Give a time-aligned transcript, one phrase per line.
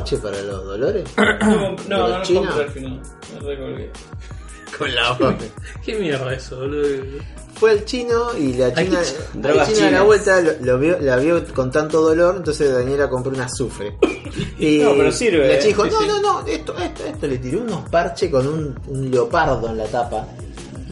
[0.00, 1.04] parche para los dolores?
[1.16, 2.46] No, ¿De no, no, no chinos?
[2.46, 3.00] compré al final.
[3.34, 3.90] Me recolgué.
[4.78, 5.36] Con la boca.
[5.84, 6.88] ¿Qué mierda eso, boludo?
[7.54, 9.00] Fue el chino y la china,
[9.42, 13.10] la china a la vuelta lo, lo vio, la vio con tanto dolor, entonces Daniela
[13.10, 13.98] compró un azufre.
[14.58, 15.58] Y No, pero sirve, La eh.
[15.58, 16.06] chica dijo, Sí, no, sí.
[16.08, 19.84] no, no, esto, esto, esto, le tiró unos parches con un, un leopardo en la
[19.84, 20.26] tapa.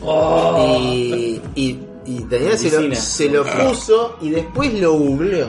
[0.03, 0.79] Oh.
[0.83, 5.49] Y, y, y Daniela se lo, se lo puso y después lo googleó.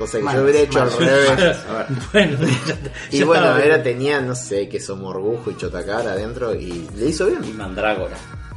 [0.00, 0.98] Cosa que Mal, yo hubiera hecho al mal.
[0.98, 1.58] revés.
[2.12, 2.38] bueno,
[3.10, 7.36] Y bueno, era, tenía, no sé, queso morgujo y chotacar adentro y le hizo Y
[7.36, 7.56] bien.
[7.58, 8.16] mandrágora.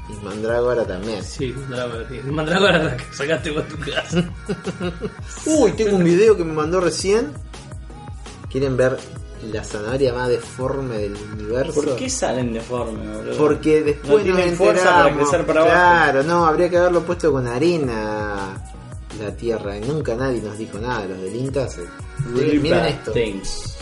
[0.09, 1.21] Y mandrágora también.
[1.23, 2.05] Sí, Mandrágora.
[2.25, 4.23] Mandrágora la que sacaste vos tu casa.
[5.45, 7.31] Uy, tengo un video que me mandó recién.
[8.49, 8.97] ¿Quieren ver
[9.51, 11.73] la zanahoria más deforme del universo?
[11.73, 13.37] ¿Por qué salen deformes, boludo?
[13.37, 15.29] Porque después No tienen fuerza para enteramos.
[15.29, 15.75] crecer para abajo.
[15.75, 18.61] Claro, no, habría que haberlo puesto con arena
[19.19, 19.77] la tierra.
[19.77, 21.05] Y nunca nadie nos dijo nada.
[21.05, 21.81] Los del INTA se...
[22.33, 23.11] Really Miren esto.
[23.11, 23.77] things.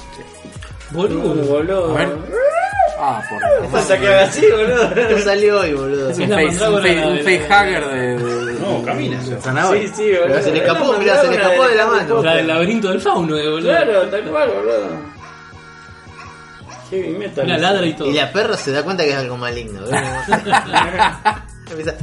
[0.92, 1.36] Boludo.
[1.46, 1.92] boludo.
[1.96, 2.18] A ver.
[3.04, 4.84] Ah, por Pasa que haga así, boludo.
[4.96, 6.10] Esto salió hoy, boludo.
[6.10, 9.18] Es un la face, un mandrágora face, de un la- facehugger de, de- No, camina.
[9.18, 9.24] de.
[9.88, 10.28] Sí, sí, boludo.
[10.28, 12.24] Pero se le escapó, Es la mirá, se le escapó de la mano.
[12.24, 13.70] La del laberinto del fauno, eh, boludo.
[13.70, 15.12] Claro, tal cual, boludo.
[17.18, 17.46] Metal.
[17.46, 18.10] Una ladra y todo.
[18.10, 19.82] Y la perra se da cuenta que es algo maligno.
[19.84, 19.92] ¿ves?
[21.70, 21.96] Empieza...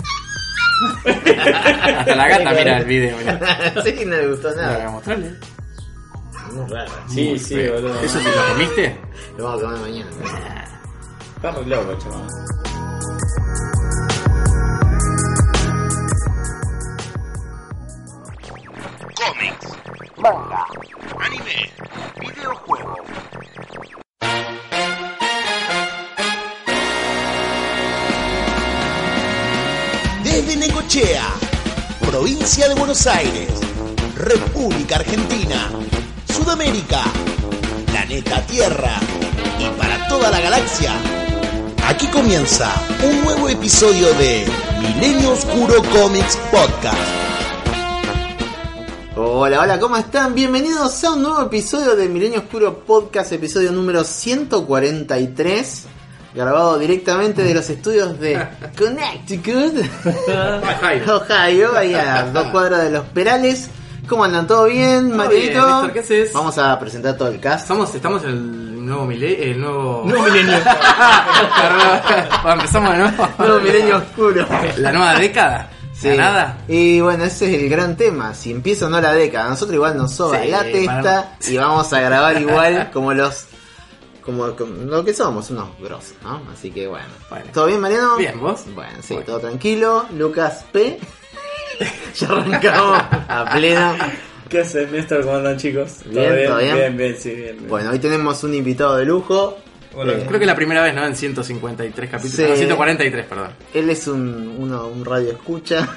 [1.05, 3.17] Hasta la gata mira el video.
[3.19, 3.39] Mira.
[3.85, 4.91] sí, no le gustó Voy a nada.
[4.91, 5.33] mostrarle.
[6.53, 6.93] Muy raro.
[7.09, 7.75] Sí, Muy sí, feo.
[7.75, 8.01] boludo.
[8.01, 9.01] ¿Eso sí lo comiste?
[9.37, 10.11] Lo vamos a comer mañana.
[11.37, 12.27] Está re loco, chaval.
[19.15, 19.67] cómics,
[20.17, 20.65] manga,
[21.21, 21.71] anime,
[22.21, 23.08] videojuegos.
[30.89, 31.35] Necochea,
[32.01, 33.51] provincia de Buenos Aires,
[34.17, 35.71] República Argentina,
[36.33, 37.03] Sudamérica,
[37.85, 38.99] planeta Tierra
[39.59, 40.95] y para toda la galaxia.
[41.87, 42.73] Aquí comienza
[43.05, 44.47] un nuevo episodio de
[44.81, 46.97] Milenio Oscuro Comics Podcast.
[49.15, 50.35] Hola, hola, ¿cómo están?
[50.35, 55.85] Bienvenidos a un nuevo episodio de Milenio Oscuro Podcast, episodio número 143,
[56.45, 59.75] grabado directamente de los estudios de Connecticut,
[61.09, 63.71] Ohio, ahí a dos cuadras de los Perales.
[64.09, 64.47] ¿Cómo andan?
[64.47, 66.33] ¿Todo bien, haces?
[66.33, 67.63] Vamos a presentar todo el cast.
[67.65, 69.43] Estamos, estamos en el nuevo milenio.
[69.45, 70.05] El nuevo.
[70.07, 70.59] Milenio.
[72.43, 73.29] Bueno, empezamos de nuevo.
[73.39, 74.47] Nuevo Milenio Oscuro.
[74.79, 75.71] La nueva década.
[75.93, 76.09] Sí.
[76.17, 76.59] Nada.
[76.69, 78.33] Y bueno, ese es el gran tema.
[78.33, 81.57] Si empieza o no la década, nosotros igual nos soba Sí, la testa para- y
[81.59, 83.47] vamos a grabar igual como los.
[84.29, 86.43] Como, como lo que somos, unos grosos, ¿no?
[86.53, 87.07] Así que bueno.
[87.31, 87.47] Bueno.
[87.51, 88.15] ¿Todo bien, Mariano?
[88.19, 88.61] Bien, ¿vos?
[88.75, 89.25] Bueno, sí, Bueno.
[89.25, 90.05] todo tranquilo.
[90.19, 90.99] Lucas P.
[92.15, 93.97] ya arrancamos a pleno.
[94.51, 95.23] ¿Qué haces, Néstor?
[95.25, 96.01] ¿Cómo andan, chicos?
[96.05, 96.75] Bien, ¿todo bien?
[96.77, 97.57] Bien, bien, sí, bien.
[97.57, 97.69] bien.
[97.71, 99.57] Bueno, hoy tenemos un invitado de lujo.
[99.95, 100.13] Hola.
[100.13, 101.07] Eh, Creo que es la primera vez, ¿no?
[101.07, 102.37] En 153 capítulos.
[102.37, 102.43] Sí.
[102.51, 103.49] No, 143, perdón.
[103.73, 105.89] Él es un, uno, un radio escucha.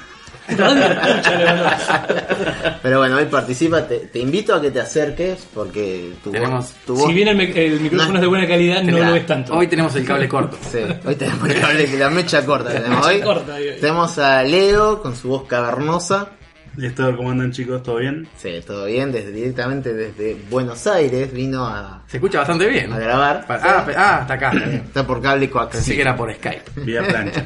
[0.48, 0.84] ¿Dónde?
[2.82, 3.86] Pero bueno, hoy participa.
[3.86, 7.28] Te, te invito a que te acerques porque tu, Tenemos- voz, tu voz Si bien
[7.28, 8.14] el, micrófono No.
[8.16, 9.54] es de buena calidad, no lo es tanto.
[9.54, 10.58] Hoy tenemos el cable corto.
[10.70, 12.70] Sí, hoy tenemos el cable que la mecha corta.
[12.72, 13.20] tenemos hoy.
[13.24, 13.56] corta.
[13.80, 16.30] Tenemos a Leo con su voz cavernosa.
[16.74, 17.82] Néstor, ¿cómo andan chicos?
[17.82, 18.26] ¿Todo bien?
[18.38, 22.90] Sí, todo bien, desde, directamente desde Buenos Aires vino a, Se escucha bastante bien.
[22.90, 23.46] a grabar.
[23.46, 24.52] Pa- Ah, ah, está acá.
[24.86, 25.96] está por cable Pensé coaxial.
[25.96, 26.62] que era por Skype.
[26.76, 27.44] Vía plancha.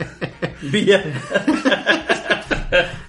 [0.62, 1.04] Vía.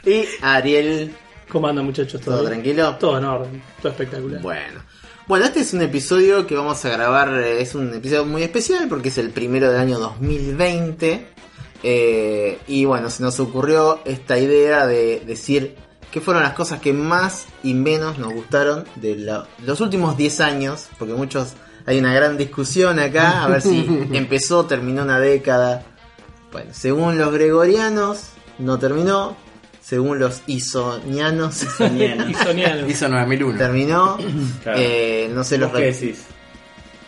[0.05, 1.13] Y Ariel,
[1.49, 2.21] ¿Cómo andan, muchachos?
[2.21, 2.95] ¿todo tranquilo?
[2.99, 3.63] Todo en orden.
[3.81, 4.41] Todo espectacular.
[4.41, 4.81] Bueno.
[5.27, 8.87] Bueno, este es un episodio que vamos a grabar, eh, es un episodio muy especial
[8.87, 11.27] porque es el primero del año 2020.
[11.83, 15.75] eh, y bueno, se nos ocurrió esta idea de decir
[16.11, 20.39] qué fueron las cosas que más y menos nos gustaron de la- los últimos 10
[20.41, 21.53] años, porque muchos
[21.85, 25.83] hay una gran discusión acá, a ver si empezó terminó una década.
[26.51, 29.35] Bueno, según los gregorianos, no terminó.
[29.85, 32.27] Según los isonianos, Soniano.
[32.89, 33.57] Hizo 9001.
[33.57, 34.17] terminó.
[34.63, 34.79] Claro.
[34.81, 36.25] Eh, no sé los ¿Vos qué decís?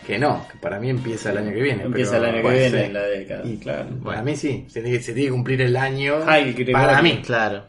[0.05, 1.83] Que no, que para mí empieza el año que viene.
[1.83, 2.93] Empieza pero- el año que bueno, viene, sí.
[2.93, 3.45] la década.
[3.47, 3.89] Y claro.
[4.03, 6.17] Para mí sí, se tiene, que- se tiene que cumplir el año.
[6.27, 6.73] Ay, Gregorio.
[6.73, 7.21] para mí.
[7.25, 7.65] Claro.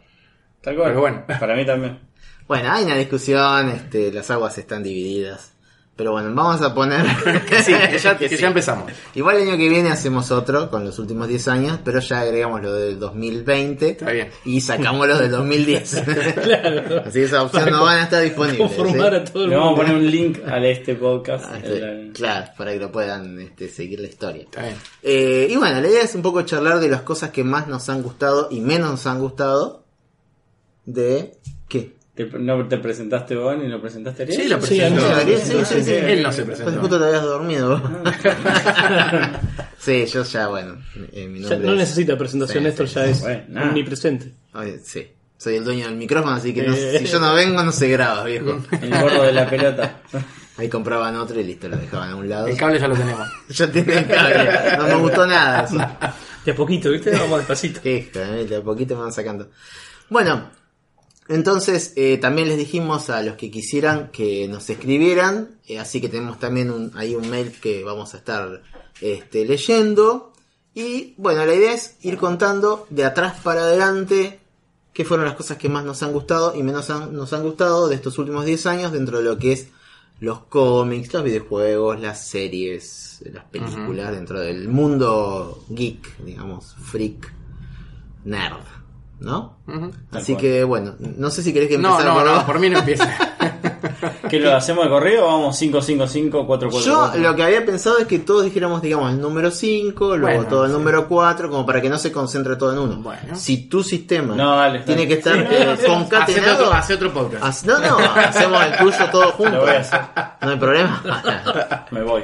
[0.61, 0.89] Tal cual.
[0.89, 1.25] Pero bueno.
[1.27, 1.99] Para mí también.
[2.47, 5.53] Bueno, hay una discusión, este, las aguas están divididas.
[5.99, 7.05] Pero bueno, vamos a poner.
[7.65, 8.37] Sí, que ya, que sí.
[8.37, 8.93] ya empezamos.
[9.17, 12.63] Igual el año que viene hacemos otro con los últimos 10 años, pero ya agregamos
[12.63, 14.31] lo del 2020 Está bien.
[14.45, 16.05] y sacamos lo del 2010.
[16.43, 17.03] Claro.
[17.05, 18.59] Así que esa opción no van a estar disponibles.
[18.61, 19.17] Conformar ¿sí?
[19.17, 21.47] a todo el Le vamos a poner un link a este podcast.
[21.49, 24.43] Ah, en la- Claro, para que lo puedan este, seguir la historia.
[24.45, 24.77] Está bien.
[25.03, 27.89] Eh, y bueno, la idea es un poco charlar de las cosas que más nos
[27.89, 29.83] han gustado y menos nos han gustado.
[30.87, 31.35] De.
[31.69, 31.98] ¿Qué?
[32.27, 34.41] Te- ¿No te presentaste vos ni lo presentaste Ariel?
[34.43, 35.93] Sí, lo mí Sí, sí, sí, sí.
[35.93, 36.81] Él no se Pues presentó.
[36.81, 37.81] justo te habías dormido.
[39.79, 40.79] sí, yo ya, bueno.
[41.13, 44.33] eh, mi Ya nombre no es- necesita presentación, Sí, Néstor sí, ya es Bueno, omnipresente.
[44.55, 45.07] Oye, sí.
[45.37, 46.99] Soy el dueño del micrófono, así que no- Eh.
[46.99, 48.59] si yo no vengo no se graba, viejo.
[48.83, 50.01] El gordo de la pelota.
[50.57, 52.49] Ahí compraban otro y listo, lo dejaban a un lado.
[52.49, 53.29] El cable ya lo tenemos.
[53.51, 54.51] Ya tiene el cable.
[54.77, 55.69] No me gustó nada.
[56.45, 57.13] De a poquito, ¿viste?
[57.13, 57.81] Vamos despacito.
[57.81, 59.49] Qué eh, de a poquito me van sacando.
[60.09, 60.51] Bueno,
[61.29, 66.09] entonces eh, también les dijimos a los que quisieran que nos escribieran, eh, así que
[66.09, 68.63] tenemos también un, ahí un mail que vamos a estar
[69.01, 70.33] este, leyendo.
[70.75, 74.41] Y bueno, la idea es ir contando de atrás para adelante
[74.93, 77.89] qué fueron las cosas que más nos han gustado y menos han- nos han gustado
[77.89, 79.69] de estos últimos 10 años dentro de lo que es
[80.21, 87.33] los cómics, los videojuegos, las series, las películas, dentro del mundo geek, digamos, freak,
[88.25, 88.65] nerd,
[89.21, 89.59] ¿no?
[89.67, 89.91] Ujú.
[90.13, 90.41] Así cual.
[90.43, 92.45] que bueno, no sé si querés que No, empezar no, por no, vos.
[92.45, 93.09] por mí no empieza.
[94.29, 97.21] ¿Qué lo hacemos de corrido o vamos 555 444?
[97.21, 100.49] Yo lo que había pensado es que todos dijéramos, digamos, el número 5, luego Bueno,
[100.51, 100.77] todo el sí.
[100.77, 102.97] número 4, como para que no se concentre todo en uno.
[102.97, 103.35] Bueno.
[103.37, 105.09] Si tu sistema No, dale, tiene dale.
[105.09, 107.43] que estar Sí, eh, no, no, Hace concatenado, otro, hace otro podcast.
[107.45, 109.53] haz- no, no, hacemos el tuyo todo junto.
[109.57, 110.01] Lo voy a hacer.
[110.43, 111.87] No hay problema.
[111.91, 112.23] Me voy.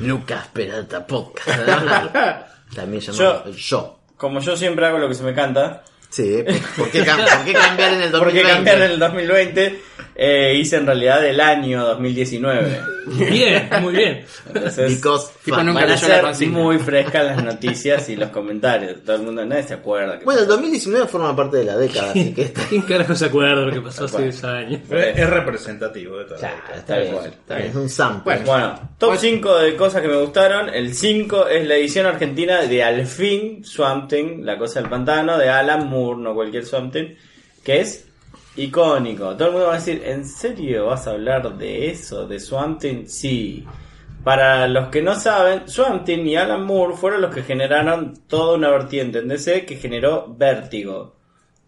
[0.00, 1.48] Lucas Peralta Podcast.
[1.66, 2.74] ¿no?
[2.74, 3.92] También llamado Yo- yo.
[4.16, 6.44] Como yo siempre hago lo que se me canta, Sí,
[6.76, 8.18] ¿por qué, cam- por qué cambiar en el 2020?
[8.18, 9.80] porque cambiar en el 2020,
[10.18, 12.80] eh, hice en realidad del año 2019.
[13.06, 14.24] Bien, muy bien.
[14.52, 15.00] Entonces,
[15.44, 16.58] Tipo, nunca van a leyó la ser consigna.
[16.58, 19.04] muy frescas las noticias y los comentarios.
[19.04, 20.18] Todo el mundo, nadie se acuerda.
[20.18, 20.56] que Bueno, el pasó.
[20.56, 23.72] 2019 forma parte de la década, así que está, ¿Quién carajo se acuerda de lo
[23.72, 24.32] que pasó hace Bueno.
[24.32, 24.80] 10 años?
[24.90, 26.34] Es, es representativo de todo.
[26.34, 28.34] Está bien, está bien, es un sample.
[28.38, 28.46] Bueno.
[28.46, 30.68] Bueno, top 5 de cosas que me gustaron.
[30.74, 35.38] El 5 es la edición argentina de Al fin Swamp Thing, La Cosa del Pantano,
[35.38, 37.14] de Alan Moore, no cualquier Swamp Thing,
[37.62, 38.05] que es
[38.56, 39.36] icónico.
[39.36, 42.80] Todo el mundo va a decir, ¿en serio vas a hablar de eso, de Swamp
[42.80, 43.06] Thing?
[43.06, 43.64] Sí.
[44.24, 48.70] Para los que no saben, Swamp y Alan Moore fueron los que generaron toda una
[48.70, 51.14] vertiente en DC que generó Vértigo.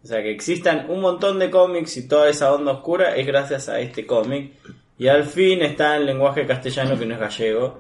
[0.02, 3.69] O sea, que existan un montón de cómics y toda esa onda oscura es gracias
[3.69, 4.55] a este cómic.
[4.99, 7.79] Y al fin está en lenguaje castellano que no es gallego.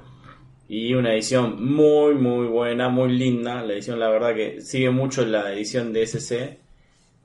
[0.68, 3.62] Y una edición muy, muy buena, muy linda.
[3.62, 6.60] La edición, la verdad, que sigue mucho la edición de SC.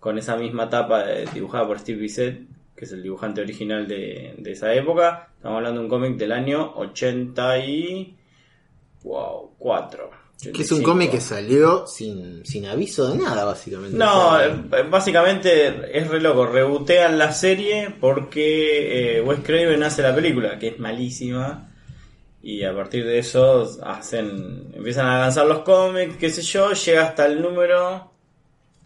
[0.03, 2.41] Con esa misma tapa dibujada por Steve Bissett,
[2.75, 5.29] que es el dibujante original de, de esa época.
[5.38, 8.17] Estamos hablando de un cómic del año 80 y...
[9.03, 10.09] Wow, 4.
[10.53, 13.97] que es un cómic que salió sin, sin aviso de nada, básicamente.
[13.97, 16.47] No, sea, eh, básicamente es re loco.
[16.47, 21.69] Rebotean la serie porque eh, Wes Craven hace la película, que es malísima.
[22.41, 27.03] Y a partir de eso hacen empiezan a lanzar los cómics, qué sé yo, llega
[27.03, 28.12] hasta el número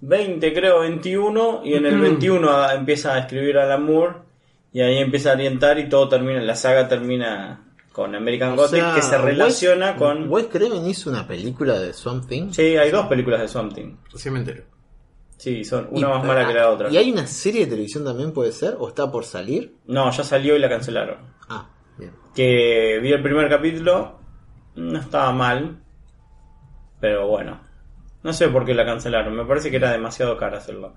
[0.02, 1.62] 20, creo, 21.
[1.64, 4.16] Y en el 21 a- empieza a escribir Alan Moore.
[4.74, 8.80] Y ahí empieza a orientar y todo termina, la saga termina con American o Gothic,
[8.80, 10.30] sea, que se relaciona Wes- con...
[10.30, 12.52] Wes Craven hizo una película de Swamp Thing.
[12.52, 13.96] Sí, hay dos películas de Something.
[14.12, 14.64] Recién me entero.
[15.38, 16.90] Sí, son Y- una más mala que la otra.
[16.92, 18.76] ¿Y hay una serie de televisión también, puede ser?
[18.78, 19.74] ¿O está por salir?
[19.88, 21.18] No, ya salió y la cancelaron.
[21.50, 22.12] Ah, bien.
[22.36, 24.20] Que vi el primer capítulo,
[24.76, 25.78] no estaba mal,
[27.00, 27.60] pero bueno,
[28.28, 30.94] no sé por qué la cancelaron, me parece que era demasiado cara hacerlo.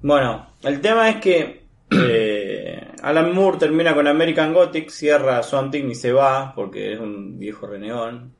[0.00, 5.90] Bueno, el tema es que eh, Alan Moore termina con American Gothic, cierra Swamp Thing
[5.90, 8.32] y se va, porque es un viejo renegón,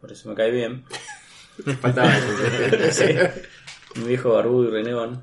[0.00, 0.84] por eso me cae bien.
[1.82, 2.28] Faltaba eso.
[2.92, 5.22] Sí, un viejo barbudo y renegón.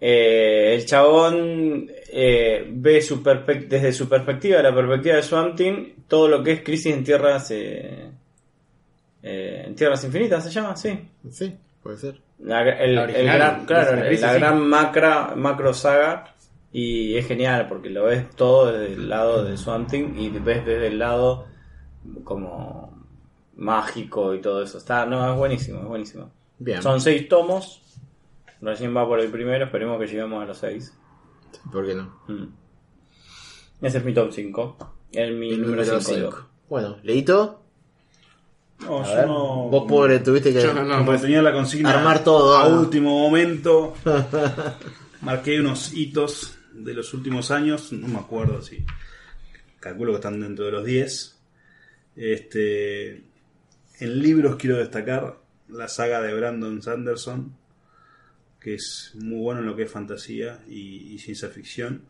[0.00, 6.28] Eh, el chabón eh, ve su desde su perspectiva, la perspectiva de Swamp Thing, todo
[6.28, 7.52] lo que es crisis en tierras
[9.26, 11.08] eh, en tierras infinitas se llama, sí.
[11.30, 12.20] Sí, puede ser.
[12.40, 14.34] La, el, La el original, gran, claro, la la, crisis, sí.
[14.34, 16.34] gran macra, macro saga
[16.70, 20.66] y es genial porque lo ves todo desde el lado de Swamp Thing y ves
[20.66, 21.46] desde el lado
[22.22, 23.02] como
[23.56, 24.76] mágico y todo eso.
[24.76, 26.30] Está, no, es buenísimo, es buenísimo.
[26.58, 26.82] Bien.
[26.82, 27.80] Son seis tomos.
[28.60, 30.94] Recién va por el primero, esperemos que lleguemos a los seis.
[31.72, 32.14] ¿Por qué no?
[32.28, 32.48] Mm.
[33.80, 34.76] Ese es mi top 5.
[35.12, 36.20] El mi El número número 5.
[36.30, 36.46] cinco.
[36.68, 37.63] Bueno, Leito,
[38.84, 39.68] No, a yo ver, no.
[39.68, 40.62] vos pobre tuviste que...
[40.62, 40.98] Yo no, no.
[40.98, 43.94] Como tenía la consigna Armar todo, a último momento.
[45.24, 47.92] marqué unos hitos de los últimos años.
[47.92, 48.84] No me acuerdo si.
[49.80, 51.40] Calculo que están dentro de los 10.
[52.16, 53.24] Este,
[53.98, 55.38] en libros quiero destacar
[55.68, 57.56] la saga de Brandon Sanderson,
[58.60, 62.02] que es muy bueno en lo que es fantasía y, y ciencia ficción.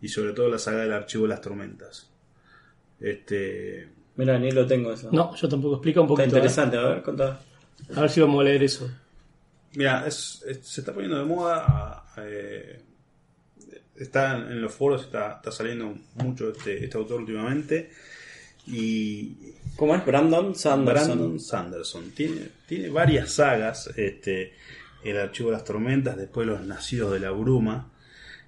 [0.00, 2.10] Y sobre todo la saga del archivo de las tormentas.
[3.00, 5.08] Este, Mira, ni lo tengo eso.
[5.12, 5.74] No, yo tampoco.
[5.76, 6.36] Explica un Está poquito.
[6.36, 7.40] interesante, a ver, contá.
[7.96, 8.90] A ver si vamos a leer eso.
[9.74, 12.04] Mira, es- es- se está poniendo de moda.
[12.18, 12.80] eh,
[13.96, 17.90] está en los foros, está, está saliendo mucho este, este autor últimamente.
[18.66, 19.34] Y
[19.76, 20.04] ¿Cómo es?
[20.04, 21.06] Brandon Sanderson.
[21.18, 22.10] Brandon Sanderson.
[22.10, 23.88] Tiene, tiene varias sagas.
[23.96, 24.52] Este,
[25.04, 27.90] el Archivo de las Tormentas, después Los Nacidos de la Bruma.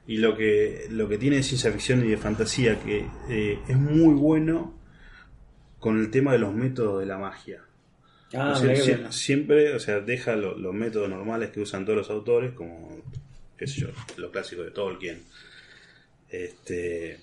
[0.07, 3.77] Y lo que, lo que tiene de ciencia ficción y de fantasía, que eh, es
[3.77, 4.75] muy bueno
[5.85, 7.61] con el tema de los métodos de la magia.
[8.33, 12.09] Ah, O sea, siempre, o sea, deja lo- los métodos normales que usan todos los
[12.11, 13.03] autores, como,
[13.59, 15.23] qué sé yo, lo clásico de Tolkien.
[16.31, 17.21] Este,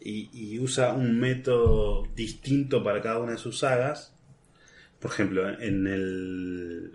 [0.00, 4.12] y, y usa un método distinto para cada una de sus sagas.
[4.98, 6.92] Por ejemplo, en el,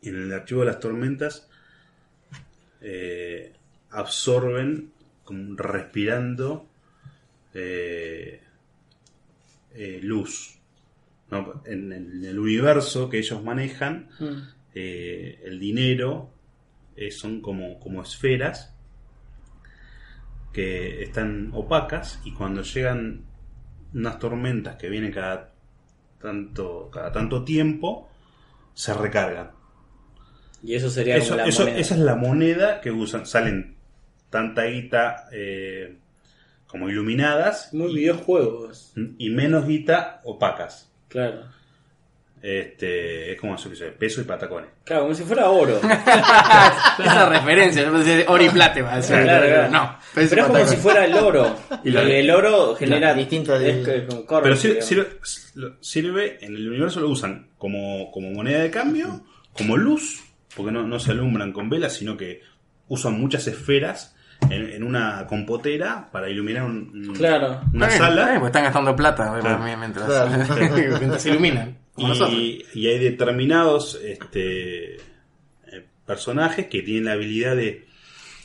[0.00, 1.46] en el archivo de las tormentas,
[2.80, 3.52] eh,
[3.90, 4.92] absorben,
[5.24, 6.66] como respirando,
[7.54, 8.40] eh,
[9.76, 10.52] eh, luz.
[11.30, 11.62] ¿no?
[11.66, 14.26] En, el- en el universo que ellos manejan, Mm.
[14.74, 16.30] eh, el dinero
[16.96, 18.72] eh, son como, como esferas
[20.52, 23.24] que están opacas y cuando llegan
[23.92, 25.52] unas tormentas que vienen cada
[26.20, 28.08] tanto, cada tanto tiempo,
[28.74, 29.50] se recargan.
[30.62, 31.78] Y eso sería Eso- como la eso- moneda.
[31.78, 33.26] esa es la moneda que usan.
[33.26, 33.76] Salen
[34.30, 35.98] tanta guita eh,
[36.66, 38.92] como iluminadas Muy y, videojuegos.
[39.18, 40.90] y menos guita opacas.
[41.08, 41.44] Claro.
[42.42, 44.70] Este, es como yo qué sé, peso y patacones.
[44.84, 45.80] Claro, como si fuera oro.
[46.98, 48.78] Esa referencia, yo pensé oro y plata.
[48.78, 49.16] iba a decir.
[49.22, 49.70] Claro, claro.
[49.72, 51.56] No, Pero es como si fuera el oro.
[51.84, 55.28] Y el oro genera distinto es del- que- con currency, Pero digamos.
[55.50, 60.22] sirve, sirve- en el universo lo usan como, como moneda de cambio, como luz,
[60.54, 62.42] porque no, no se alumbran con velas, sino que
[62.88, 64.14] usan muchas esferas
[64.50, 67.60] en, en una compotera para iluminar un- Claro.
[67.72, 68.24] una bien, sala.
[68.26, 69.64] bien, porque están gastando plata Claro.
[69.78, 70.30] mientras, Claro.
[71.00, 71.78] mientras se iluminan.
[71.96, 75.00] Y, y hay determinados este, eh,
[76.04, 77.86] personajes que tienen la habilidad de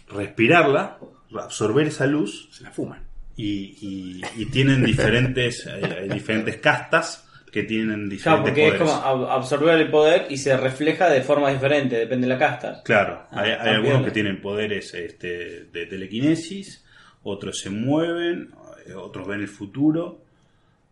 [0.09, 0.97] respirarla,
[1.39, 3.03] absorber esa luz Se la fuman.
[3.35, 8.91] y, y- y tienen diferentes, hay diferentes castas que tienen diferentes Claro, porque es poderes.
[8.93, 12.81] como ab- absorber el poder y se refleja de formas diferentes, depende de la casta.
[12.83, 16.83] Claro, Ah, hay, algunos que tienen poderes este, de telequinesis,
[17.23, 18.51] otros se mueven,
[18.87, 20.19] eh, otros ven el futuro,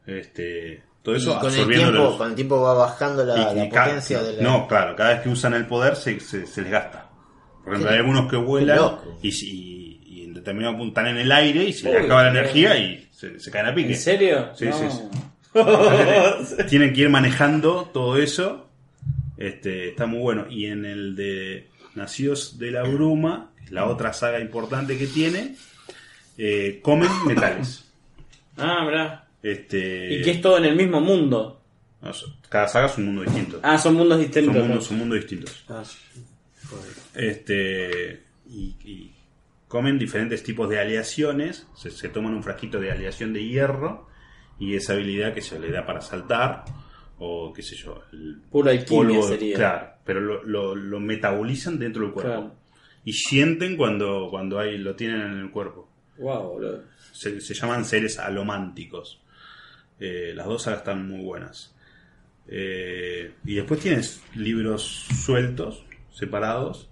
[0.06, 3.66] este, todo eso Y con el, tiempo, con el tiempo va bajando la, Y- la
[3.66, 4.44] y ca- potencia de la...
[4.44, 7.08] No, claro, cada vez que usan el poder se, se- se les gasta.
[7.64, 8.80] Por ejemplo, hay algunos que vuelan
[9.22, 12.30] y, si- y en determinado punto están en el aire y se les acaba la
[12.32, 13.92] energía y se, se caen a pique.
[13.94, 14.50] ¿En serio?
[14.56, 14.74] Sí, No.
[14.78, 15.02] sí, sí.
[16.70, 18.68] Tienen que ir manejando todo eso.
[19.38, 20.46] Este, está muy bueno.
[20.50, 25.08] Y en el de Nacidos de la Bruma, que es la otra saga importante que
[25.08, 25.56] tiene,
[26.38, 27.86] eh, comen metales.
[28.58, 29.28] Ah, mirá.
[29.42, 31.62] Este, Y que es todo en el mismo mundo.
[32.02, 32.12] no
[32.50, 33.60] cada saga es un mundo distinto.
[33.64, 34.56] Ah, son mundos son, distintos.
[34.56, 35.66] mundos, son mundos distintos.
[37.16, 39.12] Este, y, y
[39.68, 41.68] comen diferentes tipos de aleaciones.
[41.76, 44.09] Se, se toman un frasquito de aleación de hierro
[44.60, 46.66] y esa habilidad que se le da para saltar
[47.18, 49.56] o qué sé yo, el Pura polvo, sería.
[49.56, 52.56] claro, pero lo, lo- lo metabolizan dentro del cuerpo Claro.
[53.06, 55.90] y sienten cuando cuando hay lo tienen en el cuerpo.
[56.18, 56.62] Wow.
[57.14, 59.22] Se, se llaman seres alománticos.
[60.00, 61.76] Eh, las dos sagas están muy buenas.
[62.48, 64.84] Eh, y después tienes libros
[65.26, 66.90] sueltos, separados.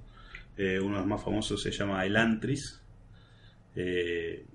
[0.58, 2.82] Eh, uno de los más famosos se llama Elantris,
[3.76, 4.46] eh,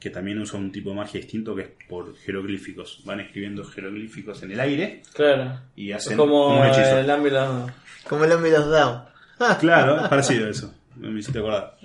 [0.00, 3.02] que también usa un tipo de magia distinto que es por jeroglíficos.
[3.04, 5.60] Van escribiendo jeroglíficos en el aire Claro.
[5.76, 6.98] y hacen como un hechizo.
[6.98, 7.70] el ámbito.
[8.08, 9.02] Como el hombre de los Down.
[9.38, 10.74] Ah, Claro, es parecido a eso.
[10.96, 11.76] Me hiciste acordar.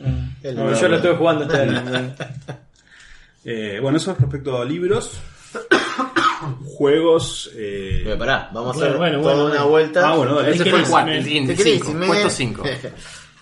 [0.44, 2.14] el- No, yo lo estuve jugando este año.
[3.44, 5.20] Eh, bueno, eso es respecto a libros.
[6.66, 7.52] Juegos.
[7.56, 9.70] eh, Pero pará, vamos a hacer bueno, toda bueno, una bueno.
[9.70, 10.10] vuelta.
[10.10, 10.42] Ah, bueno.
[10.42, 10.90] Ese ¿Qué fue el querés?
[10.90, 11.74] 4, Me- el ¿Qué siguiente, querés?
[11.76, 12.64] 5, Me- puesto 5.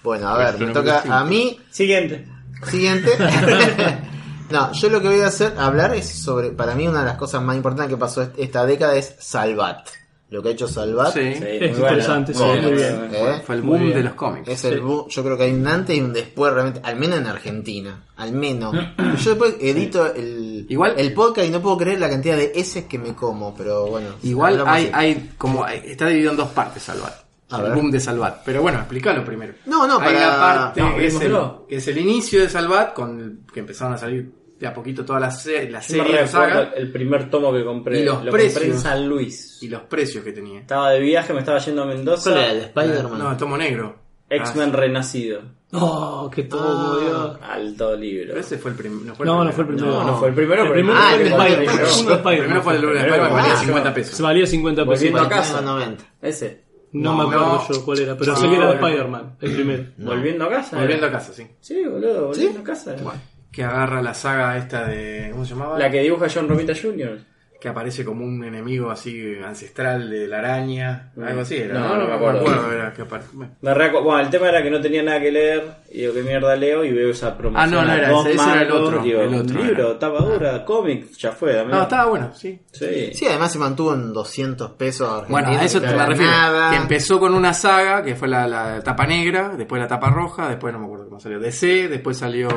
[0.04, 1.14] bueno, a ver, me toca cinco.
[1.16, 1.60] a mí.
[1.70, 2.26] Siguiente.
[2.66, 3.12] Siguiente.
[4.54, 7.18] no, yo lo que voy a hacer, hablar es sobre, para mí una de las
[7.18, 9.88] cosas más importantes que pasó est- esta década es Salvat.
[10.30, 11.14] Lo que ha hecho Salvat.
[11.14, 11.90] Sí, Sí, Es bueno.
[11.90, 13.08] interesante, sí, Bueno, muy bien.
[13.12, 13.26] bien.
[13.28, 13.42] ¿eh?
[13.46, 13.98] fue el Muy boom bien.
[13.98, 14.48] de los cómics.
[14.50, 17.20] Es el boom- yo creo que hay un antes y un después realmente, al menos
[17.20, 18.74] en Argentina, al menos.
[19.24, 22.88] Yo después edito el, Igual- el podcast y no puedo creer la cantidad de S
[22.88, 24.08] que me como, pero bueno.
[24.24, 27.14] Igual hay, hay como está dividido en dos partes Salvat.
[27.52, 27.74] A el ver.
[27.76, 28.42] boom de Salvat.
[28.44, 29.54] Pero bueno, explícalo primero.
[29.68, 31.38] No, no, hay para- una parte No, que, es el,
[31.70, 34.32] que es el inicio de Salvat, con el- que empezaron a salir
[34.64, 38.00] de a poquito todas las se- la serie, la saga, el primer tomo que compré.
[38.00, 38.82] Y los lo compré en precios.
[38.82, 39.60] San Luis.
[39.62, 40.60] y los precios que tenía.
[40.62, 42.32] Estaba de viaje, me estaba yendo a Mendoza.
[42.32, 43.20] ¿Cuál era el de Spider-Man?
[43.20, 43.96] No, el tomo negro.
[44.30, 45.42] X-Men Renacido.
[45.74, 47.00] Oh, qué todo, Ah.
[47.04, 47.40] Dios.
[47.42, 48.28] Alto libro.
[48.30, 49.44] Pero ese fue el, prim- no fue el No, primero.
[49.44, 49.88] no fue el primero.
[49.92, 51.58] No, no fue el primero, El primero Ah, fue el el Spider-Man.
[51.66, 51.84] primero.
[51.84, 54.16] El segundo El primero fue el de Primero Spider-Man, valía Ah, 50 pesos.
[54.18, 54.96] Se valía 50 pesos.
[55.00, 55.62] Volviendo a casa.
[55.62, 56.04] 90.
[56.22, 56.64] Ese.
[56.94, 57.74] No, No, me acuerdo no.
[57.74, 58.74] yo cuál era, pero sé que era.
[58.74, 59.84] Spider-Man, el primero.
[59.98, 60.78] Volviendo a casa.
[60.80, 61.48] Volviendo a casa, sí.
[61.60, 62.96] Sí, boludo, volviendo a casa.
[63.02, 63.20] Bueno,
[63.54, 65.30] que agarra la saga esta de.
[65.32, 65.80] ¿Cómo se llamaba?
[65.80, 67.20] La que dibuja John Romita Jr.
[67.62, 71.76] que aparece como un enemigo así ancestral de la araña, algo así era.
[71.80, 72.72] No, no me acuerdo.
[72.74, 73.54] era que apare- bueno.
[73.62, 76.58] Me bueno, el tema era que no tenía nada que leer y digo, ¿qué mierda
[76.58, 76.84] leo?
[76.84, 77.64] Y veo esa promoción.
[77.74, 79.98] Ah, no, no era ese, ese era el otro, Digo, el otro un libro, era.
[80.00, 81.54] tapa dura, cómic, ya fue.
[81.54, 81.72] dame.
[81.72, 82.60] No, estaba bueno, sí.
[82.70, 83.14] Sí.
[83.14, 86.32] Sí, además se mantuvo en 200 pesos Bueno, a eso te me refiero.
[86.32, 86.72] nada.
[86.72, 90.50] Que empezó con una saga, que fue la, la tapa negra, después la tapa roja,
[90.50, 92.50] después no me acuerdo cómo salió DC, después salió.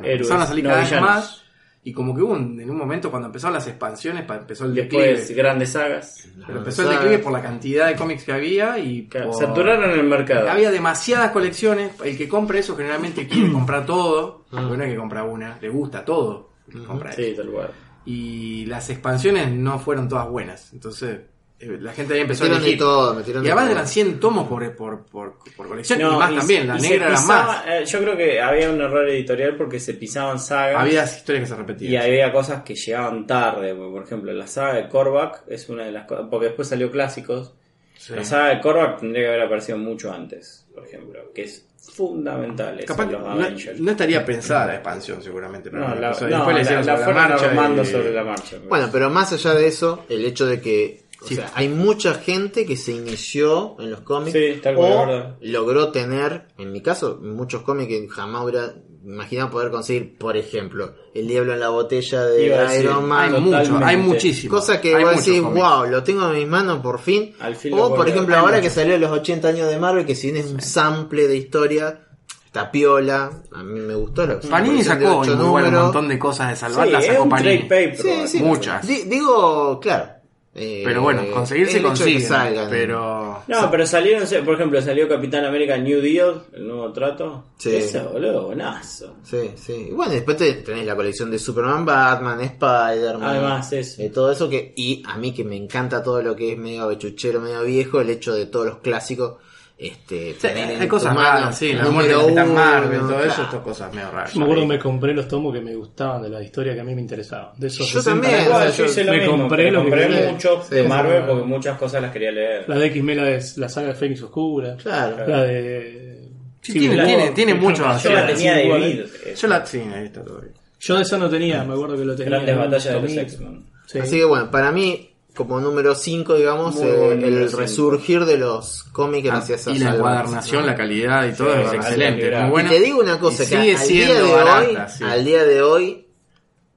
[0.00, 1.10] Bueno, Héroes, empezaron a salir no cada vez villanos.
[1.10, 1.42] más.
[1.84, 4.74] Y como que hubo un- en un momento cuando empezaron las expansiones, pa- empezó el
[4.74, 5.08] declive.
[5.14, 6.28] Después, grandes sagas.
[6.44, 10.02] Pero empezó el declive por la cantidad de cómics que había y por- Saturaron el
[10.02, 10.50] mercado.
[10.50, 11.92] Había demasiadas colecciones.
[12.02, 14.44] El que compra eso generalmente quiere comprar todo.
[14.50, 16.50] Porque no es que compra una, le gusta todo.
[16.88, 17.42] Compra Sí, eso.
[17.42, 17.70] tal cual.
[18.04, 20.72] Y las expansiones no fueron todas buenas.
[20.72, 21.20] Entonces,
[21.58, 22.78] la gente ahí empezó a Metieron de elegir.
[22.78, 23.72] todo, metieron Y de además todo.
[23.76, 25.98] eran 100 tomos por, por, por, por colección.
[26.00, 27.64] No, y más y- también, la negra era más.
[27.66, 30.80] eh, yo creo que había un error editorial porque se pisaban sagas.
[30.82, 31.92] Había historias que se repetían.
[31.92, 35.92] Y había cosas que llegaban tarde, por ejemplo, la saga de Korvac es una de
[35.92, 37.54] las cosas, porque después salió clásicos.
[37.96, 38.12] Sí.
[38.14, 42.78] La saga de Korvac tendría que haber aparecido mucho antes, por ejemplo, que es fundamental.
[42.84, 45.70] Capaz los no, no estaría pensada la expansión seguramente.
[45.70, 48.24] Pero No, la, no, después le la- la sobre fueron marcha armando y- sobre la
[48.24, 48.56] marcha.
[48.58, 48.68] pues.
[48.68, 51.34] Bueno, pero más allá de eso, el hecho de que o Sí.
[51.36, 55.36] sea, hay mucha gente que se inició en los cómics Sí, tal cual, o verdad.
[55.40, 60.18] logró tener, en mi caso, muchos cómics que jamás hubiera imaginado poder conseguir.
[60.18, 63.28] Por ejemplo, El Diablo en la Botella de Iba a decir, Iron Hay Man.
[63.30, 63.70] Totalmente.
[63.72, 64.54] mucho, hay muchísimo.
[64.54, 65.62] Cosa que hay vos decís, cómics.
[65.64, 67.32] wow, lo tengo en mis manos por fin.
[67.38, 68.72] Al fin lo o, por ejemplo, Hay ahora muchos.
[68.74, 72.00] que salió los 80 años de Marvel, que si bien es un sample de historia,
[72.46, 73.30] está piola.
[73.52, 76.88] A mí me gustó la Panini sacó igual un montón de cosas de Sí, salvar,
[76.88, 77.58] las es sacó un Panini.
[77.68, 77.96] trade paper.
[77.96, 78.42] Sí, sí.
[78.42, 78.86] Muchas.
[78.86, 80.08] Di- digo, claro.
[80.58, 82.20] Eh, Pero bueno, conseguirse de que consigue.
[82.20, 82.68] salgan.
[82.70, 83.42] Pero.
[83.46, 87.44] No, pero salieron, por ejemplo, salió Capitán América New Deal, el nuevo trato.
[87.58, 87.76] Sí.
[87.76, 89.16] Ese, boludo, buenazo.
[89.22, 89.88] Sí, sí.
[89.90, 93.22] Y bueno, después te- tenés la colección de Superman, Batman, Spider-Man.
[93.22, 94.02] Además, eso.
[94.02, 94.72] eh, todo eso que.
[94.76, 98.10] Y a mí que me encanta todo lo que es medio bechuchero, medio viejo, el
[98.10, 99.34] hecho de todos los clásicos.
[99.78, 103.42] Este, Sí, hay cosas raras, sí, la número muerte de Capitán uno, Marvel, todo eso,
[103.42, 104.32] estas cosas medio raras.
[104.32, 106.80] Yo me acuerdo que me compré los tomos que me gustaban de la historia que
[106.80, 107.50] a mí me interesaban.
[107.58, 110.08] De esos Yo 60 también, yo yo hice lo me mismo, compré lo que compré
[110.08, 110.32] quería.
[110.32, 112.64] mucho Sí, de Marvel porque muchas cosas las quería leer.
[112.68, 114.76] La de X-Men, la, de- la saga de Fénix Oscura.
[114.76, 115.26] Claro.
[115.28, 116.28] La de.
[116.62, 118.08] Sí, tiene, War, tiene, tiene mucho así.
[118.08, 119.06] Yo la tenía de.
[119.36, 119.66] Yo la.
[119.66, 120.54] Sí, ahí está todo bien.
[120.80, 122.30] Yo de esa no tenía, me acuerdo que lo tenía.
[122.30, 123.12] Grandes batallas de los.
[123.12, 123.66] X-Men.
[123.86, 123.98] Sí.
[123.98, 129.24] Así que bueno, para mí, como número 5, digamos, eh, el resurgir de los cómics
[129.26, 130.66] gracias a Ah, y la encuadernación, ¿no?
[130.66, 132.30] la calidad y todo Sí, es excelente.
[132.40, 132.68] muy buena.
[132.74, 135.04] Y te digo una cosa, Y que sigue al día siendo de barata, hoy, sí.
[135.04, 136.06] al día de hoy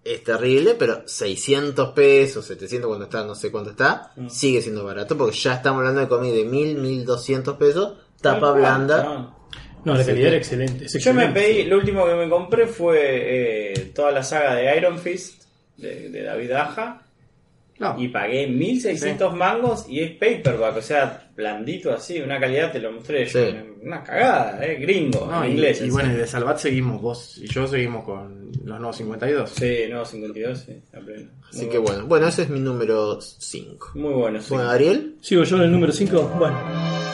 [0.04, 4.30] es terrible, pero 600 pesos, 700 cuando está, no sé cuánto está, Mm.
[4.30, 9.04] sigue siendo barato porque ya estamos hablando de cómics de 1000, 1200 pesos, tapa blanda.
[9.04, 9.39] no.
[9.86, 10.28] No, la calidad sí.
[10.28, 10.86] era excelente.
[10.86, 14.76] es Yo me pedí, lo último que me compré fue eh, toda la saga de
[14.76, 15.43] Iron Fist
[15.78, 17.02] de, de David Aja
[17.80, 17.96] No.
[17.98, 22.92] y pagué 1600 mangos y es paperback, o sea, blandito así, una calidad, te lo
[22.92, 23.56] mostré yo, Sí.
[23.82, 25.80] una cagada, eh, gringo, No, en y, inglés.
[25.80, 25.92] y así.
[25.92, 29.50] bueno, y de Salvat seguimos vos y yo seguimos con los nuevos 52.
[29.52, 31.30] Sí, no, 52, sí, a pleno.
[31.50, 33.92] Así Muy que bueno, bueno, ese es mi número 5.
[33.96, 34.54] Muy bueno, sí.
[34.54, 36.36] Bueno, Ariel, Sigo yo en el número 5.
[36.38, 37.09] Bueno.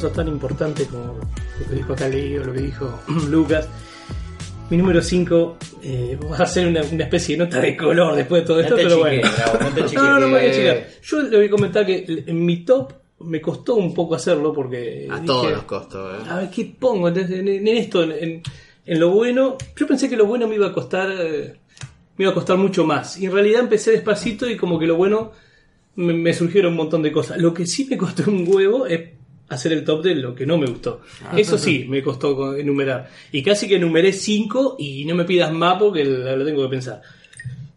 [0.00, 1.14] De cosas tan importantes como
[1.60, 3.68] lo que dijo acá Leo, lo que dijo Lucas,
[4.70, 5.56] mi número 5
[6.30, 8.76] va a ser una, una especie de nota de color después de todo No esto,
[8.76, 9.28] te pero bueno.
[9.94, 10.02] No.
[10.02, 10.88] No, no, no me voy a Eh, chicar.
[11.02, 15.06] Yo le voy a comentar que en mi top me costó un poco hacerlo porque.
[15.10, 16.14] a dije, todos los costos.
[16.24, 16.26] ¿eh?
[16.30, 17.08] A ver, ¿qué pongo?
[17.08, 18.42] Entonces, en, en esto, en, en-
[18.86, 19.56] en lo bueno.
[19.76, 21.10] Yo pensé que lo bueno me iba a costar.
[21.12, 21.54] eh,
[22.16, 23.18] me iba a costar mucho más.
[23.18, 25.32] Y en realidad empecé despacito y como que lo bueno
[25.96, 27.38] me, me surgieron un montón de cosas.
[27.38, 29.00] Lo que sí me costó un huevo es
[29.50, 31.02] hacer el top de lo que no me gustó.
[31.36, 33.08] Eso sí, me costó co- enumerar.
[33.32, 37.02] Y casi que enumeré 5 y no me pidas más porque lo tengo que pensar.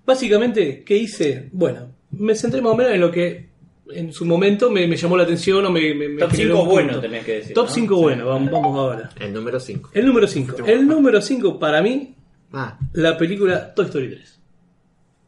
[0.06, 1.50] Básicamente, ¿qué hice?
[1.52, 3.50] Bueno, me centré más o menos en lo que
[3.92, 6.70] en su momento me, me llamó la atención o me, me, Top generó 5 un
[6.70, 7.54] bueno tenés que decir.
[7.54, 7.74] Top ¿no?
[7.74, 9.10] 5 bueno, vamos, vamos ahora.
[9.20, 9.92] El número 5.
[9.94, 10.56] El número 5.
[10.66, 12.16] El número 5 para mí,
[12.56, 14.40] Ah, la película Toy Story 3.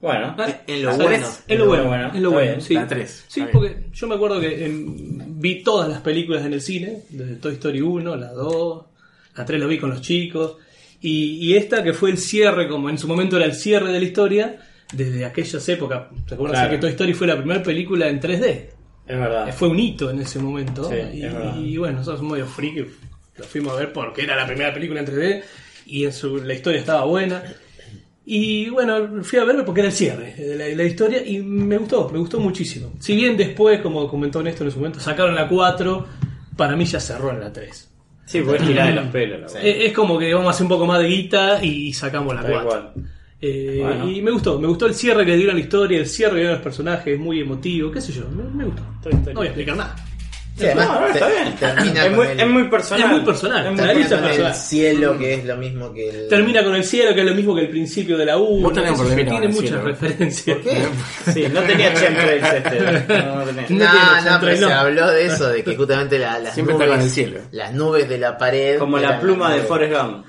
[0.05, 1.09] Bueno, Ah, En lo La bueno.
[1.09, 1.43] tres.
[1.47, 2.61] Es lo bueno, Bueno, es lo bueno, bien.
[2.61, 2.73] sí.
[2.75, 4.95] La tres, Sí, está porque yo me acuerdo que em,
[5.39, 8.85] vi todas las películas en el cine, desde Toy Story 1, la 2,
[9.35, 10.57] la 3 lo vi con los chicos,
[11.01, 13.99] y, y esta que fue el cierre, como en su momento era el cierre de
[13.99, 14.59] la historia,
[14.93, 16.03] desde aquellas épocas.
[16.27, 16.71] ¿Te acuerdas Claro.
[16.71, 18.69] que Toy Story fue la primera película en 3D?
[19.07, 19.53] es verdad.
[19.55, 20.87] Fue un hito en ese momento.
[20.89, 21.57] Sí, y, es verdad.
[21.59, 22.85] y bueno, nosotros medio friki,
[23.37, 25.43] lo fuimos a ver porque era la primera película en 3D
[25.87, 27.43] y en su, la historia estaba buena.
[28.27, 31.77] Y bueno, fui a verlo porque era el cierre de la, la historia y me
[31.77, 32.91] gustó, me gustó muchísimo.
[32.99, 36.05] Si bien después, como comentó Néstor en su momento, sacaron la 4,
[36.57, 37.91] para mí ya cerró en la 3.
[38.25, 39.41] Sí, porque es tirar de los pelos.
[39.41, 39.55] la Sí.
[39.57, 39.67] verdad.
[39.69, 42.41] Eh, Es como que vamos a hacer un poco más de guita y sacamos la
[42.41, 42.69] Tal 4.
[42.69, 42.93] cual.
[43.39, 44.09] Eh, Bueno.
[44.09, 46.37] Y me gustó, me gustó el cierre que dieron a la historia, el cierre que
[46.37, 48.81] dieron a los personajes, muy emotivo, qué sé yo, me, me gustó.
[49.27, 49.95] No voy a explicar nada.
[50.57, 51.55] Sí, además, No, no, está te- bien.
[51.57, 53.03] termina Es con muy, el- es muy personal.
[53.03, 54.55] Es muy personal, Es muy la lista con el personal.
[54.55, 56.27] cielo, que es lo mismo que el.
[56.29, 58.61] Termina con el cielo, que es lo mismo que el principio de la 1.
[58.63, 60.57] Vos tenés un Tiene el muchas cielo, referencias.
[60.57, 60.85] ¿Por qué?
[61.33, 62.79] Sí, no tenía chemtrails este.
[62.79, 63.65] No, no tenía.
[64.23, 66.97] No No, pero se habló de eso, de que justamente la- las Siempre está nubes,
[66.99, 67.39] con el cielo.
[67.51, 68.79] las nubes de la pared.
[68.79, 69.61] Como la pluma de.
[69.63, 70.25] Forrest Gump.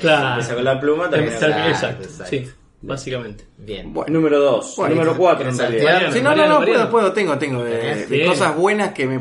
[0.00, 0.28] Claro.
[0.30, 2.26] Empieza con la pluma, termina con Exacto, Exacto, exacto.
[2.30, 2.50] sí,
[2.82, 3.44] básicamente.
[3.58, 3.92] Bien.
[3.92, 4.12] Bueno.
[4.12, 4.74] Número 2.
[4.76, 6.12] Bueno, número 4 en ¿quieres realidad.
[6.12, 6.78] Sí, no, no, Mariano, no, Mariano.
[6.90, 7.64] puedo, puedo, tengo, tengo.
[7.64, 8.28] De, de Bien.
[8.28, 9.20] cosas buenas que me.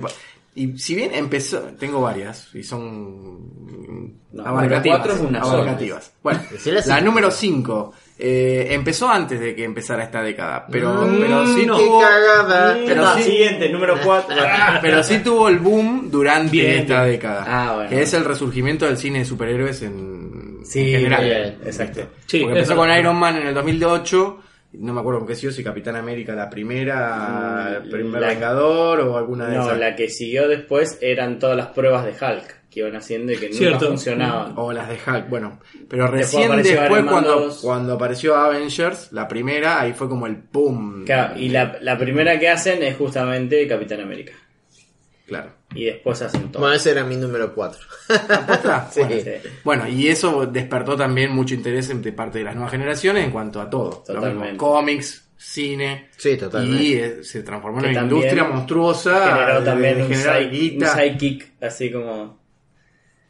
[0.53, 5.07] Y si bien empezó, tengo varias y son No, abarcativas.
[5.09, 6.11] es una abarcativas.
[6.21, 6.41] Bueno,
[6.87, 7.93] la número 5
[8.23, 11.77] empezó antes de que empezara esta década, pero, Mm, pero sí no.
[11.77, 12.77] ¡Qué tuvo, cagada!
[12.85, 14.35] Pero No, sí- siguiente, número 4.
[14.81, 17.13] pero sí tuvo el boom durante Bien, esta bien.
[17.15, 17.89] década, Ah, bueno.
[17.89, 20.20] que es el resurgimiento del cine de superhéroes en,
[20.63, 21.23] Sí, en general.
[21.25, 22.01] bien, exacto.
[22.27, 22.89] Sí, Porque empezó con.
[22.91, 24.39] Iron Man en el 2008.
[24.73, 28.27] No me acuerdo con qué siguió, si Capitán América la primera, Mm, el primer la-
[28.29, 29.77] Vengador o alguna de No, esas.
[29.77, 33.47] la que siguió después eran todas las pruebas de Hulk que iban haciendo y que
[33.47, 33.87] nunca Cierto.
[33.87, 34.53] funcionaban.
[34.55, 35.59] O las de Hulk, bueno.
[35.89, 37.59] Pero Después recién apareció después, Man cuando, 2.
[37.61, 41.03] cuando apareció Avengers, la primera, ahí fue como el boom.
[41.05, 44.31] Claro, y la, la primera que hacen es justamente Capitán América.
[45.31, 45.53] Claro.
[45.73, 46.59] Y después hacen todo.
[46.59, 47.81] Bueno, ese era mi número 4.
[48.47, 48.89] ¿Posta?
[48.91, 48.99] Sí.
[48.99, 49.49] Bueno, Sí.
[49.63, 53.61] Bueno, y eso despertó también mucho interés de parte de las nuevas generaciones en cuanto
[53.61, 54.03] a todo.
[54.09, 54.43] Lo Totalmente.
[54.51, 56.09] mismo, cómics, cine.
[56.17, 56.83] Sí, totalmente.
[56.83, 59.37] Y eh, se transformó en una industria monstruosa.
[59.37, 62.41] Generó también de un, psychic, así como...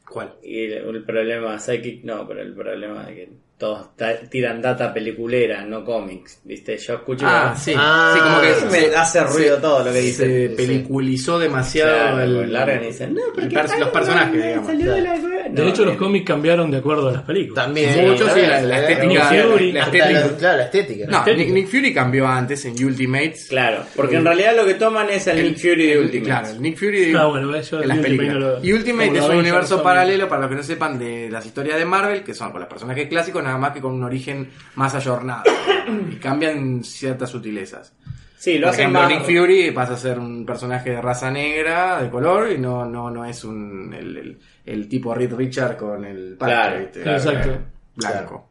[0.09, 0.33] ¿Cuál?
[0.41, 3.29] Y el, el problema, psychic no, pero el problema de que
[3.61, 3.89] todos
[4.31, 6.75] tiran data peliculera, no cómics, ¿viste?
[6.79, 7.27] Yo escucho...
[7.29, 7.75] Ah, sí.
[7.77, 10.49] Ah, sí, como que Me se- hace ruido se- todo lo que Se dice.
[10.57, 14.65] peliculizó demasiado Claro, el, largan y dicen, no, el porque pers- los personajes, digamos.
[14.65, 15.17] salió de la-
[15.51, 17.65] De No, hecho, los cómics cambiaron de acuerdo a las películas.
[17.65, 18.09] También.
[18.09, 19.05] Mucho, sí, la, la estética.
[19.31, 21.05] Nick Fury, la hasta estética- la- claro, la estética.
[21.07, 21.43] No, estética.
[21.43, 23.47] Nick, Nick Fury cambió antes en Ultimates.
[23.49, 26.25] Claro, porque en realidad lo que toman es el, Nick Fury de el- Ultimate.
[26.29, 28.33] Claro, el Nick Fury de, Ah, bueno, ves, yo en las películas.
[28.35, 31.77] lo- y Ultimate es un universo paralelo, para los que no sepan, de las historias
[31.77, 34.95] de Marvel, que son con los personajes clásicos, nada más que con un origen más
[34.95, 35.43] ayornado.
[36.11, 37.93] y cambian ciertas sutilezas.
[38.37, 39.09] Sí, lo Por hacen ejemplo, más...
[39.09, 43.11] Nick Fury pasa a ser un personaje de raza negra, de color, y no, no,
[43.11, 47.01] no es un, el, el, el tipo Reed Richard con el parche, Claro, ¿viste?
[47.01, 47.17] claro.
[47.17, 47.57] Exacto.
[47.95, 48.49] Blanco.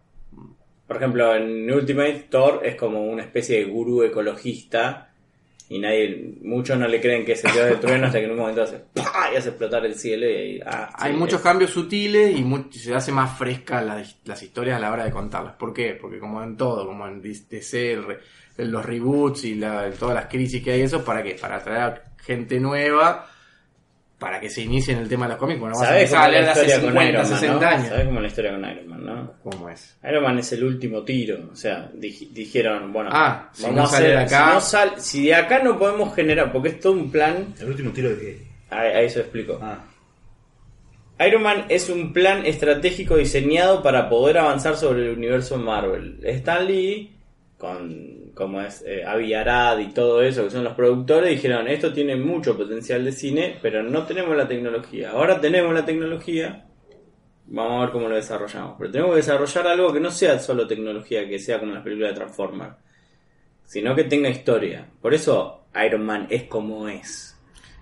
[0.87, 5.10] Por ejemplo, en Ultimate Thor es como una especie de gurú ecologista
[5.71, 8.33] y nadie, muchos no le creen que es el dios del trueno hasta que en
[8.33, 9.31] un momento hace ¡pah!
[9.33, 12.65] y hace explotar el cielo y ah, Hay sí, muchos es- cambios sutiles y mu-
[12.73, 15.55] se hace más fresca la- las historias a la hora de contarlas.
[15.55, 15.97] ¿Por qué?
[15.99, 18.05] Porque como en todo, como en DC, el
[18.59, 21.35] los reboots y la- todas las crisis que hay, eso, ¿para qué?
[21.41, 23.27] Para atraer a gente nueva,
[24.21, 25.59] para que se inicie en el tema de los cómics.
[25.59, 27.39] Bueno, vas a ¿Sabes cómo a es la leer hace historia con 50, Iron Man,
[27.41, 27.67] 60 no?
[27.67, 27.89] años.
[27.89, 29.33] ¿Sabes cómo es la historia con Iron Man, no?
[29.43, 29.97] ¿Cómo es?
[30.09, 33.83] Iron Man es el último tiro, o sea, dij- dijeron, bueno, Ah, si vamos no
[33.83, 36.81] a hacer, de acá- si, no sal- si de acá no podemos generar, porque es
[36.81, 38.47] todo un plan, El último tiro de que.
[38.71, 39.59] ahí, ahí se explico.
[39.63, 39.79] Ah,
[41.27, 46.19] Iron Man es un plan estratégico diseñado para poder avanzar sobre el universo Marvel.
[46.25, 47.15] Stan Lee,
[47.59, 51.93] con como es eh, Avi Arad y todo eso, que son los productores, dijeron, esto
[51.93, 55.11] tiene mucho potencial de cine, pero no tenemos la tecnología.
[55.11, 56.67] Ahora tenemos la tecnología,
[57.47, 58.77] vamos a ver cómo lo desarrollamos.
[58.79, 62.11] Pero tenemos que desarrollar algo que no sea solo tecnología, que sea como las películas
[62.11, 62.77] de Transformers,
[63.65, 64.87] sino que tenga historia.
[65.01, 67.30] Por eso Iron Man es como es.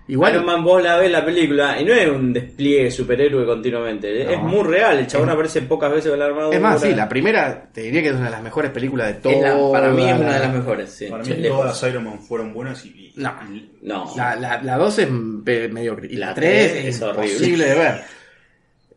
[0.09, 4.25] Igual, Iron Man vos la ves la película y no es un despliegue superhéroe continuamente,
[4.25, 4.31] No.
[4.31, 6.55] es muy real, el chabón aparece pocas veces con la armadura.
[6.55, 9.13] es más, sí, la primera te diría que es una de las mejores películas de
[9.13, 9.41] Es todo.
[9.41, 11.05] la- para mí es una de las mejores, sí.
[11.07, 13.13] para mí todas las Iron Man fueron buenas y.
[13.17, 13.33] No.
[13.81, 14.13] No.
[14.17, 16.07] La, la, la 2 es mediocre.
[16.09, 17.25] Y la La 3 tres es, es horrible.
[17.27, 18.01] imposible de ver.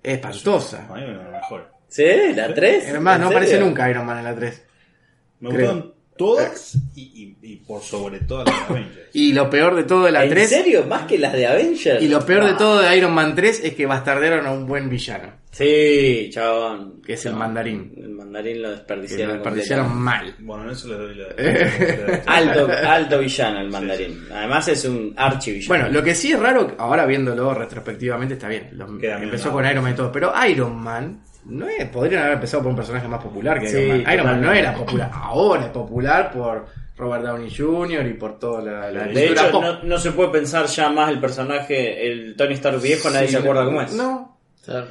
[0.02, 0.88] Es espantosa.
[0.88, 1.66] Para mí fueron las mejores.
[1.88, 2.04] ¿Sí?
[2.34, 2.88] ¿La 3?
[2.88, 4.62] Es más, no aparece nunca Iron Man en la 3.
[5.40, 5.94] Me Creo.
[6.26, 7.00] Todas y,
[7.42, 9.08] y- y por sobre todas las de Avengers.
[9.12, 10.48] Y lo peor de todo de la ¿En 3.
[10.48, 10.84] serio?
[10.88, 12.02] ¿Más que las de Avengers?
[12.02, 12.56] Y lo peor de Ah.
[12.56, 15.40] todo de Iron Man 3 es que bastardearon a un buen villano.
[15.50, 17.02] Sí, chabón.
[17.04, 17.92] Que es el mandarín.
[17.98, 19.26] El mandarín lo Que desperdiciaron.
[19.28, 20.34] lo desperdiciaron mal.
[20.38, 22.22] Bueno, en eso le doy la.
[22.26, 24.24] Alto, alto villano el mandarín.
[24.32, 25.68] Además es un archivillano.
[25.68, 28.70] Bueno, lo que sí es raro, ahora viéndolo retrospectivamente está bien.
[28.72, 32.62] Lo- empezó con Iron Man y todo, pero Iron Man no es, podrían haber empezado
[32.62, 34.12] por un personaje más popular que Sí, Iron Man.
[34.14, 38.06] Iron Man no era popular, ahora es popular por Robert Downey Jr.
[38.06, 39.62] y por toda la, la de hecho, pop.
[39.62, 43.32] no, no se puede pensar ya más el personaje, el Tony Stark viejo, nadie Sí,
[43.34, 43.92] se acuerda cómo es.
[43.94, 44.38] No,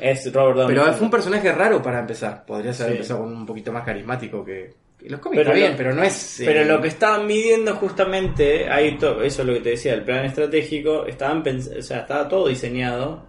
[0.01, 0.75] Es Robert Downey.
[0.75, 2.43] pero fue un personaje raro para empezar.
[2.45, 2.91] Podría haber Sí.
[2.91, 4.73] empezado con un poquito más carismático que...
[5.07, 6.39] Los cómics Pero está bien, lo- pero no es...
[6.41, 9.93] eh, Pero lo que estaban midiendo justamente, ahí to- eso es lo que te decía,
[9.93, 13.23] el plan estratégico, estaban o sea, estaba todo diseñado.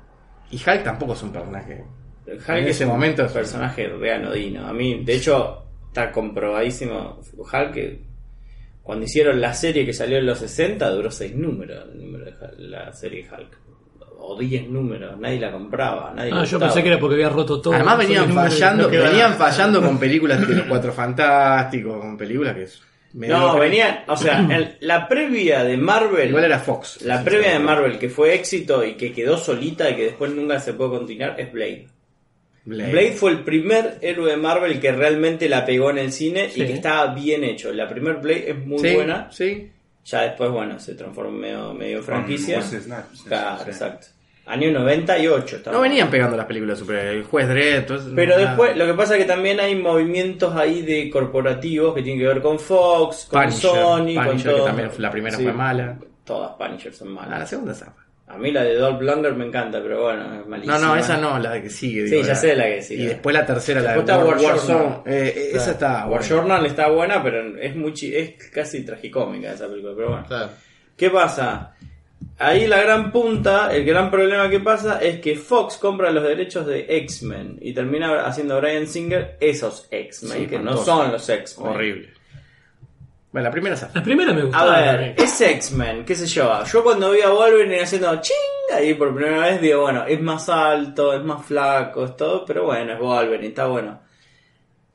[0.51, 1.85] Y Hulk tampoco es un personaje...
[2.27, 4.67] Hulk En es ese un momento es- personaje re anodino.
[4.67, 7.21] A mí, de hecho, está comprobadísimo.
[7.37, 8.01] Hulk, que
[8.83, 12.31] cuando hicieron la serie que salió en los 60, duró 6 números el número de
[12.33, 13.59] Hulk, la serie Hulk.
[14.25, 16.13] O 10 números, nadie la compraba.
[16.15, 17.75] Nadie Ah, yo pensé que era porque había roto todo.
[17.75, 22.63] Además venían de- fallando, venían fallando con películas de los Cuatro Fantásticos, con películas que
[22.63, 22.81] es
[23.15, 26.29] No, venían, o sea, el- la previa de Marvel.
[26.29, 27.03] Igual era Fox.
[27.03, 30.61] La previa de Marvel que fue éxito y que quedó solita y que después nunca
[30.61, 31.89] se puede continuar es Blade.
[32.65, 32.93] Blade.
[32.93, 36.63] Blade fue el primer héroe de Marvel que realmente la pegó en el cine Sí.
[36.63, 37.73] y que estaba bien hecho.
[37.73, 39.29] La primer Blade es muy Sí, buena.
[39.33, 39.71] Sí.
[40.05, 42.61] Ya después, bueno, se transformó en medio, medio franquicia.
[42.63, 43.71] Snipes, Claro, sí.
[43.71, 44.07] exacto.
[44.47, 45.57] Año 98.
[45.57, 45.77] estaba.
[45.77, 47.17] No venían pegando las películas superhéroes.
[47.19, 48.49] El juez Dredd, todo eso, Pero nada.
[48.49, 52.27] después, lo que pasa es que también hay movimientos ahí de corporativos que tienen que
[52.27, 54.65] ver con Fox, con Punisher, Sony, Punisher, con que todo.
[54.65, 55.99] también la primera fue mala.
[56.25, 57.51] Todas Punisher son Ah, la malas.
[57.51, 58.05] segunda zapa.
[58.33, 60.79] A mí la de Dolph Lundgren me encanta, pero bueno, es malísima.
[60.79, 62.09] No, no, esa no, la que sigue.
[62.09, 63.03] Sí, ya la- sé la que sigue.
[63.03, 64.79] Y después la tercera, la de War, War Warzone.
[64.79, 65.03] Journal.
[65.07, 65.93] Eh, Esa está.
[66.07, 66.27] War buena.
[66.27, 70.25] Journal está buena, pero es muy es casi tragicómica esa película, pero bueno.
[70.27, 70.49] Claro.
[70.97, 71.75] ¿Qué pasa?
[72.39, 76.67] Ahí la gran punta, el gran problema que pasa es que Fox compra los derechos
[76.67, 81.69] de X-Men y termina haciendo Brian Singer esos X-Men, Sí, que no son los X-Men.
[81.69, 82.09] Horrible.
[83.33, 83.77] Bueno, la primera.
[83.95, 84.77] La primera me A gustaba.
[84.81, 85.15] ver, también.
[85.19, 86.65] es X-Men, qué sé yo.
[86.65, 88.37] Yo cuando vi a Wolverine haciendo ching
[88.77, 92.65] ahí por primera vez, digo, bueno, es más alto, es más flaco, es todo, pero
[92.67, 94.01] bueno, es Wolverine, está bueno.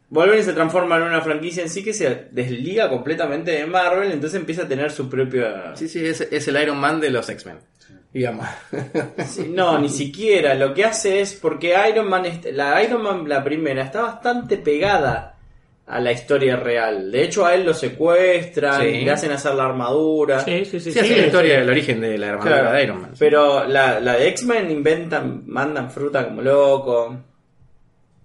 [0.09, 4.39] Wolverine se transforma en una franquicia en sí que se desliga completamente de Marvel, entonces
[4.39, 5.75] empieza a tener su propia...
[5.75, 7.57] Sí, sí, es, es el Iron Man de los X-Men.
[8.13, 8.47] Digamos.
[9.25, 10.53] Sí, no, ni siquiera.
[10.53, 12.23] Lo que hace es porque Iron Man,
[12.53, 15.36] la Iron Man, la primera, está bastante pegada
[15.87, 17.09] a la historia real.
[17.11, 19.01] De hecho, a él lo secuestran, Sí.
[19.05, 20.41] le hacen hacer la armadura.
[20.41, 20.91] Sí, sí, sí.
[20.91, 21.25] Sí, sí, la sí.
[21.27, 23.11] historia del origen de la armadura Claro, de Iron Man.
[23.17, 27.17] Pero la, la de X-Men inventan, mandan fruta como loco.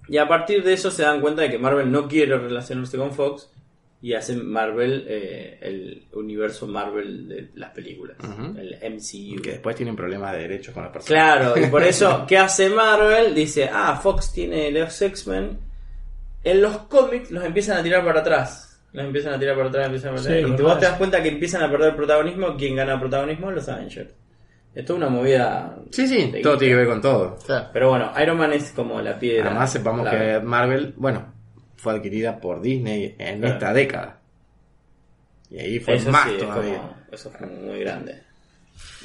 [0.08, 3.12] Y a partir de eso se dan cuenta de que Marvel no quiere relacionarse con
[3.12, 3.48] Fox
[4.02, 8.58] y hacen Marvel, eh, el universo Marvel de las películas, Ujú.
[8.58, 9.40] el MCU.
[9.40, 11.06] Que después tienen problemas de derechos con las personas.
[11.36, 13.32] Claro, y por eso, ¿qué hace Marvel?
[13.32, 15.70] Dice, ah, Fox tiene los X-Men.
[16.44, 18.80] En los cómics los empiezan a tirar para atrás.
[18.92, 21.28] Los empiezan a tirar para atrás, empiezan a Sí, y vos te das cuenta que
[21.30, 22.56] empiezan a perder protagonismo.
[22.56, 23.50] ¿Quién gana protagonismo?
[23.50, 24.10] Los Avengers.
[24.74, 25.76] Esto es una movida.
[25.90, 26.58] Sí, sí, todo guita.
[26.58, 27.38] tiene que ver con todo.
[27.46, 27.68] Claro.
[27.72, 29.50] Pero bueno, Iron Man es como la piedra.
[29.50, 31.32] Además sepamos que Marvel, bueno,
[31.76, 33.54] fue adquirida por Disney en Claro.
[33.54, 34.18] esta década.
[35.50, 36.76] Y ahí fue Eso más sí, es todavía.
[36.78, 38.22] como- eso fue muy grande.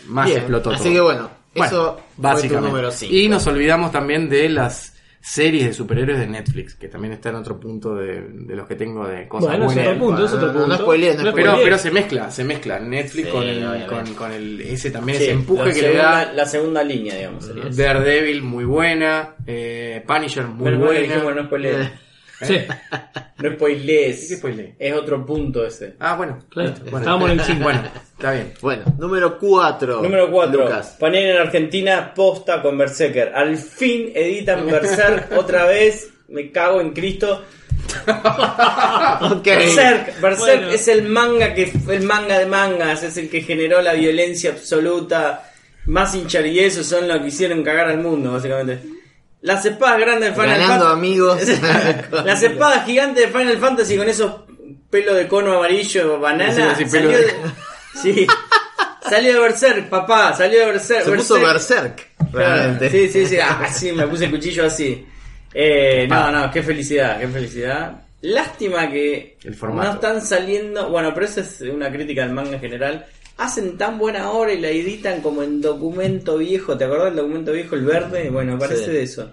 [0.08, 0.94] Más Bien, explotó Así todo.
[0.94, 2.68] que bueno, Bueno, eso fue tu básicamente.
[2.70, 3.14] número 5.
[3.14, 7.36] Y nos olvidamos también de las series de superhéroes de Netflix, que también está en
[7.36, 9.88] otro punto de, de los que tengo de cosas Bueno, es buenas.
[9.94, 10.68] otro punto, es otro No, no, punto.
[10.76, 14.14] no spoilees, no No Pero, pero se mezcla, se mezcla Netflix Sí, con, el, con,
[14.14, 17.46] con el ese también Sí, ese empuje que le da La segunda línea, digamos.
[17.46, 17.66] sería.
[17.70, 21.00] Daredevil muy buena, eh, Punisher muy que buena.
[21.14, 21.92] dijimos, no spoilees.
[22.42, 22.58] Sí,
[23.40, 24.28] No spoilees.
[24.30, 24.76] ¿Qué spoileé?
[24.80, 25.96] Es otro punto ese.
[26.00, 26.40] Ah, bueno.
[26.50, 26.74] claro.
[26.82, 26.98] bueno.
[27.00, 27.64] Estábamos en el 5.
[27.64, 27.84] Bueno,
[28.18, 28.54] está bien.
[28.62, 30.02] Bueno, número 4.
[30.02, 30.64] Número 4.
[30.64, 30.98] Lucas.
[31.00, 33.34] Panini en Argentina posta con Berserker.
[33.36, 36.10] Al fin editan Berserk otra vez.
[36.30, 37.44] Me cago en Cristo.
[39.22, 39.46] Ok.
[39.46, 40.70] Berserk, Berserk Bueno.
[40.72, 45.44] es el manga que el manga de mangas, es el que generó la violencia absoluta.
[45.86, 48.97] Más hinchar y eso son los que hicieron cagar al mundo, básicamente.
[49.42, 50.94] Las espadas grandes de Final Ganando Fantasy.
[50.98, 51.42] amigos.
[52.26, 54.34] Las espadas gigantes de Final Fantasy con esos
[54.90, 56.76] pelos de cono amarillo, banana.
[56.76, 57.34] Sí, sí, pelo salió de- de-
[58.02, 58.28] sí.
[59.10, 61.06] Salió de Berserk, papá, salió de Berserk.
[61.06, 62.08] Se puso Berserk.
[62.34, 62.90] Realmente.
[62.90, 63.38] Sí, sí, sí.
[63.40, 65.06] Ah, sí, me puse el cuchillo así.
[65.54, 68.02] Eh, no, no, qué felicidad, qué felicidad.
[68.22, 69.88] Lástima que El formato.
[69.88, 70.90] no están saliendo.
[70.90, 73.06] Bueno, pero esa es una crítica del manga en general.
[73.38, 76.76] Hacen tan buena obra y la editan como en documento viejo.
[76.78, 78.30] ¿Te acordás del documento viejo, el verde?
[78.32, 78.92] Bueno, parece Sí.
[78.92, 79.32] de eso.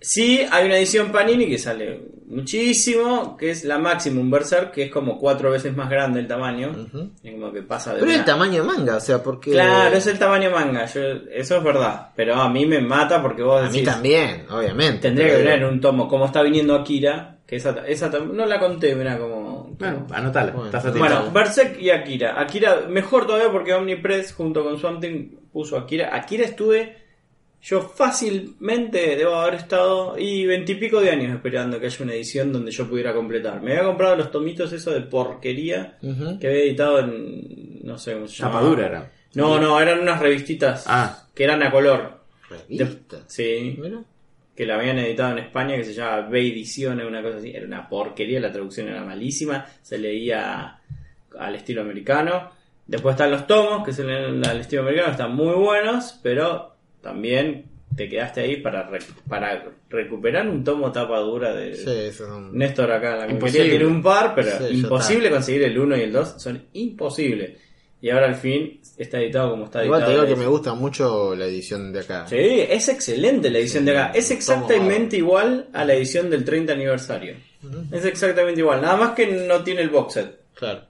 [0.00, 4.92] Sí, hay una edición Panini que sale muchísimo, que es la Maximum Berserk, que es
[4.92, 6.88] como cuatro veces más grande el tamaño.
[7.20, 9.50] Como que pasa de Pero una- el tamaño manga, o sea, porque.
[9.50, 11.00] Claro, es el tamaño manga, yo-
[11.32, 12.10] eso es verdad.
[12.14, 15.00] Pero a mí me mata porque vos A mí decís, también, obviamente.
[15.00, 18.94] tendría que venir un tomo, como está viniendo Akira, que esa, esa no la conté,
[18.94, 19.37] mira como...
[19.78, 20.50] Bueno, anotala.
[20.52, 20.66] Bueno.
[20.66, 20.98] estás atento.
[20.98, 22.40] Bueno, Berserk y Akira.
[22.40, 26.14] Akira, mejor todavía porque Omnipress junto con Swamp Thing puso Akira.
[26.14, 26.96] Akira estuve,
[27.62, 32.70] yo fácilmente debo haber estado y veintipico de años esperando que haya una edición donde
[32.70, 33.60] yo pudiera completar.
[33.62, 38.28] Me había comprado los tomitos esos de porquería que había editado en, no sé cómo
[38.28, 38.52] se llama.
[38.52, 39.12] Chapadura era.
[39.34, 41.24] No, no, eran unas revistitas Ah.
[41.34, 42.18] que eran a color.
[42.50, 43.18] De- Revista.
[43.26, 43.98] sí, Mira.
[44.58, 47.52] Que la habían editado en España, que se llama B Ediciones, una cosa así.
[47.54, 50.80] Era una porquería, la traducción era malísima, se leía
[51.38, 52.50] al estilo americano.
[52.84, 57.66] Después están los tomos, que se leen al estilo americano, están muy buenos, pero también
[57.94, 62.40] te quedaste ahí para, re- para recuperar un tomo tapa dura de Sí, eso.
[62.52, 63.68] Néstor acá la Imposible.
[63.70, 67.52] tiene un par, pero Sí, imposible conseguir el 1 y el 2, son imposibles.
[68.00, 70.26] Y ahora al fin está editado como está Igual te editado.
[70.26, 72.26] digo que me gusta mucho la edición de acá.
[72.28, 74.12] Sí, es excelente la edición de acá.
[74.14, 77.36] Es exactamente igual a la edición del 30 aniversario.
[77.90, 78.80] Es exactamente igual.
[78.82, 80.38] Nada más que no tiene el box set.
[80.54, 80.82] Claro.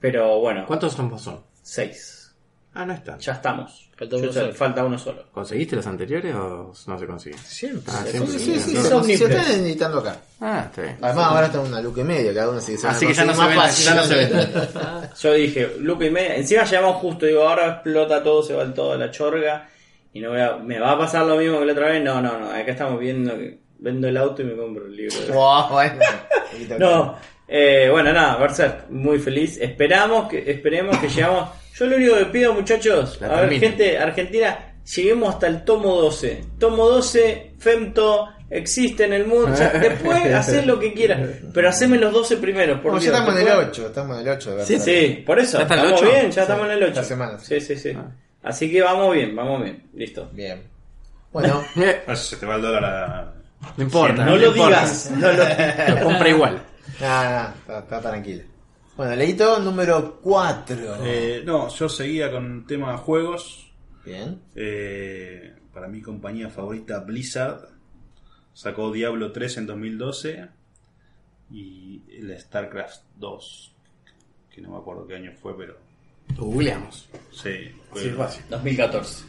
[0.00, 1.40] Pero bueno, ¿Cuántos tomos son?
[1.62, 2.12] 6.
[2.76, 3.18] Ah, no están.
[3.18, 3.88] Ya estamos.
[3.96, 4.52] Falta uno solo.
[4.54, 5.24] falta uno solo.
[5.32, 7.38] ¿Conseguiste los anteriores o no se consigue?
[7.38, 7.92] Siempre.
[7.96, 8.70] Ah, siempre, sí, sí, sí.
[8.72, 10.16] sí, Es se- se están editando acá.
[10.40, 10.98] Ah, está bien.
[11.00, 13.34] Además, ahora está en una luca y media, cada uno sigue Así que ya no
[13.34, 14.30] se ven, ya no se ven.
[15.22, 16.36] Yo dije, Luca y media.
[16.36, 17.24] Encima llegamos justo.
[17.24, 19.68] Digo, ahora explota todo, se va todo a la chorga.
[20.12, 22.04] Y no voy a, me va a pasar lo mismo que la otra vez.
[22.04, 22.50] No, no, no.
[22.50, 25.18] Acá estamos viendo que vendo el auto y me compro el libro.
[25.18, 25.98] de- Wow, bueno.
[26.78, 27.16] No,
[27.48, 29.56] eh, bueno, nada, Berserk, muy feliz.
[29.58, 31.48] Esperamos que, esperemos que llegamos.
[31.78, 35.94] Yo lo único que pido, muchachos, La a ver, gente argentina, lleguemos hasta el tomo
[35.96, 36.44] 12.
[36.58, 39.52] Tomo 12, Femto, existe en el mundo.
[39.52, 41.20] O sea, después haced lo que quieras,
[41.52, 43.20] pero haceme los 12 primeros, por Bueno, ya Dios.
[43.20, 44.84] estamos en el Después- 8, estamos en el 8, de Sí, verdad.
[44.86, 45.58] sí, por eso.
[45.58, 46.10] ¿Ya está el estamos 8?
[46.10, 46.88] bien, ya estamos Sí, en el 8.
[46.92, 47.38] esta semana.
[47.38, 47.92] Sí, sí, sí.
[47.96, 48.06] Ah.
[48.42, 49.82] Así que vamos bien, vamos bien.
[49.94, 50.30] Listo.
[50.32, 50.62] Bien.
[51.32, 53.32] Bueno, Eh, Ah, Se te va el dólar a.
[53.76, 54.24] No importa.
[54.24, 54.66] No lo importa.
[54.80, 55.10] digas.
[55.16, 55.44] No lo...
[55.94, 56.62] Lo compra igual.
[57.00, 58.42] nada, nada, está, está tranquilo.
[58.96, 60.76] Bueno, leíto número 4.
[61.04, 63.70] Eh, no, yo seguía con tema juegos.
[64.04, 64.40] Bien.
[64.54, 67.68] Eh, para mi compañía favorita, Blizzard,
[68.54, 70.48] sacó Diablo 3 en 2012
[71.50, 73.74] y el StarCraft 2,
[74.54, 75.76] que no me acuerdo qué año fue, pero
[76.36, 77.08] Lo googleamos.
[77.32, 77.50] sí.
[77.90, 78.44] Fue, Sí, fácil.
[78.48, 79.24] 2014.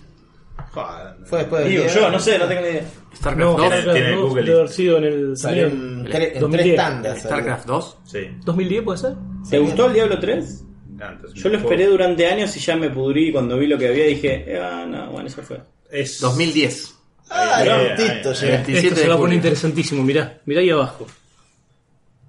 [0.72, 2.84] Joder, Fue después del Digo, día- yo no sé, no tengo ni idea.
[3.16, 3.70] StarCraft No, 2.
[3.70, 4.44] Tiene- tiene 2 Google.
[4.44, 5.38] debe haber sido en el.
[5.38, 5.74] Salió en,
[6.08, 6.50] en 2010.
[6.50, 7.20] tres tandas.
[7.20, 7.98] StarCraft 2.
[8.06, 9.14] Sí, 2010 puede ser.
[9.50, 10.64] ¿Te gustó el Diablo 3?
[11.00, 11.34] antes.
[11.34, 13.32] Yo lo esperé durante años y ya me pudrí.
[13.32, 15.62] Cuando vi lo que había dije, ah, no, bueno, eso fue.
[15.92, 16.96] Es 2010.
[17.30, 18.54] Ah, prontito llega.
[18.56, 21.06] 27 Esto se va a poner interesantísimo, mirá, mirá ahí abajo.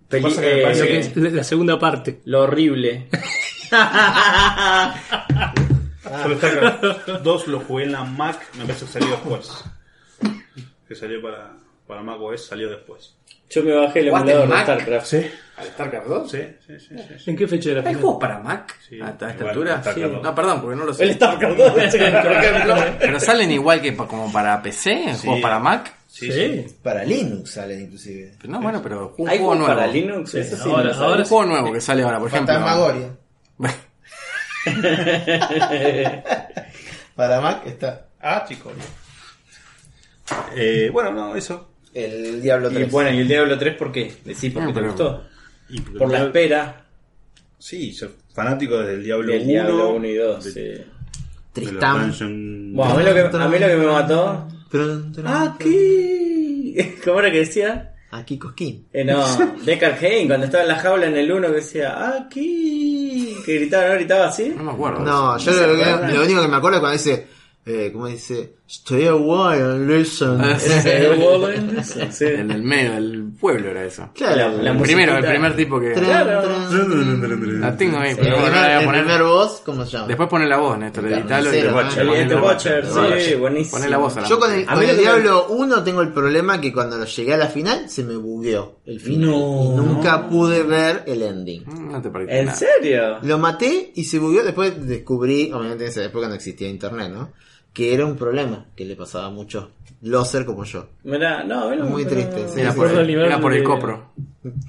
[0.08, 2.20] Peli- Pasa que me eh, parece que es la la segunda parte.
[2.24, 3.08] Lo horrible.
[6.24, 9.64] Yo el StarCraft 2 lo jugué en la Mac, me parece que salió después.
[10.88, 11.54] Que salió para,
[11.88, 13.14] para Mac OS, salió después.
[13.50, 14.64] Yo me bajé el ¿Jugaste emulador de Mac?
[14.64, 15.06] StarCraft.
[15.06, 16.30] Sí, ¿Al StarCraft 2?
[16.30, 16.86] sí, sí, sí.
[16.98, 17.30] sí, sí.
[17.30, 17.88] ¿En qué fecha era?
[17.88, 18.76] ¿Hay juegos para Mac?
[18.86, 19.70] Sí, ¿A esta igual, altura?
[19.80, 20.14] StarCraft Sí.
[20.16, 20.22] 2.
[20.22, 21.04] No, perdón, porque no lo sé.
[21.04, 22.74] El StarCraft 2, por ejemplo.
[23.00, 25.20] Pero salen igual que como para PC, Sí.
[25.24, 25.94] juegos para Mac.
[26.06, 26.64] Sí, Sí.
[26.68, 26.76] sí.
[26.82, 28.34] Para Linux salen inclusive.
[28.38, 29.74] Pero no, bueno, pero un ¿Hay juego nuevo.
[29.74, 30.34] para Linux?
[30.34, 31.22] Eso sí, ahora- no lo ahora sabía.
[31.22, 32.54] Un juego nuevo que sale ahora, por ejemplo.
[32.54, 33.08] Fantasmagoria.
[37.16, 38.72] Para Mac está Ah, chicos.
[40.56, 41.67] Eh, bueno, no, eso.
[41.94, 42.90] El Diablo Y 3.
[42.90, 44.12] bueno, ¿y el Diablo 3 por qué?
[44.24, 45.24] Decís, ¿por qué No, te gustó?
[45.70, 46.84] Y Por la espera
[47.58, 49.48] Sí, soy fanático desde el Diablo del 1.
[49.50, 50.44] Diablo 1 y 2.
[50.54, 50.84] de- sí.
[51.52, 52.12] Tristán.
[52.74, 54.48] Bueno, a mí lo que, a mí lo que me mató.
[55.24, 56.76] Aquí.
[57.04, 57.94] ¿Cómo era que decía?
[58.10, 58.86] Aquí Cosquín.
[58.92, 59.24] Eh, no,
[59.64, 63.34] Deckard Hain, cuando estaba en la jaula en el 1 que decía, aquí.
[63.44, 64.52] Que gritaba, ¿no gritaba así?
[64.56, 65.00] No me acuerdo.
[65.00, 65.66] No, yo lo,
[66.08, 67.26] lo único que me acuerdo es cuando dice,
[67.66, 68.54] eh, ¿cómo dice?
[68.70, 70.38] Stay a while and listen.
[70.42, 70.68] Ah, sí.
[72.10, 72.24] Sí.
[72.26, 74.10] El del medio del pueblo era eso.
[74.14, 75.92] Claro, La- el la El primero, el primer tipo que.
[75.94, 76.42] Claro.
[77.60, 79.04] La tengo ahí, pero El bueno, no la voy a el poner.
[79.04, 80.06] primer voz, ¿cómo se llama?
[80.08, 82.86] Después pone la voz, Néstor, El editalo y El The Watcher,
[83.20, 83.78] sí, buenísimo.
[83.78, 86.12] Poné la voz a la Yo con el, A con el Diablo 1 tengo el
[86.12, 89.30] problema que cuando lo llegué a la final se me bugueó el final.
[89.30, 89.72] No.
[89.72, 91.64] Y nunca pude ver el ending.
[91.64, 92.58] Mm, No te ¿En nada.
[92.58, 93.18] serio?
[93.22, 94.42] Lo maté y se bugueó.
[94.44, 97.32] Después descubrí, obviamente en época no existía internet, ¿no?
[97.72, 99.68] Que era un problema que le pasaba a muchos
[100.02, 100.86] loser como yo.
[101.04, 102.60] Mirá, no, a mí no Muy triste, no- sí.
[102.60, 102.96] Era Sí, por sí.
[102.96, 104.12] el, era por el copro.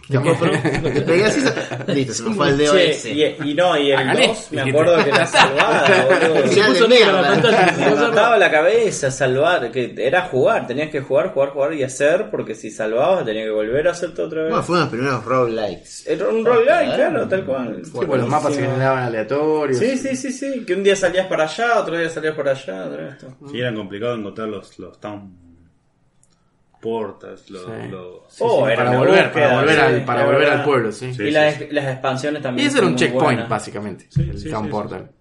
[0.09, 1.41] Le pegué así,
[1.88, 3.11] listo, se me fue el dedo Che, ese.
[3.11, 4.28] y, y no, y el Hágale.
[4.28, 6.47] 2, me acuerdo que era salvada, boludo.
[6.47, 7.49] Se puso de negra la mierda.
[7.51, 7.76] pantalla.
[7.89, 12.30] Me mataba la cabeza salvar, que era jugar, tenías que jugar, jugar, jugar y hacer,
[12.32, 14.49] porque si salvabas tenías que volver a hacerte otra vez.
[14.49, 16.03] Bueno, fue uno de los primeros roguelikes.
[16.07, 17.82] Era un roguelike, claro, tal cual.
[17.86, 19.78] Sí, pues los mapas se generaban aleatorios.
[19.80, 22.86] Sí, sí, sí, sí, que un día salías para allá, otro día salías para allá,
[22.88, 23.28] otra vez esto.
[23.51, 24.99] Sí, era complicado encontrar los, los
[27.45, 27.51] Sí.
[27.51, 30.60] los- Sí, Oh, sí, para volver, búsqueda, para volver, al, para volver verdad.
[30.60, 31.14] al pueblo, sí.
[31.14, 31.24] Sí.
[31.24, 32.68] y las, las expansiones Y también.
[32.68, 33.49] ese era un checkpoint, buenas.
[33.49, 34.05] básicamente.
[34.10, 35.12] Sí, el sí, Town sí, Portal.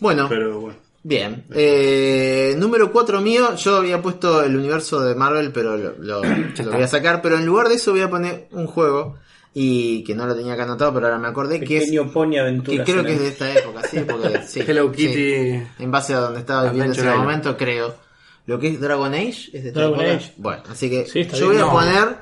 [0.00, 0.78] Bueno, Pero bueno.
[1.02, 1.44] bien.
[1.54, 6.70] Eh, número 4 mío, yo había puesto el universo de Marvel, pero lo, lo- lo
[6.72, 7.22] voy a sacar.
[7.22, 9.16] Pero en lugar de eso voy a poner un juego,
[9.54, 12.30] y que no lo tenía acá anotado, pero ahora me acordé, que es Pequeño Pony
[12.32, 12.84] que Aventura.
[12.84, 15.06] creo que es de esta época, sí, porque sí, Hello sí.
[15.06, 15.62] Kitty.
[15.84, 18.03] En base a donde estaba viviendo en ese momento, creo.
[18.46, 20.16] Lo que es Dragon Age es de esta Dragon época.
[20.16, 20.32] Age.
[20.36, 21.72] Bueno, así que Sí, yo voy a No.
[21.72, 22.16] poner.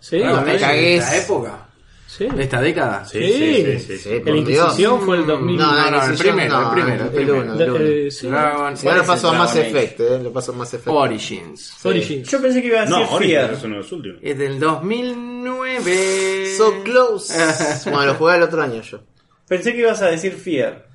[0.00, 0.52] Sí, No, me.
[0.58, 1.64] ¿De esta época?
[2.06, 2.26] sí.
[2.34, 3.04] ¿De esta década?
[3.04, 3.32] Sí, Sí.
[3.32, 4.20] sí, sí, sí, Sí, sí.
[4.20, 5.04] por La Inquisición Dios.
[5.04, 5.56] fue el 2000.
[5.58, 7.34] No, no, No, no, el primero, no, el primero, el el primero.
[7.42, 7.78] uno, el uno.
[7.84, 8.08] Eh.
[8.22, 9.56] Dragon ahora paso a el Mass?
[9.56, 10.88] Effect, eh, lo paso a Mass Effect.
[10.96, 11.72] Origins.
[11.84, 12.28] Origins.
[12.30, 14.18] Yo pensé que iba a decir No, Origins es uno de los últimos.
[14.22, 16.54] Es del 2009.
[16.56, 17.34] So close.
[17.90, 19.00] bueno, lo jugué el otro año yo.
[19.46, 20.86] Pensé que ibas a decir Fear.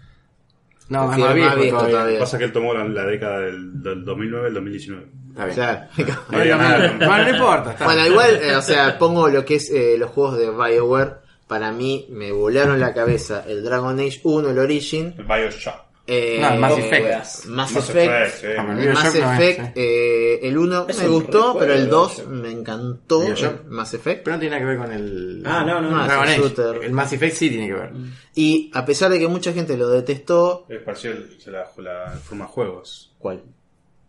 [0.93, 1.97] No, más más viejo, viejo todavía.
[1.97, 2.19] todavía.
[2.19, 5.05] Pasa que él tomó la, la década del, del 2009 al 2019.
[5.29, 5.55] Está bien.
[5.55, 6.21] Claro.
[6.31, 7.71] No había nada no importa.
[7.71, 11.23] está Bueno, igual, eh, o sea, pongo lo que es eh, los juegos de BioWare.
[11.47, 15.13] Para mí me volaron la cabeza el Dragon Age 1, el Origin.
[15.17, 15.75] El Bioshock.
[16.05, 17.15] Eh, No, el Mass eh, Effect.
[17.15, 18.35] Mass, Mass Effect.
[18.41, 18.45] Sí.
[18.47, 18.93] El olvidé.
[18.93, 19.71] Mass no es, Effect, sí.
[19.75, 22.27] eh, el 1 Es me gustó, recuerdo pero el de 2 Bioshock.
[22.33, 23.19] me encantó.
[23.21, 23.61] Bioshock.
[23.63, 24.23] el Mass Effect.
[24.25, 25.43] Pero no tiene nada que ver con el.
[25.45, 26.03] Ah, no, no, no.
[26.03, 26.37] Un Age.
[26.37, 26.83] shooter.
[26.83, 27.91] El Mass Effect sí tiene que ver.
[28.35, 31.13] Y a pesar de que mucha gente lo detestó, Es parecido
[31.47, 33.41] a la, la forma de juegos ¿cuál?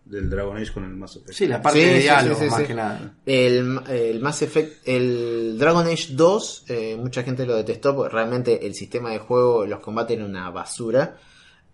[0.04, 1.32] del Dragon Age con el Mass Effect.
[1.32, 2.66] Sí, la parte Sí, de sí, diálogo, sí, sí, más sí.
[2.66, 3.14] que nada.
[3.24, 8.66] El, el Mass Effect, el Dragon Age 2, eh, mucha gente lo detestó porque realmente
[8.66, 11.16] el sistema de juego, los combates era una basura.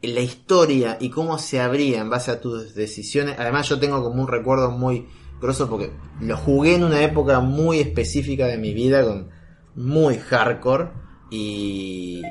[0.03, 3.36] La historia y cómo se abría en base a tus decisiones.
[3.38, 5.07] Además, yo tengo como un recuerdo muy
[5.40, 9.28] grosso porque lo jugué en una época muy específica de mi vida, con
[9.74, 10.88] muy hardcore.
[11.30, 12.22] Y,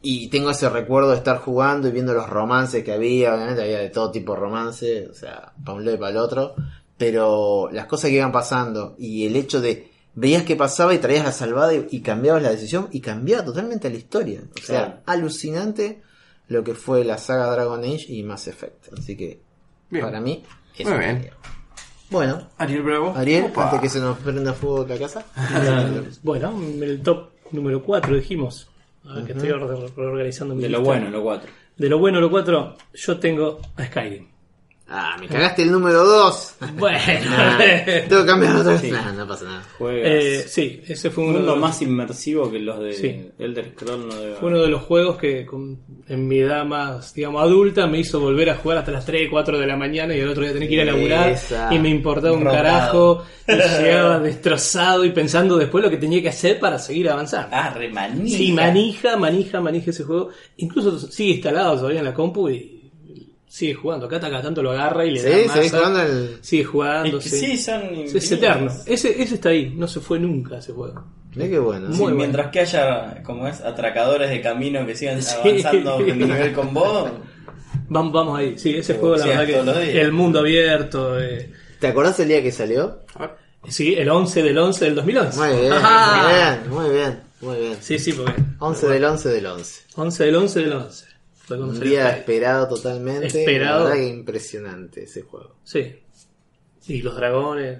[0.00, 3.34] y tengo ese recuerdo de estar jugando y viendo los romances que había.
[3.34, 6.16] Obviamente había de todo tipo de romance, o sea, para un lado y para el
[6.18, 6.54] otro.
[6.96, 11.24] Pero las cosas que iban pasando y el hecho de veías que pasaba y traías
[11.24, 14.40] la salvada y, y cambiabas la decisión y cambiaba totalmente la historia.
[14.60, 15.00] O sea, Claro.
[15.06, 16.02] alucinante
[16.48, 18.92] lo que fue la saga Dragon Age y Mass Effect.
[18.98, 19.40] Así que
[19.90, 20.04] Bien.
[20.04, 20.42] para mí
[20.78, 21.30] es Muy bien.
[22.10, 23.12] Bueno, Ariel Bravo.
[23.14, 23.64] Ariel, Opa.
[23.66, 25.26] antes que se nos prenda fuego la casa.
[26.22, 28.68] Bueno, en el top número 4 dijimos.
[29.04, 30.90] A ver, que estoy re- reorganizando mi De lo lista.
[30.94, 31.50] bueno, lo 4.
[31.76, 34.26] De lo bueno, lo 4, yo tengo a Skyrim.
[34.90, 36.54] Ah, me cagaste el número 2.
[36.78, 36.98] Bueno,
[38.08, 38.90] Tengo que cambiar otra vez.
[38.90, 39.62] Nah, no pasa nada.
[39.76, 40.10] Juegas.
[40.10, 43.30] eh, sí, ese fue un uno, mundo de, más inmersivo que los de Sí.
[43.38, 45.78] Elder Scrolls no debe fue uno de los juegos que con-
[46.08, 49.58] en mi edad más, digamos, adulta me hizo volver a jugar hasta las 3, 4
[49.58, 51.68] de la mañana y el otro día tenía que ir a laburar Esa.
[51.74, 56.30] y me importaba un carajo y llegaba destrozado y pensando después lo que tenía que
[56.30, 57.48] hacer para seguir avanzando.
[57.52, 58.38] Ah, re manija.
[58.38, 60.30] Sí, manija, manija, manija ese juego.
[60.56, 62.77] Incluso sigue instalado todavía en la compu y
[63.48, 64.06] sigue jugando.
[64.06, 65.54] Acá cada tanto lo agarra y le da Sí, masa.
[65.54, 66.38] seguís jugando el.
[66.42, 67.28] Sigue Es jugando, sí.
[67.30, 67.82] sí, son
[68.14, 68.72] Es eterno.
[68.86, 71.04] Ese, ese está ahí, no se fue nunca ese juego.
[71.34, 71.86] Mirá qué bueno.
[71.88, 72.16] Sí, Muy bueno.
[72.16, 77.10] mientras que haya, como es, atracadores de camino que sigan avanzando de nivel con vos,
[77.90, 78.58] Vamos, vamos ahí.
[78.58, 79.46] Sí, ese juego, la verdad
[79.82, 81.18] que el mundo abierto.
[81.20, 83.00] eh, ¿Te acordás el día que salió?
[83.68, 85.38] sí, el 11 del 11 del 2011.
[85.38, 86.58] Muy bien, Ajá.
[86.70, 87.76] muy bien, muy bien, muy bien.
[87.80, 89.82] Sí, sí, porque 11 del 11 del 11.
[89.96, 91.04] 11 del 11 del 11.
[91.50, 93.26] Un día esperado totalmente.
[93.26, 93.84] Esperado.
[93.84, 95.56] La verdad que impresionante ese juego.
[95.64, 95.92] Sí.
[96.88, 97.78] Y los dragones,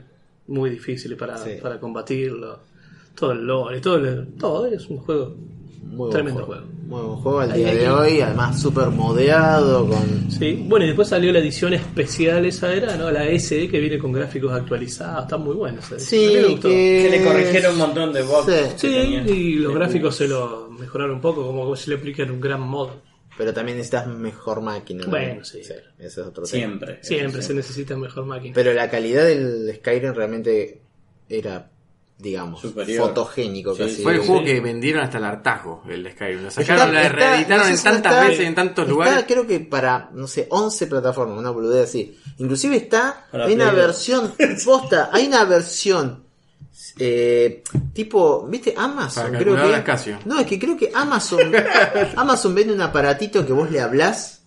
[0.49, 1.53] muy difíciles para, Sí.
[1.61, 2.61] para combatirlo.
[3.15, 5.35] Todo el lore, todo, el- todo es un juego.
[5.83, 6.73] Muy Tremendo buen juego.
[6.87, 10.31] Muy buen juego al día de hoy, además súper modeado con...
[10.31, 10.63] Sí.
[10.69, 13.11] Bueno, y después salió la edición especial esa era, ¿no?
[13.11, 15.23] La SE que viene con gráficos actualizados.
[15.25, 16.69] Está muy mí me Sí, que...
[16.69, 18.47] que le corrigieron un montón de bugs.
[18.47, 18.73] Sí.
[18.77, 22.61] Sí, y los gráficos se lo mejoraron un poco, como si le aplican un gran
[22.61, 22.91] mod.
[23.39, 25.05] Pero también necesitas mejor máquina.
[25.05, 25.11] ¿no?
[25.11, 25.61] Bueno, sí.
[25.61, 26.47] Ese es otro tema.
[26.47, 26.99] Siempre.
[27.03, 28.53] Siempre Eso se necesita mejor máquina.
[28.55, 30.83] Pero la calidad del Skyrim realmente
[31.29, 31.71] era,
[32.19, 33.09] digamos, Superior.
[33.09, 34.03] fotogénico Sí, casi.
[34.03, 34.27] Fue el Sí.
[34.27, 36.43] juego que vendieron hasta el hartazgo, el Skyrim.
[36.43, 38.83] Lo Está- sacaron, lo está- reeditaron no sé en si tantas está- veces, en tantos
[38.83, 39.25] está, lugares.
[39.29, 42.19] creo que para, no sé, 11 plataformas, una boludez así.
[42.39, 44.35] Inclusive está, Para hay una Play versión,
[44.65, 46.25] posta, hay una versión,
[46.99, 48.75] eh, tipo, ¿viste?
[48.77, 49.83] Amazon, Para creo que.
[49.83, 50.19] Casio.
[50.25, 51.53] No, es que creo que Amazon,
[52.17, 54.43] Amazon vende un aparatito que vos le hablás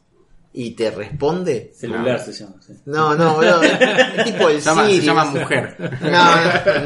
[0.53, 1.71] y te responde.
[1.75, 2.55] Celular se llama.
[2.65, 2.73] sí.
[2.85, 5.39] No, no, boludo, es tipo el Se llama, se Siri, llama no sé.
[5.39, 5.97] mujer.
[6.01, 6.35] No,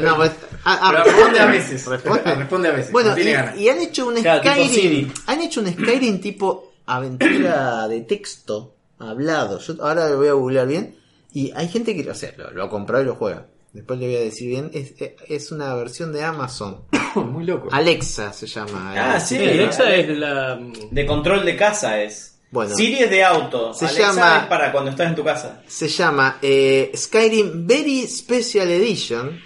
[0.10, 0.32] no, pues,
[0.68, 1.86] Ah, ah, Pero responde a veces.
[1.86, 2.90] Responde a veces.
[2.92, 3.18] Bueno, no
[3.56, 5.12] y, han hecho un Claro, Skyrim.
[5.26, 9.60] Han hecho un Skyrim tipo aventura de texto hablado.
[9.60, 10.96] Yo ahora lo voy a googlear bien.
[11.32, 13.46] Y hay gente que, o sea, lo, lo ha comprado y lo juega.
[13.76, 14.70] Después le voy a decir bien.
[14.72, 14.94] Es,
[15.28, 16.78] es una versión de Amazon.
[17.14, 17.68] Muy loco.
[17.70, 18.92] Alexa se llama.
[18.96, 19.20] Ah, eh.
[19.20, 19.36] sí.
[19.36, 20.58] Alexa es la.
[20.90, 22.38] De control de casa es.
[22.50, 22.74] Bueno.
[22.74, 23.74] Siri es de auto.
[23.74, 25.62] Se Alexa llama- es para cuando estás en tu casa.
[25.66, 29.38] Se llama eh, Skyrim Very Special Edition.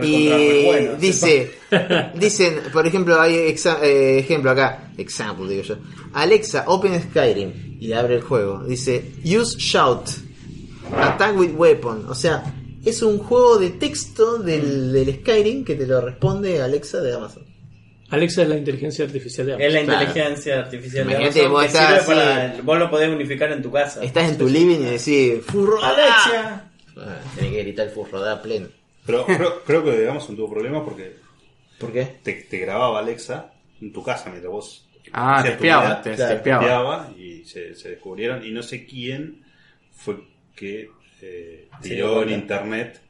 [0.00, 0.94] Y Recontra re bueno.
[0.96, 1.50] dice,
[2.14, 5.76] dicen, por ejemplo, hay exa- eh, ejemplo acá, example digo yo.
[6.14, 8.62] Alexa, open Skyrim y abre el juego.
[8.64, 10.08] Dice, use shout,
[10.96, 12.06] attack with weapon.
[12.08, 12.42] O sea,
[12.84, 17.44] es un juego de texto del, del Skyrim que te lo responde Alexa de Amazon.
[18.10, 19.68] Alexa es la inteligencia artificial de Amazon.
[19.68, 20.02] Es la Claro.
[20.02, 22.06] inteligencia artificial de Imagínate, Amazon vos que estás sirve así.
[22.52, 22.62] para...
[22.62, 24.04] Vos lo podés unificar en tu casa.
[24.04, 25.82] Estás en tu living y decís, furro.
[25.82, 26.70] Alexia.
[26.96, 28.68] Ah, tenés que gritar furro, da pleno.
[29.06, 31.16] Pero creo, creo que Amazon tuvo problemas porque
[31.78, 32.16] ¿Por qué?
[32.22, 36.14] te, te grababa Alexa en tu casa mientras vos Ah, te tu espiaba, vida, te
[36.14, 36.62] claro, espiaba.
[36.62, 39.42] espiaba y se, se descubrieron y no sé quién
[39.92, 40.16] fue
[40.54, 40.90] que
[41.22, 43.00] eh, Sí, tiró en internet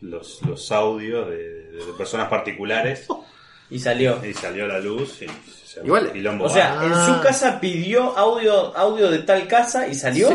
[0.00, 1.36] los, los audios de,
[1.72, 3.06] de personas particulares
[3.70, 4.24] Y salió.
[4.24, 5.26] y salió a la luz y
[5.66, 9.94] se armó Igual, O sea, en su casa pidió audio, audio de tal casa y
[9.96, 10.30] salió.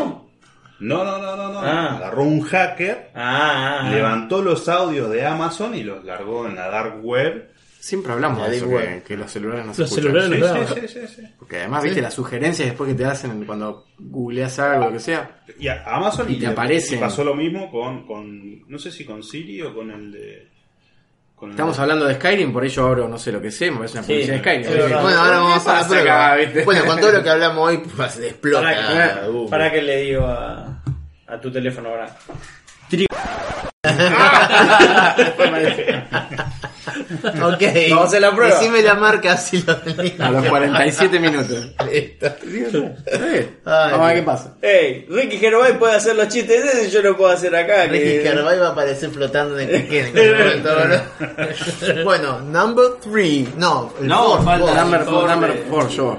[0.80, 1.96] no no no no no Ah.
[1.96, 3.90] agarró un hacker ah, ah.
[3.90, 7.48] levantó los audios de Amazon y los largó en la dark web
[7.82, 8.68] Siempre hablamos de eso,
[9.04, 10.12] que, los celulares no se Los escuchan.
[10.30, 11.22] celulares sí, sí, sí.
[11.36, 15.42] Porque además, viste, las sugerencias después que te hacen cuando googleas algo, lo que sea.
[15.58, 19.24] Y a Amazon Y te y pasó lo mismo con, con no sé si con
[19.24, 20.48] Siri o con el de
[21.34, 23.68] con el Estamos de- hablando de Skyrim, por ello abro, no sé lo que sé,
[23.72, 24.62] me parece una Sí, publicidad de Skyrim.
[24.62, 24.68] es.
[25.02, 26.26] Bueno, ahora vamos a la prueba.
[26.28, 26.64] acá, viste?
[26.64, 28.62] Bueno, con todo lo que hablamos hoy, pues explota.
[29.50, 30.82] Para, que le digo a,
[31.26, 32.16] a tu teléfono ahora.
[37.24, 37.62] Ok.
[37.90, 38.58] Vamos a hacer la prueba.
[38.58, 40.18] Decime la marca si lo tenés.
[40.20, 41.70] A los 47 minutos.
[42.44, 42.90] Listo.
[43.12, 44.54] Ay, Vamos a ver qué pasa.
[44.62, 47.84] Hey, Ricky Gervais puede hacer los chistes ese y yo lo puedo hacer acá.
[47.84, 52.04] Ricky que- Gervais va a aparecer flotando en el ¿no?
[52.04, 53.56] Bueno, number 3.
[53.56, 54.76] No, el No, four, falta four.
[54.76, 56.18] Number Por 4, number de- 4, yo.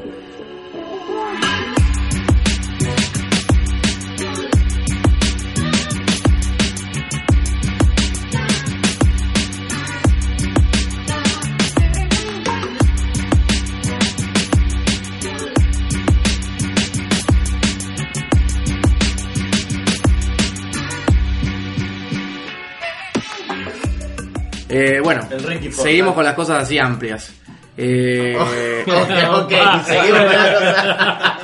[24.75, 25.29] Eh, bueno,
[25.71, 27.31] seguimos con las cosas así amplias.
[27.77, 29.51] Eh, ok, ok,
[29.85, 31.37] seguimos con la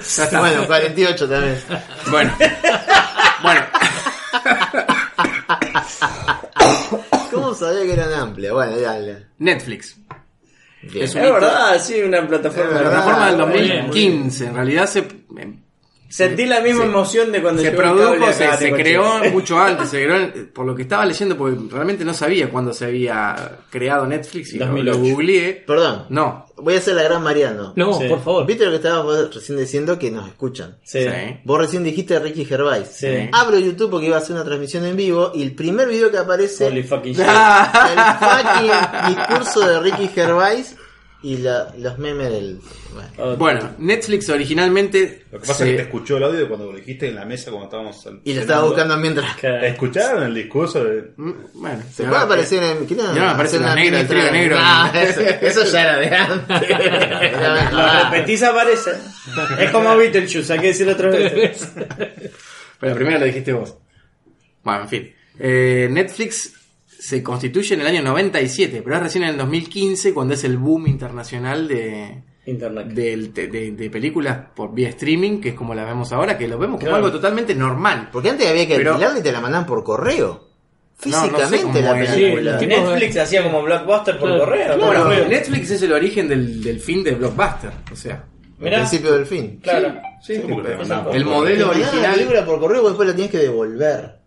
[0.00, 0.40] cosa.
[0.40, 1.58] bueno, 48 también.
[2.10, 2.34] bueno,
[3.42, 3.60] bueno,
[7.30, 8.54] ¿Cómo sabía que eran amplias?
[8.54, 9.26] Bueno, dale.
[9.38, 9.98] Netflix.
[10.80, 11.04] Bien.
[11.04, 12.80] Es Es verdad, sí, una plataforma.
[12.80, 15.06] La plataforma del muy bien, muy 2015, en realidad se,
[16.12, 19.04] Sentí la misma Se- emoción de cuando se llegó el cable produjo, acá, se, creó
[19.32, 22.84] mucho antes, se creó, por lo que estaba leyendo, porque realmente no sabía cuándo se
[22.84, 24.98] había creado Netflix y lo, 2008.
[24.98, 25.52] lo googleé.
[25.66, 27.72] Perdón, No, voy a hacer la gran Mariano.
[27.76, 28.08] No, Sí.
[28.08, 28.46] por favor.
[28.46, 29.98] ¿Viste lo que estábamos recién diciendo?
[29.98, 30.76] Que nos escuchan.
[30.84, 31.02] Sí.
[31.02, 31.40] Sí.
[31.44, 32.88] Vos recién dijiste Ricky Gervais.
[32.88, 33.30] Sí.
[33.32, 36.18] Abro YouTube porque iba a hacer una transmisión en vivo y el primer video que
[36.18, 37.24] aparece Holy fucking shit.
[37.24, 37.26] el
[38.20, 40.76] fucking discurso de Ricky Gervais
[41.22, 42.58] y la- los memes del...
[43.16, 43.36] bueno.
[43.36, 45.22] Bueno, Netflix originalmente.
[45.30, 47.24] Lo que pasa se- es que te escuchó el audio cuando lo dijiste en la
[47.24, 48.08] mesa cuando estábamos.
[48.24, 49.26] Y lo estaba buscando mientras...
[49.42, 51.12] ¿Escucharon el discurso de.?
[51.16, 52.86] Mm, Bueno, ¿Se puede aparecer en...
[52.86, 53.08] ¿qué no?
[53.08, 54.56] Ahora aparece una negra, el trío negro.
[54.58, 56.68] Ah, eso, eso ya era de antes.
[57.72, 58.90] Lo repetís aparece.
[59.58, 61.68] Es como Beetlejuice, hay que decirlo otra vez.
[62.80, 63.76] Pero primero lo dijiste vos.
[64.64, 65.14] Bueno, en fin.
[65.38, 66.52] Eh, Netflix
[67.02, 70.56] se constituye en el año 97, pero es recién en el 2015 cuando es el
[70.56, 72.86] boom internacional de, Internet.
[72.88, 76.46] del- de, de- de películas por vía streaming, que es como las vemos ahora, que
[76.46, 76.96] lo vemos como Claro.
[77.06, 78.08] algo totalmente normal.
[78.12, 80.48] Porque antes había que Pero- alquilarla y te la mandaban por correo.
[81.06, 82.58] No, no sé Físicamente la película.
[82.60, 84.44] Sí, Netflix hacía como blockbuster por Claro.
[84.44, 84.74] correo.
[84.78, 85.04] Claro.
[85.06, 85.28] Bueno.
[85.28, 87.72] Netflix es el origen del, del fin de Blockbuster.
[87.92, 88.24] O sea,
[88.60, 88.76] Mirá.
[88.78, 89.58] principio del fin.
[89.60, 89.94] Claro.
[90.22, 92.14] Sí, te mandaban el modelo Te mandaban la original.
[92.14, 94.21] película por correo después la tienes que devolver.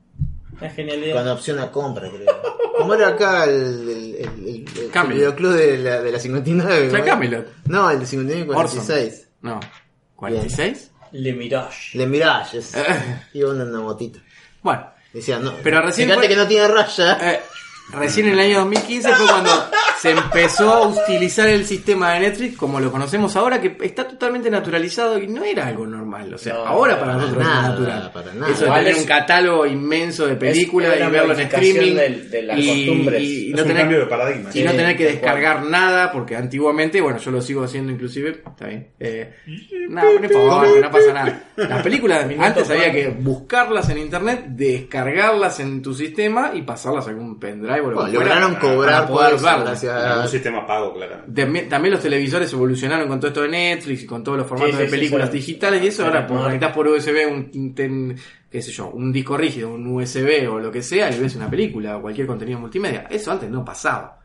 [0.62, 1.16] Es genialidad.
[1.18, 2.42] Con opción a compra, creo.
[2.78, 3.52] Como era acá el,
[3.90, 6.88] el, el, el- videoclub de la, de la 59.
[6.88, 7.06] O sea, ¿no?
[7.06, 7.48] Camelot.
[7.66, 9.28] No, el de 59 y 46.
[9.42, 9.60] No.
[10.18, 10.90] ¿46?
[11.12, 11.98] Le Mirage.
[11.98, 12.58] Le Mirage.
[12.60, 12.74] es-
[13.34, 14.20] Iba en una motita.
[14.62, 15.54] Bueno, Decía, no.
[15.64, 17.18] Pero recién fíjate fue- que no tiene raya.
[17.34, 17.42] eh,
[17.94, 19.52] recién en el año 2015 fue cuando
[20.06, 24.52] se empezó a utilizar el sistema de Netflix como lo conocemos ahora, que está totalmente
[24.52, 26.34] naturalizado y no era algo normal.
[26.34, 28.12] O sea, No, ahora para para nosotros nada, es natural.
[28.14, 28.52] para nada.
[28.52, 31.96] Eso de tener es- un catálogo inmenso de películas y verlo en streaming.
[31.96, 33.22] del- de las y, costumbres.
[33.24, 34.50] y Es no tener, cambio de paradigma.
[34.54, 38.68] y no tener que descargar nada, porque antiguamente, bueno, yo lo sigo haciendo inclusive, está
[38.68, 38.90] bien.
[39.00, 39.34] Eh,
[39.90, 41.44] no, por favor, no pasa nada.
[41.56, 47.10] Las películas antes había que buscarlas en internet, descargarlas en tu sistema y pasarlas a
[47.10, 49.84] algún pendrive o lo Bueno, lograron para cobrar por poder verlas.
[50.00, 51.42] Era un sistema pago, claramente.
[51.44, 54.72] También, también los televisores evolucionaron con todo esto de Netflix y con todos los formatos
[54.76, 55.38] Sí, sí, de películas sí.
[55.38, 56.06] digitales y eso.
[56.06, 58.16] Ahora pues, conectás por USB un, un ten-
[58.50, 61.50] qué sé yo, un disco rígido, un USB o lo que sea y ves una
[61.50, 63.08] película o cualquier contenido multimedia.
[63.10, 64.20] Eso antes no pasaba.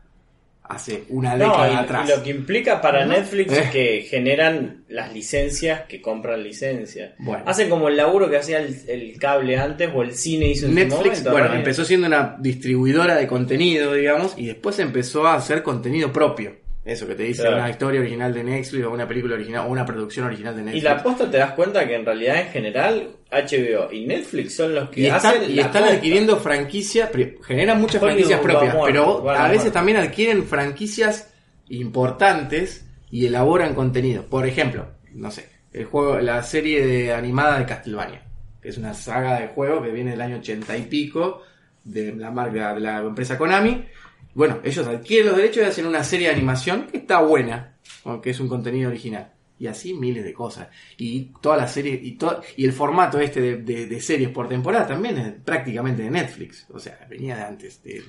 [0.71, 2.09] Hace una No, década y, atrás.
[2.09, 3.59] y lo que implica para Netflix Eh.
[3.63, 7.11] es que generan las licencias que compran licencias.
[7.19, 7.43] Bueno.
[7.45, 10.71] Hacen como el laburo que hacía el, el cable antes o el cine hizo en
[10.71, 11.55] su Netflix, momento, bueno, ¿no?
[11.55, 16.60] empezó siendo una distribuidora de contenido, digamos, y después empezó a hacer contenido propio.
[16.83, 17.57] Eso que te dice Claro.
[17.57, 20.65] una historia original de Netflix o una película original o una producción original de Y
[20.65, 20.83] Netflix.
[20.83, 24.89] la posta te das cuenta que en realidad en general HBO y Netflix son los
[24.89, 25.95] que Y están, hacen y la están posta.
[25.97, 27.09] adquiriendo franquicias,
[27.45, 29.71] generan muchas Hollywood franquicias propias, muerto, pero a a veces muerto.
[29.73, 31.31] también adquieren franquicias
[31.69, 34.25] importantes y elaboran contenido.
[34.25, 38.23] Por ejemplo, no sé, el juego, la serie de animada de Castlevania,
[38.61, 41.43] que es una saga de juego que viene del año ochenta y pico
[41.83, 43.85] de la marca de la empresa Konami.
[44.33, 47.77] Bueno, ellos adquieren los derechos y hacen una serie de animación que está buena,
[48.23, 49.33] que es un contenido original.
[49.59, 50.69] Y así miles de cosas.
[50.97, 54.49] Y toda la serie, y, to- y el formato este de, de- de series por
[54.49, 56.65] temporada también es prácticamente de Netflix.
[56.73, 57.83] O sea, venía de antes.
[57.83, 58.01] de-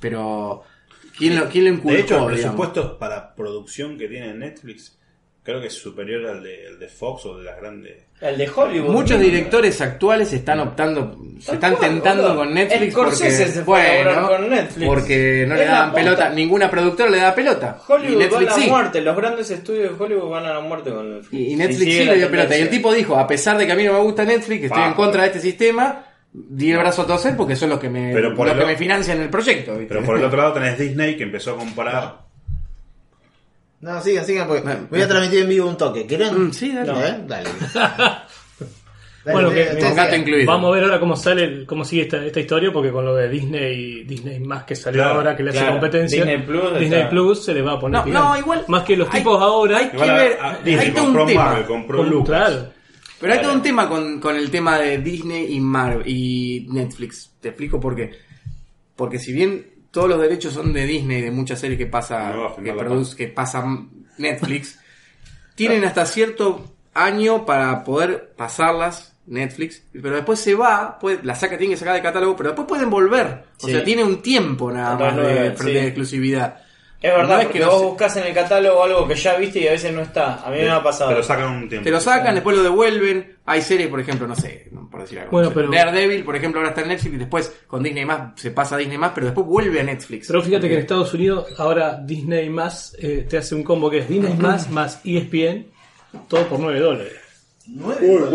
[0.00, 0.62] pero,
[1.18, 1.90] ¿quién lo, quién lo inculcó?
[1.92, 2.56] De hecho, el digamos?
[2.66, 4.98] presupuesto para producción que tiene Netflix
[5.44, 8.02] creo que es superior al de, al de Fox o de las grandes.
[8.20, 8.90] El de Hollywood.
[8.90, 12.38] Muchos directores actuales están optando, se están cual, tentando boludo.
[12.38, 13.62] con Netflix Scorsese porque, se
[14.04, 14.86] bueno, con Netflix.
[14.88, 17.76] porque no le Es daban pelota, ninguna productora le da pelota.
[17.86, 18.70] y Hollywood va a Netflix la sí.
[18.70, 21.32] muerte, los grandes estudios de Hollywood van a la muerte con Netflix.
[21.40, 22.56] Y, y Netflix sí le dio pelota.
[22.56, 24.80] Y el tipo dijo, a pesar de que a mí no me gusta Netflix, estoy
[24.80, 27.90] Pa, en contra de este sistema, di el brazo a torcer porque son los que
[27.90, 29.72] me, Pero por los el que me financian el proyecto.
[29.72, 29.86] ¿viste?
[29.92, 32.24] Pero por el otro lado tenés Disney que empezó a comprar.
[33.84, 36.06] No, sigan, sigan, porque Bueno, voy a transmitir en vivo un toque.
[36.06, 36.46] ¿Quieren?
[36.48, 36.92] Mm, sí, dale.
[36.92, 37.20] No, ¿eh?
[37.26, 37.50] Dale.
[39.32, 40.46] Bueno, que- incluido.
[40.52, 43.28] Vamos a ver ahora cómo sale, cómo sigue esta, esta historia, porque con lo de
[43.28, 45.72] Disney, Disney más que salió Claro, ahora, que le hace claro.
[45.74, 48.82] competencia, Disney Plus Disney está- Plus se le va a poner No, no, igual- Más
[48.84, 49.78] que los hay- tipos ahora.
[49.78, 51.44] hay que a- ver, a- hay Disney todo un tema.
[51.44, 52.26] Marvel, compró con- Lucas.
[52.48, 52.68] claro.
[53.20, 57.32] Pero hay todo un tema con, con el tema de Disney y Marvel y Netflix.
[57.40, 58.10] Te explico por qué.
[58.94, 62.56] Porque si bien todos los derechos son de Disney, de muchas series que pasa, No
[62.56, 63.64] que produce, que pasa
[64.18, 64.78] Netflix,
[65.54, 71.56] tienen hasta cierto año para poder pasarlas Netflix, pero después se va, puede, la saca,
[71.56, 73.44] tiene que sacar de catálogo, pero después pueden volver.
[73.62, 73.72] O Sí.
[73.72, 75.86] sea, tiene un tiempo nada más de, Renueven, de sí.
[75.86, 76.63] exclusividad.
[77.04, 79.36] Es verdad, No es que no vos se- buscas en el catálogo algo que ya
[79.36, 80.36] viste y a veces no está.
[80.36, 81.10] A mí me ha pasado.
[81.10, 81.84] Pero sacan un tiempo.
[81.84, 83.36] Te lo sacan, después lo devuelven.
[83.44, 85.32] Hay series, por ejemplo, no sé, no, por decir algo.
[85.32, 88.06] Bueno, no sé, pero- Daredevil, por ejemplo, ahora está en Netflix y después con Disney
[88.06, 90.26] más se pasa a Disney más, pero después vuelve a Netflix.
[90.28, 93.98] Pero fíjate que en Estados Unidos ahora Disney más eh, te hace un combo que
[93.98, 95.66] es Disney más más ESPN,
[96.26, 97.12] todo por 9 dólares.
[97.66, 98.26] Muy bueno.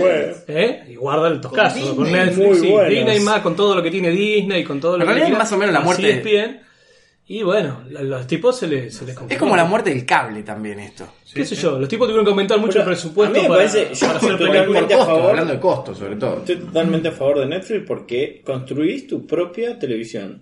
[0.48, 0.84] ¿Eh?
[0.90, 2.58] Y guarda el toscazo Con con, Disney, Netflix, muy
[2.90, 2.96] sí.
[2.96, 5.38] Disney más con todo lo que tiene Disney, con todo lo En que realidad tiene,
[5.40, 6.69] más o menos la muerte- ESPN.
[7.32, 10.42] Y bueno, a los tipos se les, se les Es como la muerte del cable
[10.42, 11.08] también esto.
[11.32, 11.78] ¿Qué sé yo?
[11.78, 14.08] Los tipos tuvieron que aumentar mucho Pero el presupuesto a mí me para, parece- yo
[14.08, 14.66] para hacer estoy películas.
[14.66, 15.30] totalmente- Por a costo, favor.
[15.30, 16.38] hablando de costos sobre todo.
[16.40, 20.42] Estoy totalmente a favor de Netflix porque construís tu propia televisión.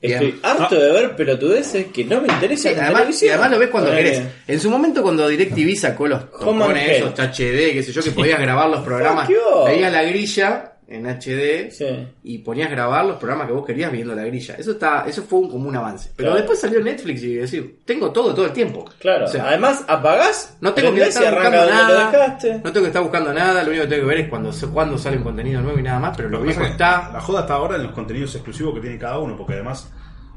[0.00, 0.40] Estoy Bien.
[0.44, 3.68] harto de ver pelotudeces que no me interesan Sí, en además, y además lo ves
[3.68, 4.10] cuando Ponele.
[4.12, 4.28] querés.
[4.46, 7.18] En su momento cuando DirecTV sacó los Home and tocones esos.
[7.18, 9.26] HD, qué sé yo, que podías grabar los programas.
[9.26, 9.64] Fuck you.
[9.66, 11.86] Veías la grilla en HD Sí.
[12.24, 14.56] y ponías grabar los programas que vos querías viendo la grilla.
[14.58, 16.10] Eso está, eso fue un, como un avance.
[16.16, 16.36] Pero Claro.
[16.38, 18.84] después salió Netflix y decir, tengo todo todo el tiempo.
[18.98, 22.38] Claro, O sea, además apagás, No tengo que estar buscando nada.
[22.64, 23.62] No tengo que estar buscando nada.
[23.62, 26.00] Lo único que tengo que ver es cuando, cuando sale un contenido nuevo y nada
[26.00, 26.16] más.
[26.16, 27.10] Pero lo Lo viejo está.
[27.12, 29.90] La joda está ahora en los contenidos exclusivos que tiene cada uno, porque además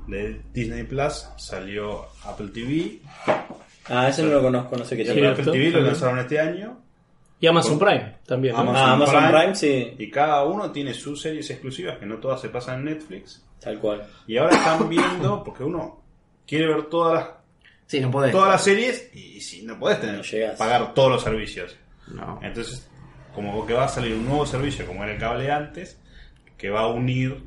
[0.08, 3.00] de Disney Plus salió Apple TV.
[3.90, 5.26] Ah, ese no lo conozco, no sé qué Sí.
[5.26, 6.83] Apple TV lo lanzaron este año.
[7.44, 8.56] Y Amazon Prime también.
[8.56, 8.62] ¿no?
[8.62, 9.38] Amazon Ah, Amazon Prime.
[9.40, 12.86] Prime, sí, Y cada uno tiene sus series exclusivas, que no todas se pasan en
[12.86, 13.44] Netflix.
[13.60, 14.08] tal cual.
[14.28, 16.02] Y ahora están viendo, porque uno
[16.48, 17.30] quiere ver todas las,
[17.86, 18.32] Sí, no podés.
[18.32, 20.58] todas las series y si no podés tener, No llegás.
[20.58, 21.76] pagar todos los servicios.
[22.08, 22.40] No.
[22.42, 22.90] Entonces,
[23.36, 26.00] como que va a salir un nuevo servicio, como era el cable antes,
[26.58, 27.44] que va a unir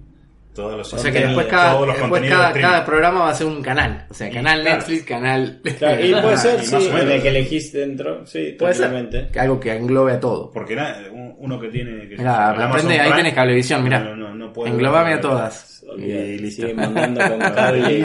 [0.57, 2.73] todos los O sea que después cada, todos los después contenidos cada, de streaming.
[2.75, 4.07] cada programa va a ser un canal.
[4.11, 4.77] O sea, Y canal claro.
[4.79, 5.61] Netflix, canal.
[5.79, 9.31] Claro, y puede ser, sí, en el que elegís dentro, sí, Puede ser.
[9.39, 10.51] Algo que englobe a todo.
[10.51, 12.09] Porque na- un- uno que tiene...
[12.09, 14.01] Que Mirá, aprende, ahí Prime, tenés cablevisión, mirá.
[14.01, 15.85] No, no, no puede Englobame a todas.
[15.99, 16.63] Y listo.
[16.63, 18.05] sigue mandando con cable,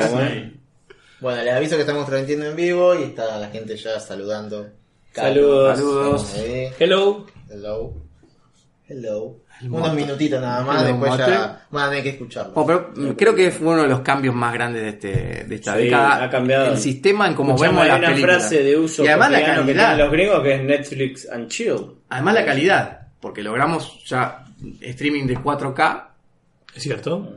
[1.19, 4.69] Bueno, les aviso que estamos transmitiendo en vivo y está la gente ya saludando.
[5.13, 5.77] Saludos.
[5.77, 6.35] Saludos.
[6.79, 7.25] Hello.
[7.49, 7.93] Hello.
[8.87, 9.37] Hello.
[9.69, 11.23] Unos minutitos nada más, después mote.
[11.27, 12.53] ya van a tener que escucharlo.
[12.53, 15.55] Bueno, pero mm, creo que fue uno de los cambios más grandes de, este, de
[15.55, 16.23] esta Sí, década.
[16.23, 16.71] ha cambiado.
[16.71, 18.37] El sistema en cómo vemos las hay una películas.
[18.37, 19.97] frase de uso y además la calidad.
[19.97, 21.75] los gringos que es Netflix and chill.
[22.09, 22.97] Además la calidad.
[23.19, 24.45] Porque logramos ya
[24.81, 26.07] streaming de 4K
[26.75, 27.35] ¿Es cierto?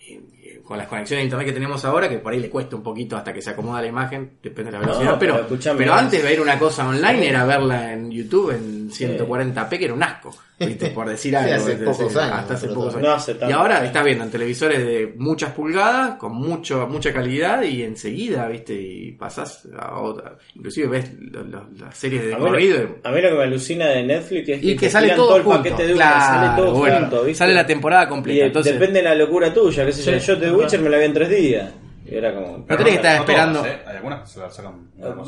[0.00, 2.82] Eh, con las conexiones de internet que tenemos ahora, que por ahí le cuesta un
[2.82, 5.16] poquito hasta que se acomoda la imagen, depende de la No, velocidad.
[5.18, 9.78] pero pero pero es- antes ver una cosa online era verla en YouTube en 140p,
[9.78, 10.88] que era un asco, ¿viste?
[10.90, 11.54] por decir algo.
[11.54, 11.84] hace ¿viste?
[11.84, 13.06] pocos años, Hasta hace pocos años.
[13.08, 17.62] No hace y ahora estás viendo en televisores de muchas pulgadas, con mucho, mucha calidad,
[17.62, 18.74] y enseguida, ¿viste?
[18.74, 20.36] Y pasás a otra.
[20.54, 22.78] Inclusive ves lo- lo- las series de A mí, lo, corrido.
[23.04, 25.16] a mí lo que me alucina de Netflix es que, Y que te sale tiran
[25.18, 25.58] todo, el junto.
[25.62, 27.38] paquete de una, Claro, sale todo bueno, junto, ¿viste?
[27.38, 28.40] Sale la temporada Y completa.
[28.40, 30.18] de- entonces, depende de la locura tuya, qué sé yo.
[30.20, 31.70] Sí, yo The es Witcher me la vi en tres días.
[32.10, 32.64] Y era como...
[32.66, 33.58] No tenés que estar No esperando.
[33.60, 33.78] todas, ¿eh?
[33.86, 34.72] Hay algunas que se las sacan.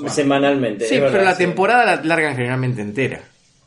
[0.08, 0.86] Semanalmente.
[0.86, 1.44] Sí, pero la sí.
[1.44, 3.20] temporada la largan generalmente entera.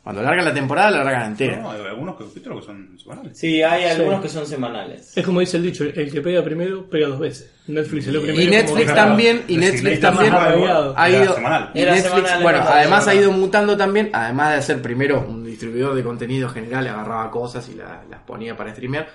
[0.04, 1.56] Cuando largan la temporada, la largan entera.
[1.62, 3.38] No, hay algunos que, capítulos que son semanales.
[3.38, 4.22] Sí, hay algunos Sí.
[4.22, 5.16] que son semanales.
[5.16, 7.50] Es como dice el dicho, el que pega primero, pega dos veces.
[7.68, 8.42] Netflix salió primero.
[8.42, 11.34] Y Netflix como- también, y Netflix también ha ido.
[11.34, 11.70] semanal.
[11.74, 16.02] Netflix, semanal, bueno, además ha ido mutando también, además de ser primero un distribuidor de
[16.02, 19.08] contenido general, agarraba cosas y la- las ponía para streamear.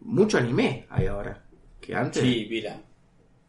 [0.00, 1.38] Mucho anime hay ahora.
[1.82, 2.22] Que antes.
[2.22, 2.76] Sí, mira.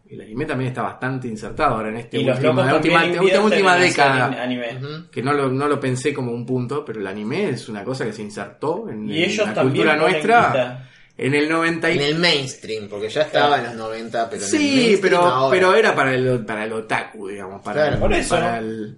[0.08, 3.76] El anime también está bastante insertado ahora en este Y la última, también esta última
[3.76, 4.44] década.
[4.44, 4.78] anime.
[5.12, 8.06] Que no lo, no lo pensé como un punto, pero el anime es una cosa
[8.06, 11.96] que se insertó en, Y en ellos la también cultura nuestra en el 90 y...
[11.96, 15.52] En el mainstream, porque ya estaba en los 90, pero en el Sí, pero, ahora.
[15.58, 18.36] pero era para el, para el otaku, digamos, para, Claro, el, por eso.
[18.36, 18.98] para el,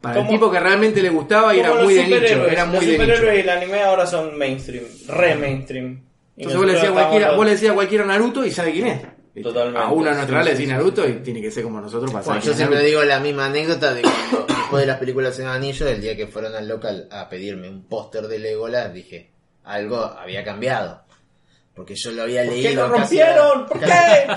[0.00, 2.86] para el tipo que realmente le gustaba y era muy de nicho, era muy los
[2.86, 3.36] de superhéroes nicho.
[3.36, 6.04] y el anime ahora son mainstream, re mainstream.
[6.36, 8.86] Entonces vos le, decías cualquiera, estamos vos le decías a cualquiera Naruto y sabe quién
[8.88, 9.00] es.
[9.42, 9.80] Totalmente.
[9.80, 12.24] A uno edad le Sí, decís sí, Naruto y tiene que ser como nosotros para
[12.24, 12.86] Bueno, yo siempre Naruto.
[12.88, 16.26] digo la misma anécdota de cuando después de las películas en anillo, el día que
[16.28, 19.32] fueron al local a pedirme un póster de Legolas, dije,
[19.64, 21.02] algo había cambiado.
[21.74, 22.88] Porque yo lo había ¿Por qué leído.
[22.88, 23.66] lo casi rompieron?
[23.66, 23.86] ¿Por qué?
[23.86, 24.26] Claro,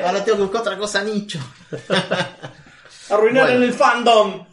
[0.00, 0.06] qué?
[0.08, 1.38] ahora tengo que buscar otra cosa nicho.
[3.08, 3.64] Arruinaron Bueno.
[3.64, 4.46] el fandom.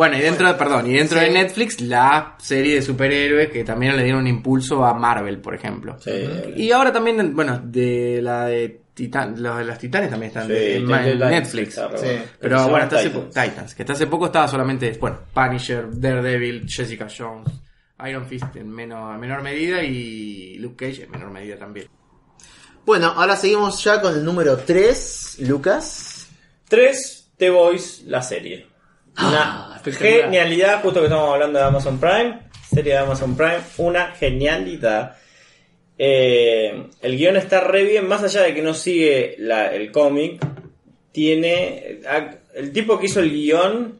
[0.00, 1.26] Bueno, y dentro, perdón, y dentro Sí.
[1.26, 5.54] de Netflix la serie de superhéroes que también le dieron un impulso a Marvel, por
[5.54, 5.98] ejemplo.
[6.00, 6.10] Sí.
[6.56, 10.52] Y ahora también, bueno, de la de Titan, los de los Titanes también están Sí,
[10.54, 10.86] de- en,
[11.18, 11.68] Netflix.
[11.68, 12.04] está re Sí.
[12.06, 12.22] bueno.
[12.40, 13.34] Pero bueno, hasta hace, Titans.
[13.34, 17.50] Titans, que hasta hace poco estaba solamente, bueno, Punisher, Daredevil, Jessica Jones,
[18.08, 21.88] Iron Fist en menor, en menor medida y Luke Cage en menor medida también.
[22.86, 26.26] Bueno, ahora seguimos ya con el número 3, Lucas.
[26.70, 28.69] 3, The Voice, la serie.
[29.16, 30.22] Ah, Una espectacular.
[30.24, 32.38] genialidad, justo que estamos hablando de Amazon Prime,
[32.72, 35.16] serie de Amazon Prime, una genialidad.
[35.98, 40.40] Eh, el guion está re bien, más allá de que no sigue la- el cómic,
[41.12, 42.00] tiene...
[42.54, 43.98] El tipo que hizo el guion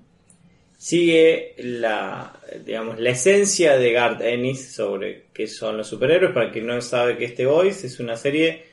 [0.76, 2.32] sigue la,
[2.64, 6.32] digamos, la esencia de Garth Ennis sobre qué son los superhéroes.
[6.32, 8.64] Para quien no sabe que este Voice es una serie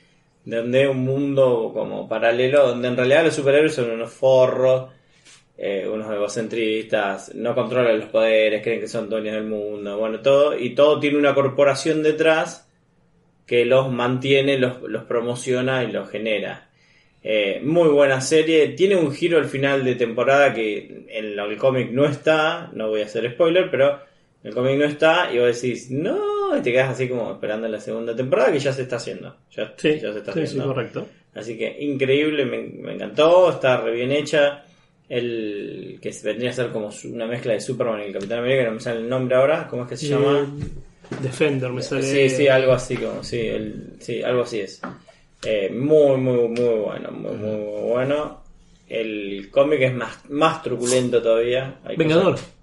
[0.46, 4.92] donde un mundo como paralelo, donde en realidad los superhéroes son unos forros,
[5.58, 10.58] eh, unos egocentristas, no controlan los poderes, creen que son dueños del mundo, bueno, todo,
[10.58, 12.70] y todo tiene una corporación detrás
[13.46, 16.70] que los mantiene, los, los promociona y los genera.
[17.24, 21.92] Eh, muy buena serie, tiene un giro al final de temporada que en el cómic
[21.92, 24.00] no está, no voy a hacer spoiler, pero
[24.44, 27.82] el cómic no está y vos decís, no, y te quedas así como esperando la
[27.82, 29.36] segunda temporada que ya se está haciendo.
[29.52, 30.68] Ya, Sí, ya se está sí, sí, haciendo.
[30.68, 31.08] correcto.
[31.34, 34.64] Así que increíble, me, me encantó, está re bien hecha.
[35.10, 38.66] El que vendría a ser como su- una mezcla de Superman y el Capitán América,
[38.66, 40.40] no me sale el nombre ahora, ¿cómo es que se llama?
[40.42, 42.04] Eh, Defender, me sale.
[42.04, 44.82] Sí, sí, algo así como, sí, el, sí, algo así es.
[45.46, 48.44] Eh, muy, muy, muy bueno, muy, muy, muy bueno.
[48.90, 51.80] El cómic es más, más truculento todavía.
[51.86, 52.32] Hay Vengador.
[52.34, 52.54] cosas-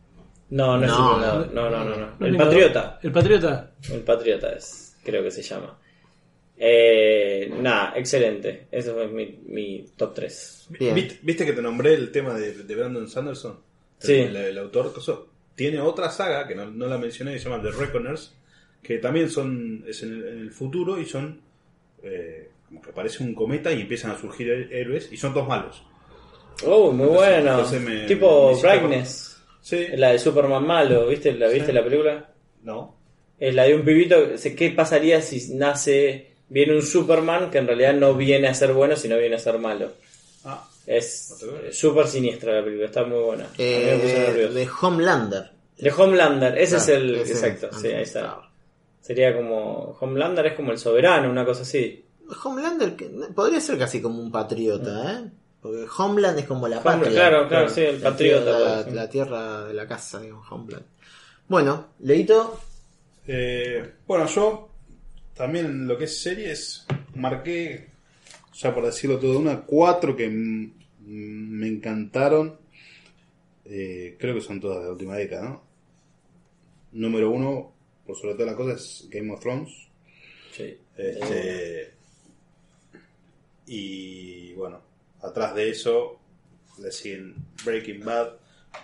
[0.50, 1.52] No, no, es el Vengador.
[1.54, 1.96] No, no, no, no.
[1.96, 2.52] ¿No es El Vengador?
[2.52, 2.98] Patriota.
[3.02, 3.70] El Patriota.
[3.90, 5.78] El Patriota es, creo que se llama.
[6.66, 8.68] Eh, nada, excelente.
[8.70, 10.66] Ese fue mi, mi top 3.
[10.78, 10.94] Bien.
[10.94, 13.58] ¿Viste, viste que te nombré el tema de, de Brandon Sanderson?
[13.98, 14.14] Sí.
[14.14, 14.92] El, el autor.
[14.94, 15.28] coso.
[15.54, 18.34] Tiene otra saga que no, no la mencioné que se llama The Reckoners.
[18.82, 19.84] Que también son.
[19.86, 21.38] Es en el, en el futuro y son.
[22.02, 25.10] eh, como que aparece un cometa y empiezan a surgir héroes.
[25.12, 25.82] Y son dos malos.
[26.64, 27.50] Oh, muy Entonces- bueno.
[27.50, 29.42] entonces me- tipo me Brightness.
[29.60, 29.86] Sí.
[29.96, 31.32] La de Superman malo, ¿viste?
[31.34, 31.72] ¿La viste Sí.
[31.72, 32.32] la película?
[32.62, 32.96] No.
[33.38, 34.36] Es la de un pibito.
[34.38, 36.32] sé ¿Qué pasaría si nace.
[36.48, 39.58] Viene un Superman que en realidad no viene a ser bueno, sino viene a ser
[39.58, 39.92] malo?
[40.44, 43.46] Ah, Es eh, súper siniestra la película, está muy buena.
[43.58, 45.50] Eh, de Homelander.
[45.78, 47.14] De Homelander, ese es el.
[47.16, 47.80] ese exacto, es.
[47.82, 48.20] sí, ahí está.
[48.20, 48.42] Claro.
[49.00, 49.96] Sería como.
[50.00, 52.04] Homelander es como el soberano, una cosa así.
[52.44, 55.30] Homelander que- podría ser casi como un patriota, ¿eh?
[55.60, 57.20] Porque Homeland es como la Homeland, patria.
[57.20, 58.90] claro, claro, sí, el La patriota, tierra- pues, sí.
[58.92, 60.84] la tierra de la casa, digamos, Homeland.
[61.48, 62.60] Bueno, Leito,
[63.26, 64.68] Eh, bueno, yo
[65.34, 67.88] también lo que es series marqué,
[68.52, 72.58] ya por decirlo todo, una cuatro que me encantaron.
[73.64, 75.62] Eh, creo que son todas de la última década, ¿no?
[76.92, 77.72] Número uno,
[78.06, 79.70] por sobre todas las cosas, es Game of Thrones.
[80.52, 80.78] Sí.
[80.96, 81.94] Este,
[83.66, 84.80] y bueno,
[85.20, 86.20] atrás de eso
[86.78, 88.34] le siguen Breaking Bad,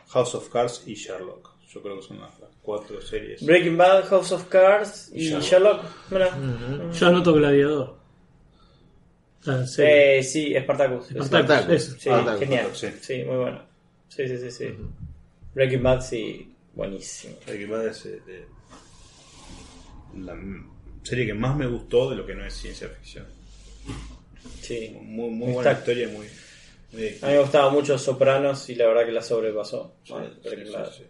[0.09, 1.50] House of Cards y Sherlock.
[1.73, 3.45] Yo creo que son las, las cuatro series.
[3.45, 5.43] Breaking Bad, House of Cards y Sherlock.
[5.45, 5.85] Sherlock.
[6.11, 6.39] Mira.
[6.93, 7.97] Yo anoto Gladiador.
[9.47, 9.83] Ah, sí.
[9.85, 11.07] Eh, sí, Spartacus.
[11.25, 11.93] Spartacus, eso.
[11.93, 12.67] Sí, Spartacus, genial.
[12.75, 13.25] Spartacus, Sí.
[13.25, 13.63] muy bueno.
[14.09, 14.75] Sí, sí, sí, sí.
[15.55, 17.37] Breaking Bad, sí, buenísimo.
[17.47, 18.47] Breaking Bad es eh, de-
[20.21, 20.37] la
[21.05, 23.27] serie que más me gustó de lo que no es ciencia ficción.
[24.61, 24.91] Sí.
[25.01, 26.27] Muy, muy Está- buena historia, muy,
[26.93, 30.73] muy A mí me gustaba mucho Sopranos y la verdad que la sobrepasó Breaking sí,
[30.73, 30.93] Bad.
[30.93, 31.05] sí.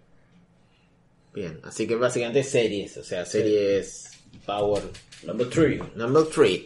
[1.34, 4.10] Bien, así que básicamente series, o sea, series
[4.46, 4.82] Power
[5.24, 5.80] Number 3.
[5.96, 6.60] Number 3.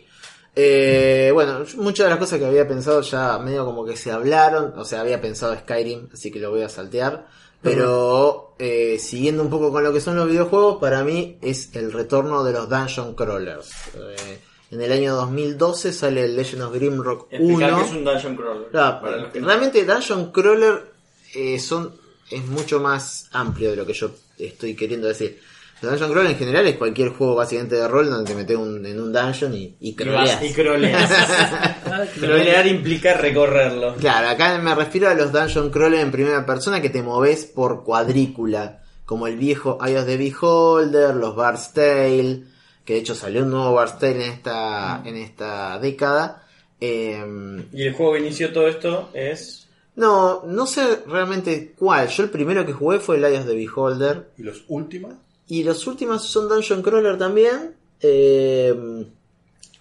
[0.57, 4.73] Eh, bueno, muchas de las cosas que había pensado ya medio como que se hablaron,
[4.77, 7.27] o sea, había pensado Skyrim, así que lo voy a saltear.
[7.61, 11.93] Pero eh, siguiendo un poco con lo que son los videojuegos, para mí es el
[11.93, 13.71] retorno de los Dungeon Crawlers.
[13.97, 14.39] Eh,
[14.71, 17.39] en el año 2012 sale el Legend of Grimrock 1.
[17.39, 18.69] Explicar que es un Dungeon Crawler.
[18.71, 19.01] Claro,
[19.41, 20.93] no- realmente Dungeon Crawler
[21.35, 21.95] eh, son,
[22.31, 25.39] es mucho más amplio de lo que yo estoy queriendo decir.
[25.83, 28.87] El Dungeon Crawler en general es cualquier juego básicamente de rol donde te metes un-
[28.87, 30.41] en un dungeon y, y Y crawleas.
[30.41, 31.11] vas- Y croleas.
[32.21, 33.95] Crolear implica recorrerlo.
[33.97, 37.85] Claro, acá me refiero a los Dungeon Crawler en primera persona que te moves por
[37.85, 42.45] cuadrícula, como el viejo of the Beholder, los Bard's Tale,
[42.85, 46.43] que de hecho salió un nuevo Bard's Tale en esta, en esta década.
[46.81, 49.64] Em, Y el juego que inició todo esto es.
[49.97, 52.09] No, no sé realmente cuál.
[52.09, 54.31] Yo el primero que jugué fue el of the Beholder.
[54.37, 55.15] ¿Y los últimos?
[55.47, 57.75] Y los últimos son Dungeon Crawler también.
[58.01, 59.07] eh,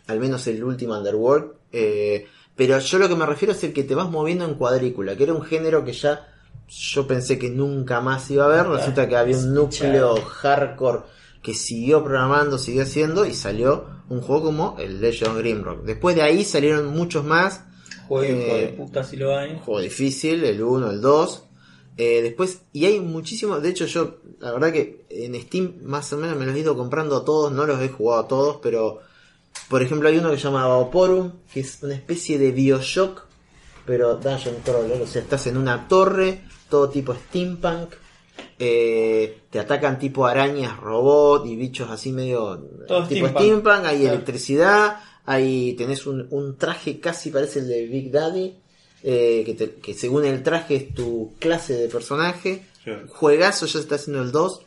[0.08, 1.54] al menos el último Underworld.
[1.72, 5.16] eh, pero yo lo que me refiero es el que te vas moviendo en cuadrícula,
[5.16, 6.28] que era un género que ya
[6.70, 8.68] yo pensé que nunca más iba a haber.
[8.68, 11.00] Resulta que había un núcleo hardcore
[11.42, 15.84] que siguió programando, siguió haciendo y salió un juego como el Legend of Grimrock.
[15.84, 17.64] Después de ahí salieron muchos más.
[18.08, 19.60] Juego de Eh, puta si lo hay.
[19.64, 21.44] juego difícil, el 1, el 2.
[21.98, 26.18] Eh, después, y hay muchísimos, de hecho yo, la verdad que en Steam más o
[26.18, 29.00] menos me los he ido comprando a todos, no los he jugado a todos, pero
[29.70, 33.26] por ejemplo hay uno que se llama Vaporum, que es una especie de Bioshock,
[33.86, 37.92] pero Dungeon Crawler, o sea, estás en una torre, todo tipo steampunk,
[38.58, 43.38] eh, te atacan tipo arañas, robot y bichos así medio Todo tipo steampunk.
[43.38, 44.14] steampunk, hay Claro.
[44.16, 48.54] electricidad, hay tenés un, un traje casi parece el de Big Daddy,
[49.04, 52.64] eh, que, te- que según el traje es tu clase de personaje.
[52.84, 52.92] Sí.
[53.10, 54.62] Juegazo, ya se está haciendo el 2,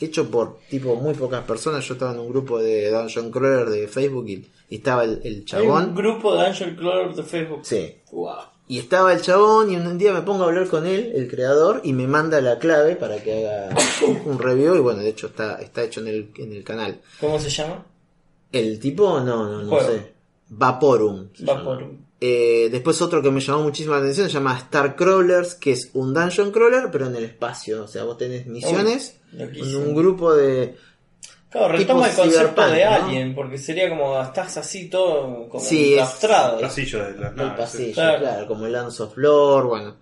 [0.00, 1.86] hecho por tipo muy pocas personas.
[1.86, 5.32] Yo estaba en un grupo de Dungeon Crawler de Facebook y, y estaba el, el
[5.34, 5.94] Hay un chabón.
[5.94, 7.60] grupo de Dungeon Crawler de Facebook.
[7.64, 7.94] Sí.
[8.12, 8.36] Wow.
[8.70, 11.80] Y estaba el chabón y un día me pongo a hablar con él, el creador,
[11.84, 13.74] y me manda la clave para que haga
[14.26, 14.74] un review.
[14.76, 17.00] Y bueno, de hecho está, está hecho en el, en el canal.
[17.18, 17.86] ¿Cómo se llama?
[18.52, 19.88] El tipo, no, no, no Juego.
[19.90, 20.12] sé.
[20.48, 21.28] Vaporum.
[21.40, 21.98] Vaporum.
[22.20, 25.90] Eh, después otro que me llamó muchísimo la atención se llama Star Crawlers, que es
[25.94, 27.84] un dungeon crawler, pero en el espacio.
[27.84, 29.78] O sea, vos tenés misiones Oh, con loquísimo.
[29.80, 30.74] un grupo de...
[31.50, 32.90] Claro, retoma el concepto de ¿no?
[32.90, 36.60] Alien, porque sería como estás así todo como Sí, es- enclaustrado.
[36.60, 38.18] Pasillo de las El pasillo, Claro.
[38.20, 38.46] claro.
[38.48, 39.96] como el Lance of Lore, bueno.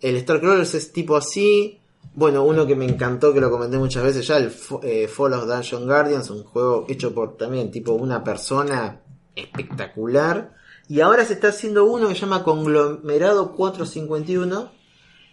[0.00, 1.78] El Star Crawlers es tipo así.
[2.14, 5.46] Bueno, uno que me encantó, que lo comenté muchas veces ya, el eh, Fall of
[5.46, 9.00] Dungeon Guardians, un juego hecho por también tipo una persona
[9.34, 10.52] espectacular.
[10.88, 14.70] Y ahora se está haciendo uno que se llama Conglomerado 451,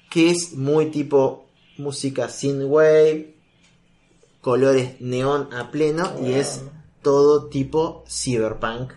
[0.09, 1.47] que es muy tipo
[1.77, 3.35] música synthwave,
[4.41, 6.63] colores neón a pleno, y es
[7.01, 8.93] todo tipo cyberpunk,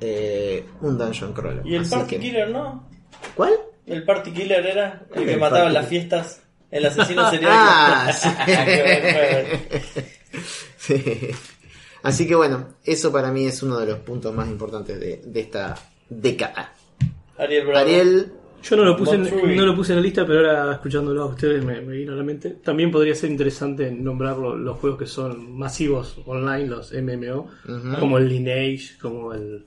[0.00, 1.66] eh, un dungeon crawler.
[1.66, 2.86] Y el Así Party que- Killer, ¿no?
[3.34, 3.54] ¿Cuál?
[3.86, 6.40] El Party Killer era el que mataba en Party las fiestas.
[6.74, 7.52] El asesino serial.
[7.54, 8.28] Ah, sí.
[9.14, 9.58] Bueno.
[10.76, 11.02] Sí.
[12.02, 15.40] Así que bueno, eso para mí es uno de los puntos más importantes de, de
[15.40, 15.74] esta
[16.10, 16.72] década.
[17.38, 17.78] Ariel Bravo.
[17.80, 21.22] Ariel, Yo no lo puse en, no lo puse en la lista, pero ahora escuchándolo
[21.22, 22.50] a ustedes me, me vino a la mente.
[22.62, 27.48] También podría ser interesante nombrar lo- los juegos que son masivos online, los MMO,
[27.98, 29.64] como el Lineage, como el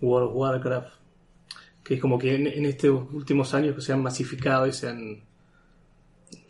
[0.00, 0.94] World of Warcraft,
[1.82, 4.88] que es como que en, en estos últimos años que se han masificado y se
[4.90, 5.24] han...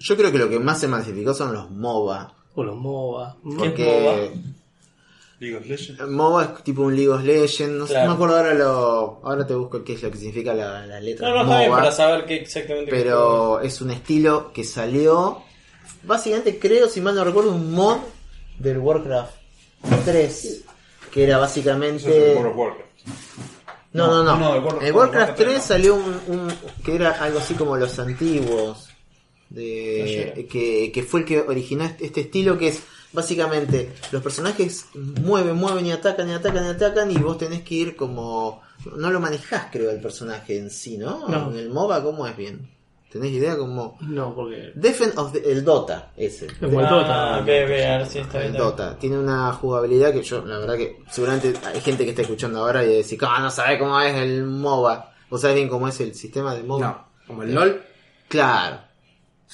[0.07, 2.35] yo creo que lo que más se masificó son los MOBA.
[2.55, 3.37] o los MOBA.
[3.43, 4.41] ¿Qué es Porque MOBA?
[5.41, 6.09] League of Legends.
[6.09, 7.75] MOBA es tipo un League of Legends.
[7.79, 8.07] No, sé, Claro.
[8.07, 9.21] no me acuerdo ahora lo.
[9.25, 11.29] Ahora te busco qué es lo que significa la, la letra.
[11.29, 11.77] No, no, MOBA.
[11.77, 12.91] para saber qué exactamente.
[12.91, 15.43] qué pero es un estilo que salió.
[16.05, 17.97] Básicamente, creo, si mal no recuerdo, un mod
[18.59, 19.33] del Warcraft
[20.05, 20.65] 3.
[21.11, 21.97] Que era básicamente.
[21.97, 22.91] Eso es el World of Warcraft.
[23.93, 24.25] No, no, no.
[24.25, 25.63] No, no, el World Warcraft Warcraft 3 no.
[25.63, 28.89] salió un, un- que era algo así como los antiguos.
[29.51, 32.83] De, que, que fue el que originó este, este estilo que es
[33.13, 37.75] básicamente los personajes mueven, mueven y atacan y atacan y atacan y vos tenés que
[37.75, 38.63] ir como...
[38.97, 41.29] No lo manejás creo el personaje en sí, ¿no?
[41.29, 41.51] No.
[41.53, 42.69] En el MOBA, ¿cómo es bien?
[43.11, 43.97] ¿Tenés idea como...
[44.01, 44.73] No, porque.
[44.75, 46.49] Defend of the- el Dota, ese.
[46.59, 47.37] Como el Dota.
[47.37, 48.63] Ah, ok, ok, ahora sí está El bien.
[48.63, 52.59] Dota tiene una jugabilidad que yo, la verdad que seguramente hay gente que está escuchando
[52.59, 55.13] ahora y decir, ah, no sabe cómo es el MOBA.
[55.31, 56.87] ¿Vos sabés bien cómo es el sistema de MOBA?
[56.87, 57.81] No, como el LOL.
[58.27, 58.79] Claro.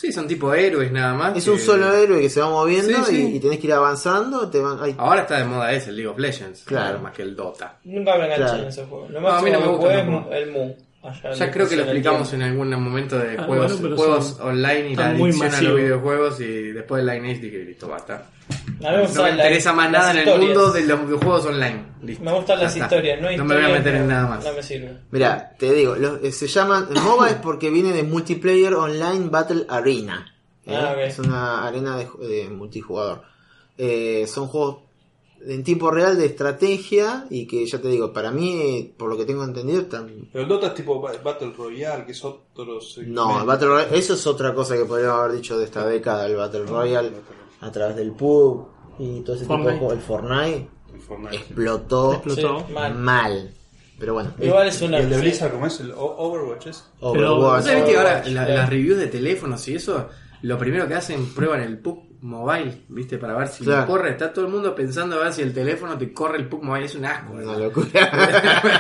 [0.01, 1.37] Sí, son tipo héroes nada más.
[1.37, 3.31] Es que- un solo héroe que se va moviendo Sí, sí.
[3.33, 4.49] Y, y tenés que ir avanzando.
[4.49, 6.63] Te van, ay, Ahora está de moda ese, el League of Legends.
[6.65, 7.01] Claro.
[7.01, 7.79] Más que el Dota.
[7.85, 8.63] Nunca me enganché Claro.
[8.63, 9.09] en ese juego.
[9.11, 10.77] Lo No, a mí no me que gusta jugué es el Moon.
[11.03, 13.97] Allá Ya le creo que lo explicamos en algún momento de Ah, juegos, bueno, pero
[13.97, 17.89] juegos son- online y la adicción a los videojuegos y después de Lineage dije, listo,
[17.89, 18.27] basta.
[18.81, 18.91] No
[19.23, 20.47] me interesa más nada en el historias.
[20.47, 21.85] mundo de los videojuegos online.
[22.03, 22.25] Listo.
[22.25, 22.85] Me gustan Ya las está.
[22.87, 24.45] historias, no hay No me voy a meter en nada más.
[24.45, 24.97] No me sirve.
[25.11, 29.65] Mira, te digo, los- eh, se llaman MOBA es porque viene de Multiplayer Online Battle
[29.69, 30.35] Arena.
[30.67, 30.75] ¿eh?
[30.77, 30.95] Ah.
[31.03, 33.23] Es una arena de multijugador.
[33.79, 34.83] Eh, son juegos
[35.47, 39.25] en tiempo real de estrategia y que ya te digo, para mí, por lo que
[39.25, 43.41] tengo entendido, están Pero el Dota es tipo ba- Battle Royale, que es otro No,
[43.41, 46.37] el Battle Royale, eso es otra cosa que podríamos haber dicho de esta década, el
[46.37, 47.11] Battle Royale,
[47.61, 48.67] a través del PUB
[48.99, 49.95] y todo ese tipo de.
[49.95, 51.37] El Fortnite El Fortnite.
[51.37, 52.65] explotó Explotó.
[52.67, 52.95] Sí, mal.
[52.95, 53.51] mal.
[53.99, 54.99] Pero bueno, Igual es ¿Y una.
[54.99, 55.79] el de Blizzard cómo es?
[55.81, 56.85] ¿El O- Overwatch es?
[57.01, 57.65] Overwatch.
[57.65, 60.09] ¿Sabes que ahora la- las reviews de teléfonos y eso,
[60.43, 63.17] lo primero que hacen, prueban el PUC Mobile, ¿viste?
[63.19, 63.87] Para ver si Claro.
[63.87, 64.11] corre.
[64.11, 66.85] Está todo el mundo pensando a ver si el teléfono te corre el PUC Mobile.
[66.87, 67.33] Es un asco.
[67.33, 67.89] Una locura.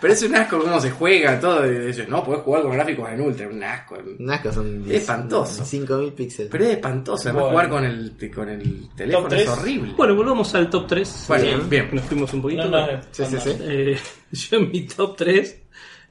[0.00, 1.66] Pero es un asco cómo se juega todo.
[1.70, 3.46] y dices, no, podés jugar con gráficos en ultra.
[3.46, 3.96] Es un asco.
[4.18, 5.64] Un asco, son Es espantoso.
[5.64, 6.50] 5000 píxeles.
[6.50, 7.28] Pero es espantoso.
[7.28, 7.50] Además, Bueno.
[7.52, 9.94] jugar con el, con el teléfono es horrible.
[9.96, 11.24] Bueno, volvamos al top 3.
[11.28, 11.70] Bueno, Bien.
[11.70, 11.88] bien.
[11.92, 12.64] Nos fuimos un poquito.
[12.64, 13.50] No, no, Sí, sí, sí.
[13.60, 13.96] Eh,
[14.32, 15.62] yo en mi top 3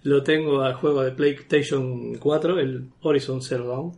[0.03, 3.91] lo tengo al juego de PlayStation 4, el Horizon Zero Dawn.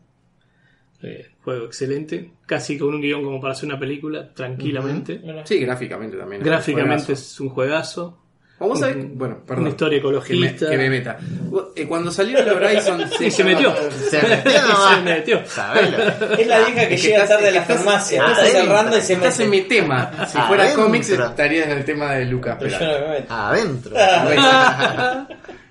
[1.03, 5.21] Eh, juego excelente, casi con un guion como para hacer una película, tranquilamente.
[5.43, 6.41] Sí, gráficamente también.
[6.41, 8.19] es Gráficamente es un juegazo.
[8.59, 9.63] Vamos a ver, bueno, perdón.
[9.63, 10.69] una historia Que me, ecologista.
[10.69, 11.17] que me meta.
[11.75, 13.73] Eh, Cuando salió el Horizon Y se metió.
[14.09, 14.51] Se metió.
[14.61, 15.45] Se metió.
[15.45, 15.97] Sabelo.
[16.37, 18.23] Es la vieja que Es que llega estás- tarde a la estás- farmacia.
[18.23, 18.61] Ah, adentro.
[18.61, 19.63] cerrando y se Estás en mete.
[19.63, 20.27] mi tema.
[20.27, 20.83] Si fuera Adentro.
[20.85, 22.55] cómics estarías en el tema de Lucas.
[22.57, 23.01] Pero yo Peral.
[23.01, 23.33] no me meto.
[23.33, 23.95] Adentro.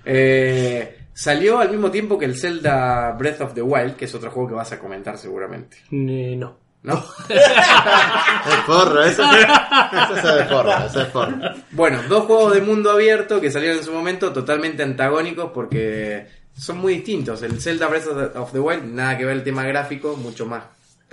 [0.05, 4.31] Eh, salió al mismo tiempo que el Zelda Breath of the Wild, que es otro
[4.31, 5.77] juego que vas a comentar seguramente.
[5.91, 6.57] Eh, no.
[6.83, 7.01] ¿No?
[7.29, 11.37] Es porro, eso, eso es de porro, eso es porro.
[11.71, 16.79] Bueno, dos juegos de mundo abierto que salieron en su momento totalmente antagónicos porque son
[16.79, 17.41] muy distintos.
[17.41, 20.45] El Zelda Breath of the- of the Wild, nada que ver el tema gráfico, mucho
[20.45, 20.63] más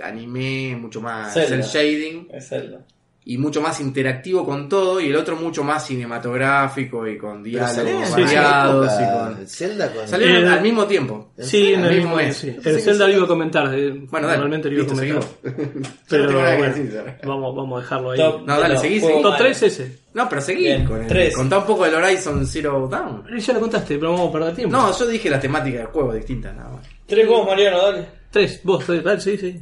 [0.03, 1.49] anime, mucho más Zelda.
[1.49, 2.79] cel shading Es Zelda.
[3.23, 7.77] Y mucho más interactivo con todo y el otro mucho más cinematográfico y con diálogos
[7.77, 9.39] en esa variados y con...
[9.41, 10.07] el Zelda con...
[10.07, 11.31] Salieron Eh, al mismo tiempo.
[11.37, 12.35] Sí, en El mismo mes.
[12.35, 12.55] sí.
[12.63, 13.71] El Zelda lo iba a comentar.
[13.75, 14.39] eh, Bueno, dale.
[14.39, 15.23] Normalmente lo iba a comentar.
[15.23, 15.69] seguimos.
[16.09, 17.17] Pero bueno, ya.
[17.27, 18.17] vamos, vamos a dejarlo ahí.
[18.17, 19.13] Top No, dale, seguí, seguí.
[19.13, 19.37] Top malos.
[19.37, 19.99] 3 ese.
[20.13, 21.35] No, pero seguí Bien, con el, tres.
[21.35, 23.23] contá un poco del Horizon Zero Dawn.
[23.33, 24.75] Eh, Ya lo contaste, pero vamos a perder tiempo.
[24.75, 26.87] No, yo dije la temática del juego distinta nada más.
[27.05, 28.07] Tres juegos, Mariano, dale.
[28.31, 29.61] Tres, vos, tres, dale, sí, sí.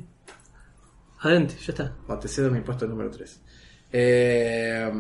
[1.22, 1.94] Adelante, ya está.
[2.08, 3.42] Bueno, te cedo mi puesto número 3.
[3.92, 4.92] Eh,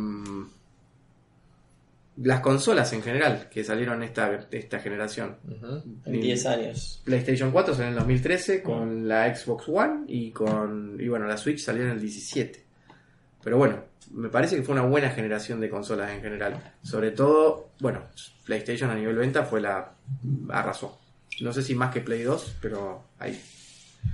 [2.22, 5.38] las consolas en general que salieron esta, esta generación.
[6.06, 7.02] En 10 años.
[7.06, 11.38] PlayStation 4 salió en el 2013 con la Xbox One y con y bueno, la
[11.38, 12.66] Switch salió en el 17.
[13.42, 16.74] Pero bueno, me parece que fue una buena generación de consolas en general.
[16.84, 18.04] Sobre todo, bueno,
[18.46, 19.94] PlayStation a nivel venta fue la
[20.50, 21.00] arrasó.
[21.40, 23.40] No sé si más que Play 2, pero ahí.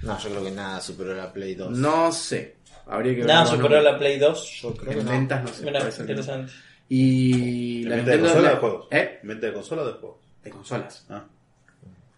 [0.03, 1.71] No, yo creo que nada superó la Play 2.
[1.71, 2.57] No sé.
[2.87, 3.27] Habría que ver.
[3.27, 4.61] Nada superó la Play 2.
[4.61, 5.11] Yo creo que En no.
[5.11, 5.65] ventas no sé.
[5.65, 6.01] Mira, que no.
[6.01, 6.51] interesante.
[6.87, 8.87] Y ¿En la venta de Nintendo consola o la- de juegos?
[8.91, 9.19] ¿Eh?
[9.21, 10.17] ¿En venta de consola o de juegos?
[10.43, 11.05] De consolas.
[11.09, 11.23] Ah.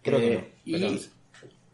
[0.02, 0.46] Creo que Eh, no.
[0.64, 1.10] y- pero no sé.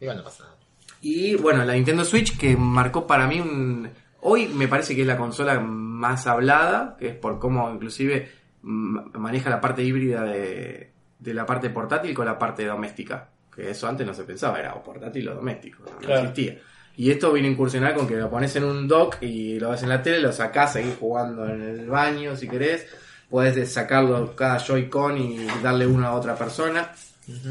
[0.01, 0.57] Igual no pasa nada.
[1.01, 3.91] Y bueno, la Nintendo Switch que marcó para mí un...
[4.21, 8.31] Hoy me parece que es la consola más hablada, que es por cómo inclusive
[8.63, 13.29] maneja la parte híbrida de, de la parte portátil con la parte doméstica.
[13.55, 16.21] Que eso antes no se pensaba, era o portátil o doméstico, no, no Claro.
[16.29, 16.59] existía.
[16.97, 19.83] Y esto viene a incursionar con que lo pones en un dock y lo ves
[19.83, 22.87] en la tele, lo sacás, seguís jugando en el baño si querés.
[23.29, 26.93] Puedes sacarlo cada Joy-Con y darle uno a otra persona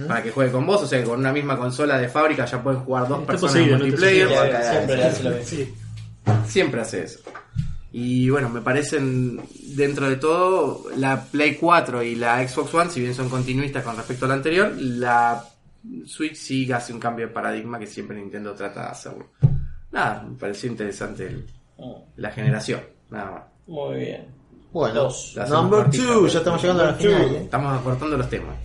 [0.08, 0.84] para que juegue con vos.
[0.84, 3.56] O sea que con una misma consola de fábrica ya pueden jugar dos Está personas
[3.56, 4.30] posible, en multiplayer.
[4.30, 5.44] Siempre hace lo.
[5.44, 5.74] Sí.
[6.48, 7.20] Siempre hace eso.
[7.92, 9.40] Y bueno, me parecen,
[9.76, 13.96] dentro de todo, la Play 4 y la Xbox One, si bien son continuistas con
[13.96, 15.46] respecto a la anterior, la
[16.06, 19.28] Switch sí hace un cambio de paradigma que siempre Nintendo trata de hacerlo.
[19.92, 21.46] Nada, me pareció interesante el-
[22.16, 23.44] la generación, nada más.
[23.68, 24.28] Muy bien.
[24.72, 25.36] Bueno, Dos.
[25.50, 27.08] Number cortita, 2, ya estamos llegando a la two.
[27.10, 27.36] final.
[27.36, 27.42] ¿eh?
[27.44, 28.56] Estamos acortando los temas.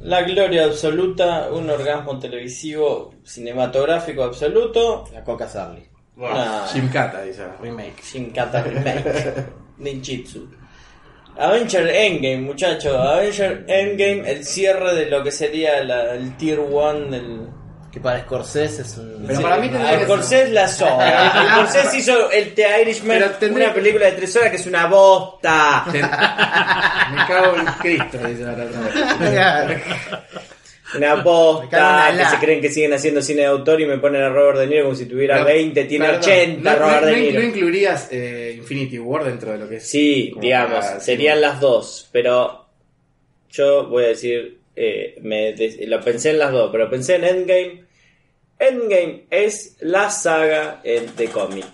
[0.00, 5.04] La gloria absoluta, un orgasmo televisivo cinematográfico absoluto.
[5.12, 5.84] La Coca Sarli.
[6.16, 8.02] Una Shimkata, dice, remake.
[8.02, 9.44] Shinkata Remake.
[9.78, 10.48] Ninjitsu.
[11.38, 12.94] Avenger Endgame, muchachos.
[12.96, 17.40] Avenger Endgame, el cierre de lo que sería la- el tier 1 del.
[17.90, 19.24] Que para Scorsese es un.
[19.26, 21.52] Pero para mí tendría que Scorsese la sobra.
[21.52, 24.86] Scorsese hizo el The Irishman, Pero tendría una película de tres horas que es una
[24.86, 25.84] bosta.
[25.92, 29.82] Me cago en Cristo, dice la otra vez.
[30.96, 31.12] Una
[32.08, 32.24] Alá.
[32.24, 34.66] que se creen que siguen haciendo cine de autor y me ponen a Robert De
[34.66, 37.40] Niro como si tuviera No, 20, tiene perdón, 80 no, Robert no, De Niro.
[37.40, 39.88] no incluirías eh, Infinity War dentro de lo que es.
[39.88, 42.66] Sí, digamos, para- serían las dos, pero
[43.50, 45.54] yo voy a decir, eh, me
[45.86, 47.84] lo pensé en las dos, pero pensé en Endgame.
[48.58, 51.64] Endgame es la saga de cómic.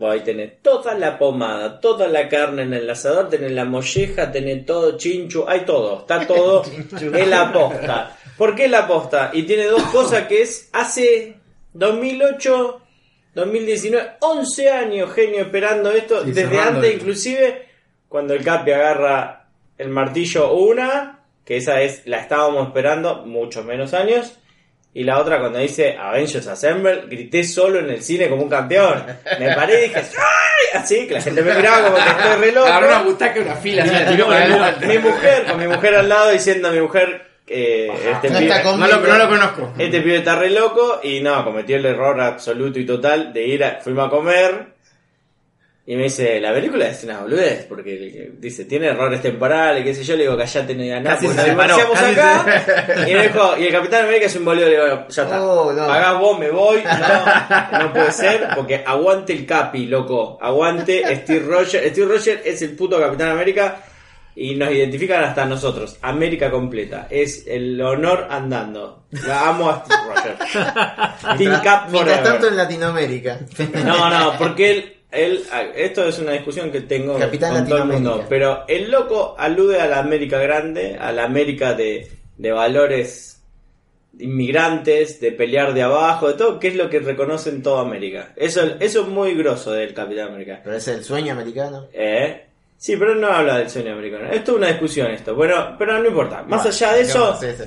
[0.00, 4.66] Ahí tenés toda la pomada, toda la carne en el asador, tenés la molleja, tenés
[4.66, 6.64] todo chinchu, hay todo, está todo
[7.00, 8.18] en la posta.
[8.36, 9.30] ¿Por qué la posta?
[9.32, 11.36] Y tiene dos cosas que es hace
[11.74, 12.80] 2008,
[13.34, 17.68] 2019, 11 años genio esperando esto, Sí, desde antes el- inclusive
[18.08, 19.46] cuando el Capi agarra
[19.78, 24.38] el martillo una, que esa es la estábamos esperando muchos menos años,
[24.94, 29.02] y la otra cuando dice Avengers Assemble, grité solo en el cine como un campeón.
[29.38, 30.80] Me paré y dije ¡ay!
[30.82, 32.66] Así, que la gente me miraba como que estoy re loco.
[32.66, 33.82] Agarró una butaca y una fila.
[33.84, 34.86] así, la tiró para adelante.
[34.86, 38.56] mi mujer, con mi mujer al lado diciendo a mi mujer eh, este, No pibe,
[38.56, 39.72] está No lo, no lo conozco.
[39.78, 43.64] este pibe está re loco y no, cometió el error absoluto y total de ir
[43.64, 44.72] a, fuimos a comer
[45.84, 50.04] y me dice, la película es una boludez, porque dice, tiene errores temporales, qué sé
[50.04, 53.64] yo, le digo, callate, no digas nada, nos divorciamos casi acá, y me dijo, y
[53.66, 55.84] el Capitán América es un boludo, le digo, ya está, Oh, no.
[55.88, 61.40] pagás vos, me voy, no, no puede ser, porque aguante el Capi, loco, aguante Steve
[61.48, 63.82] Rogers, Steve Rogers es el puto Capitán América,
[64.34, 70.00] y nos identifican hasta nosotros, América completa, es el honor andando, la amo a Steve
[70.08, 73.40] Rogers, Team Cap Mientras tanto en Latinoamérica.
[73.84, 75.42] No, no, porque él, él,
[75.74, 79.80] esto es una discusión que tengo Capitán con todo el mundo, pero el loco alude
[79.80, 83.32] a la América grande, a la América de, de valores
[84.18, 88.32] inmigrantes, de pelear de abajo, de todo, que es lo que reconoce en toda América.
[88.36, 90.60] Eso, eso es muy grosso del Capitán América.
[90.62, 91.88] Pero es el sueño americano.
[91.92, 92.46] ¿Eh?
[92.82, 94.28] Sí, pero él no habla del sueño americano.
[94.32, 95.36] Esto es una discusión esto.
[95.36, 96.42] Bueno, pero no importa.
[96.42, 97.62] Más allá de eso, Sí, sí.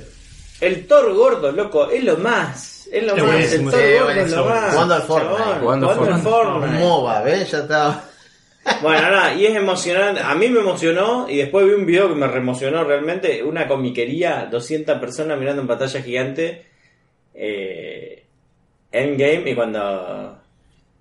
[0.60, 2.86] el Thor gordo, loco, es lo más.
[2.92, 3.24] Es lo más.
[3.24, 4.72] buenísimo, el Thor sí, gordo es lo más.
[4.74, 5.60] Jugando al Fortnite.
[5.62, 6.78] Jugando al Fortnite.
[6.80, 7.50] MOBA, ¿ves?
[7.50, 8.04] Ya estaba.
[8.82, 10.20] Bueno, nada, y es emocionante.
[10.20, 13.42] A mí me emocionó y después vi un video que me reemocionó realmente.
[13.42, 16.66] Una comiquería, 200 personas mirando en pantalla gigante.
[17.32, 18.26] Eh,
[18.92, 20.42] Endgame y cuando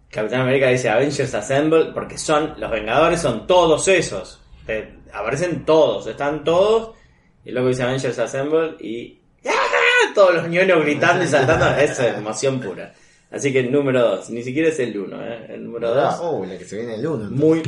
[0.10, 4.39] Capitán América dice Avengers Assemble, porque son, los Vengadores son todos esos.
[4.68, 6.95] Eh, aparecen todos, están todos.
[7.43, 10.14] Y luego dice Avengers Assemble y ¡ah!
[10.14, 11.68] todos los ñoños gritando y saltando.
[11.78, 12.93] Eso es emoción pura.
[13.32, 15.45] Así que el número 2, ni siquiera es el 1, ¿eh?
[15.49, 17.32] el número 2 Oh, la que se viene el 1.
[17.32, 17.62] muy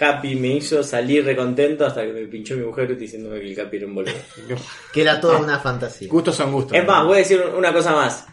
[0.00, 3.78] happy me hizo salir recontento hasta que me pinchó mi mujer diciéndome que el Capi
[3.78, 4.12] era un boludo.
[4.92, 6.08] Que era toda una fantasía.
[6.08, 6.76] Gustos son gustos.
[6.76, 8.26] Es más, voy a decir una cosa más.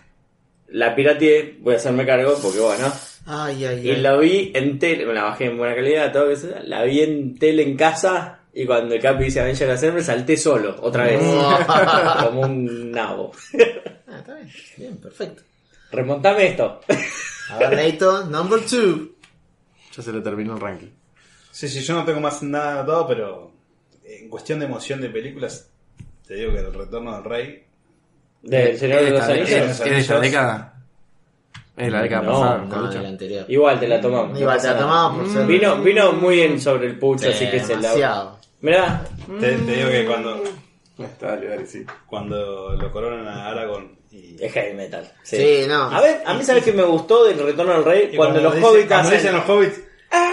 [0.67, 2.91] La pirateé, voy a hacerme cargo porque bueno.
[3.25, 3.97] Ay, ay, Y ay.
[4.01, 6.61] la vi en tele, me la bajé en buena calidad, todo que sea.
[6.63, 10.75] La vi en tele en casa y cuando el Capi dice Avenger Assemble salté solo,
[10.81, 11.19] otra vez.
[12.23, 13.31] Como un nabo.
[14.07, 14.49] Ah, está bien.
[14.77, 15.43] Bien, perfecto.
[15.91, 16.81] Remontame esto.
[17.49, 18.71] A ver, Neito, number 2.
[19.95, 20.89] Ya se le terminó el ranking.
[21.51, 23.51] Sí, sí, yo no tengo más nada anotado, pero
[24.03, 25.69] en cuestión de emoción de películas,
[26.27, 27.63] te digo que el retorno del rey.
[28.41, 29.79] Del Señor de los ¿Es de esta- Anillos.
[29.79, 30.74] ¿Es de esta década?
[31.77, 32.57] Es la década No, pasada.
[32.69, 33.45] No, el anterior.
[33.47, 34.39] Igual te la tomamos.
[34.39, 35.45] Igual te la tomamos por ser.
[35.47, 37.81] Vino, vino muy en sobre el pucho, Sí, así que se la.
[37.81, 38.39] demasiado.
[38.61, 39.03] Mirá,
[39.39, 40.41] Te, te digo que cuando,
[40.97, 41.37] Está,
[41.67, 41.85] sí.
[42.07, 45.11] cuando lo coronan a Aragorn y, Es heavy metal.
[45.23, 45.35] Sí.
[45.37, 45.83] Sí, no.
[45.91, 48.65] A ver, a mí sabes que me gustó del Retorno del Rey cuando, los dice-
[48.65, 49.17] hobbits cuando hacen...
[49.19, 49.81] dicen los hobbits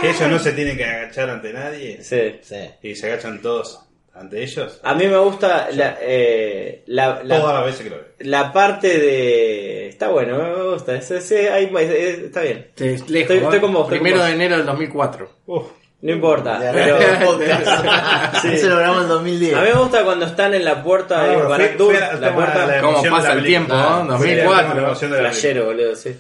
[0.01, 2.39] que ellos no se tienen que agachar ante nadie Sí.
[2.43, 2.71] Sí.
[2.83, 3.81] y se agachan todos
[4.15, 4.81] ante ellos.
[4.83, 8.05] A mí me gusta la, eh, la, la, Todas las veces que lo veo.
[8.21, 9.89] la parte de...
[9.89, 10.95] Está bueno, me gusta.
[10.97, 12.69] Ese, ese- ahí- ese- está bien.
[12.75, 13.61] Te- lejos, Estoy- estoy ¿eh?
[13.61, 15.31] con vos, estoy Primero con de enero del 2004.
[15.47, 15.65] Uf,
[16.03, 16.99] No importa, pero.
[18.43, 18.49] Sí.
[18.55, 19.55] Eso lo grabamos en 2010.
[19.55, 21.37] a mí me gusta cuando están en la puerta Ah, de a-
[22.19, 24.19] la puerta la ¿Cómo pasa la el tiempo, no?
[24.21, 24.83] Sí, el tema de la 2004.
[24.87, 26.17] emoción de la Flashero, boludo, sí.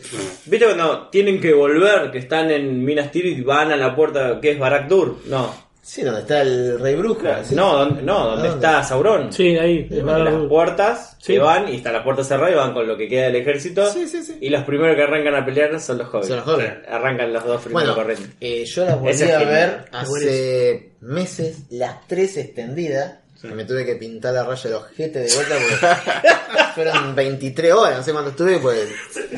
[0.47, 4.39] ¿Viste cuando tienen que volver, que están en Minas Tirith y van a la puerta
[4.41, 5.19] que es Barak Dur?
[5.27, 5.72] No.
[5.85, 7.23] Sí, donde está el rey brujo.
[7.43, 7.57] ¿sí?
[7.57, 8.67] No, donde, no, donde ¿Dónde?
[8.69, 9.33] está Sauron.
[9.33, 9.83] Sí, ahí.
[10.03, 11.33] Barad las puertas Sí.
[11.35, 13.91] que van y está la puerta cerrada y van con lo que queda del ejército.
[13.91, 14.39] Sí, sí, sí.
[14.41, 16.29] Y los primeros que arrancan a pelear son los hobbits.
[16.29, 16.89] Son los hobbits.
[16.89, 18.35] Arrancan los dos primeros Bueno, corriendo.
[18.41, 19.47] eh, yo las volví a genial.
[19.47, 23.15] ver hace meses, las tres extendidas.
[23.43, 27.99] Que me tuve que pintar la raya del ojete de vuelta porque fueron 23 horas,
[27.99, 28.89] no sé cuánto estuve, pues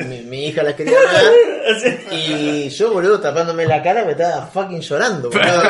[0.07, 1.99] mi, mi hija las quería ver.
[2.11, 5.29] Y yo, boludo, tapándome la cara, me estaba fucking llorando.
[5.29, 5.63] boludo.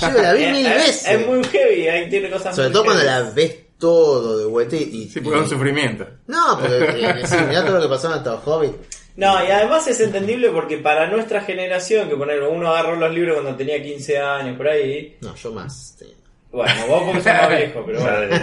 [0.00, 1.08] Yo la vi mil Es- veces.
[1.08, 3.24] Es muy heavy, ahí tiene cosas Sobre muy todo cuando heavy.
[3.24, 4.82] la ves todo de vuelta y.
[4.82, 6.06] y- Sí, porque es un sufrimiento.
[6.28, 8.98] No, porque eh, sí, mirá todo lo que pasó en estos hobbits.
[9.16, 13.40] No, y además es entendible porque para nuestra generación, que poner uno agarró los libros
[13.40, 15.16] cuando tenía 15 años, por ahí.
[15.20, 15.96] No, yo más.
[15.98, 16.14] sí.
[16.52, 18.36] Bueno, vos porque sos más viejo, pero bueno.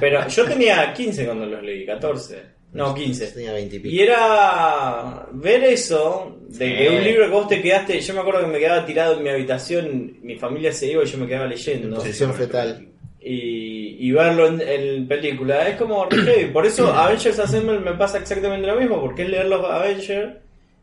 [0.00, 2.42] Pero yo tenía 15 cuando los leí, 14.
[2.72, 3.26] No, 15.
[3.28, 3.94] Tenía 20 y pico.
[3.94, 8.40] Y era ver eso, de que un libro que vos te quedaste, yo me acuerdo
[8.42, 11.46] que me quedaba tirado en mi habitación, mi familia se iba y yo me quedaba
[11.46, 11.96] leyendo.
[11.96, 12.86] Posición fetal.
[13.20, 16.46] Y, y verlo en, en película es como re.
[16.52, 20.34] Por eso Avengers Assemble me pasa exactamente lo mismo, porque es leer los Avengers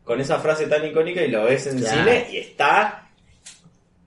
[0.04, 1.98] con esa frase tan icónica y lo ves en Claro.
[2.04, 3.05] cine y está...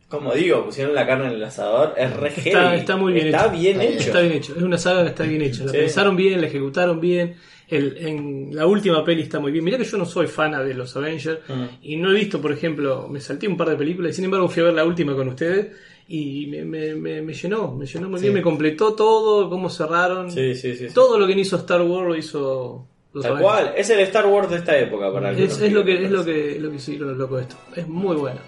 [0.08, 2.76] Como digo, pusieron la carne en el asador, es re Está, heavy.
[2.78, 3.52] está muy bien Está hecho.
[3.58, 4.06] bien Está hecho.
[4.06, 4.54] Está bien hecho.
[4.56, 5.64] Es una saga que está bien hecha.
[5.64, 5.76] La Sí.
[5.78, 7.34] pensaron bien, la ejecutaron bien.
[7.68, 9.62] El, en la última peli está muy bien.
[9.62, 11.64] Mirá que yo no soy fan de los Avengers Mm.
[11.82, 14.48] y no he visto, por ejemplo, me salté un par de películas y sin embargo
[14.48, 15.76] fui a ver la última con ustedes
[16.08, 20.30] y me, me- me- me llenó, me llenó muy bien, me completó todo, cómo cerraron.
[20.32, 20.88] Sí, sí, sí.
[20.88, 20.94] sí.
[20.94, 23.52] Todo lo que hizo Star Wars lo hizo los Tal Avengers.
[23.54, 25.52] cual, es el Star Wars de esta época para algunos.
[25.52, 27.56] Es, es lo que es lo que lo que sí lo loco de esto.
[27.76, 28.40] Es muy bueno.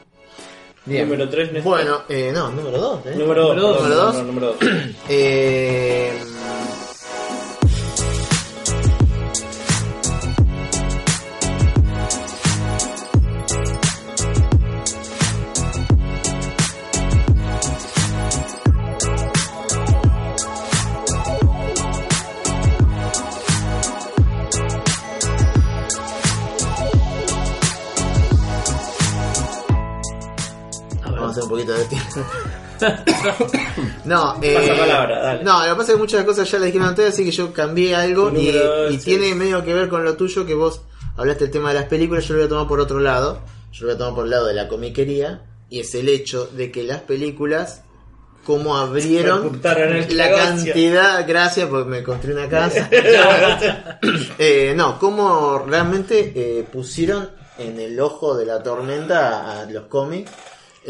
[0.90, 1.08] Bien.
[1.08, 3.06] Número 3, Bueno, eh, no, número 2.
[3.06, 3.14] ¿eh?
[3.16, 3.56] Número 2.
[3.56, 3.82] Número dos.
[3.82, 4.26] Número dos.
[4.26, 4.56] Número 2.
[5.08, 6.12] Eh,
[34.04, 35.44] no, eh, Pasa palabra, dale.
[35.44, 37.52] no, lo que pasa es que muchas cosas ya las dijeron ustedes, así que yo
[37.52, 39.04] cambié algo y, Número dos, y sí.
[39.04, 40.82] tiene medio que ver con lo tuyo que vos
[41.16, 43.40] hablaste del tema de las películas, yo lo voy a tomar por otro lado,
[43.72, 46.46] yo lo voy a tomar por el lado de la comiquería y es el hecho
[46.46, 47.82] de que las películas
[48.44, 50.44] como abrieron el la negocio.
[50.44, 52.88] cantidad, gracias porque me construí una casa.
[54.38, 60.30] Eh, no, cómo realmente eh, pusieron en el ojo de la tormenta a los cómics.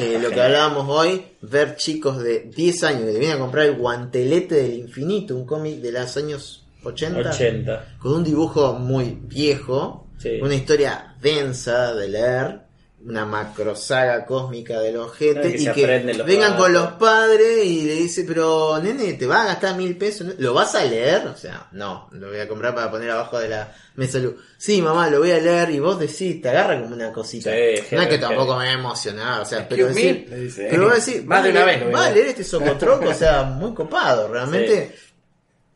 [0.01, 3.67] Eh, lo que hablábamos hoy, ver chicos de 10 años que te vienen a comprar
[3.67, 7.97] el guantelete del infinito, un cómic de los años 80, 80.
[7.99, 10.39] con un dibujo muy viejo, Sí.
[10.43, 12.61] una historia densa de leer,
[13.05, 17.83] una macro saga cósmica ojete, Ay, que y que los vengan con los padres y
[17.85, 20.35] le dice, pero nene, ¿te va a gastar mil pesos?
[20.39, 21.27] ¿Lo vas a leer?
[21.29, 24.35] O sea, no, lo voy a comprar para poner abajo de la mesa de luz.
[24.59, 27.51] Sí, mamá, lo voy a leer y vos decís, te agarra como una cosita.
[27.51, 30.27] Sí, no es que tampoco me he emocionado, o sea, pero decir,
[30.71, 32.15] pero vos decís, Más de una vez a va a leer.
[32.17, 34.95] leer este socotroco, o sea, muy copado, realmente.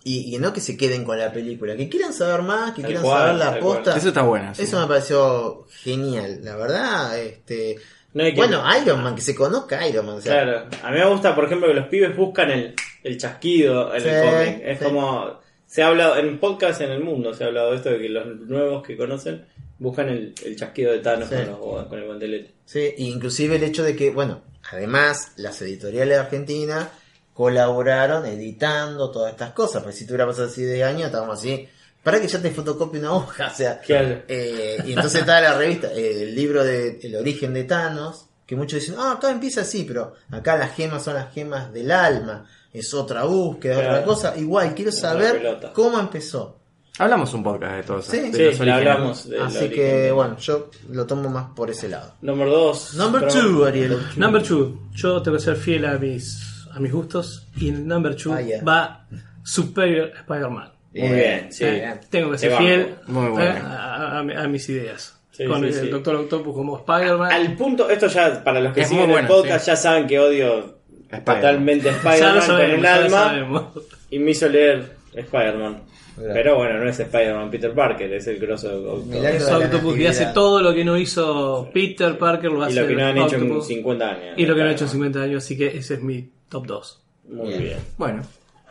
[0.06, 2.89] Y, y no que se queden con la película, que quieran saber más, que Tal
[2.90, 3.76] quieran cual, saber la tal cual.
[3.78, 3.97] posta.
[3.97, 4.55] Eso está bueno.
[4.55, 4.62] sí.
[4.64, 7.18] Eso me pareció genial, la verdad.
[7.18, 7.76] Este,
[8.12, 10.16] No, y que- bueno, Iron Man, que se conozca Iron Man.
[10.16, 13.16] o sea, Claro, a mí me gusta, por ejemplo, que los pibes buscan el, el
[13.18, 14.60] chasquido en Sí, el cómic.
[14.64, 14.85] Es sí.
[14.85, 15.40] como.
[15.66, 18.09] Se ha hablado en podcast en el mundo, se ha hablado de esto de que
[18.10, 19.47] los nuevos que conocen
[19.78, 21.35] buscan el, el chasquido de Thanos Sí.
[21.35, 22.52] con, los- con el guantelete.
[22.66, 26.90] Sí, inclusive el hecho de que, bueno, además las editoriales de Argentina
[27.35, 29.82] colaboraron editando todas estas cosas.
[29.82, 31.69] Porque si tuviera pasado así de años, estábamos así.
[32.02, 33.81] Para que ya te fotocopie una hoja, o sea.
[33.81, 34.23] Claro.
[34.28, 38.56] eh, y entonces está la revista, eh, el libro de El origen de Thanos, que
[38.56, 42.47] muchos dicen, ah, acá empieza así, pero acá las gemas son las gemas del alma,
[42.73, 43.90] es otra búsqueda, Claro.
[43.93, 44.36] otra cosa.
[44.36, 46.59] Igual, quiero saber cómo empezó.
[46.98, 48.11] Hablamos un podcast de todo eso.
[48.12, 48.31] Sí.
[48.31, 52.15] de Sí, hablamos de Así que, bueno, yo lo tomo más por ese lado.
[52.20, 52.94] Número 2.
[52.94, 53.98] Number two, Ariel.
[54.16, 57.47] Number two, yo tengo que ser fiel a mis, a mis gustos.
[57.57, 58.63] Y en number two Ah, yeah.
[58.63, 59.07] va
[59.43, 60.71] Superior Spider-Man.
[60.95, 61.65] Muy bien, sí.
[61.65, 63.45] Eh, tengo que ser fiel Muy bueno.
[63.45, 65.21] eh, a, a- a mis ideas.
[65.33, 65.89] Sí, Con sí, el sí.
[65.89, 67.33] Doctor Octopus como Spider-Man.
[67.33, 69.71] Al punto, esto ya, para los que Es siguen el podcast, sí.
[69.73, 70.79] ya saben que odio
[71.11, 73.73] totalmente Spider-Man con sabemos, el alma
[74.11, 75.83] y me hizo leer Spider-Man.
[76.17, 79.49] Pero bueno, no es Spider-Man Peter Parker, es el grosso de Octopus.
[79.65, 82.95] Octopus que hace todo lo que no hizo Peter Parker, lo Y hace lo que
[82.95, 83.67] no han hecho en Octopus.
[83.67, 84.35] 50 años.
[84.37, 86.66] Y lo que no han hecho en 50 años, así que ese es mi top
[86.66, 87.02] 2.
[87.31, 87.62] Muy Bien.
[87.62, 87.78] bien.
[87.98, 88.22] Bueno,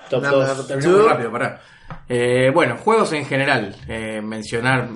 [0.09, 0.67] Top Number 2.
[0.67, 1.09] terminamos Two.
[1.09, 1.61] rápido, pará.
[2.07, 3.75] Eh, bueno, juegos en general.
[3.89, 4.87] eh, mencionar.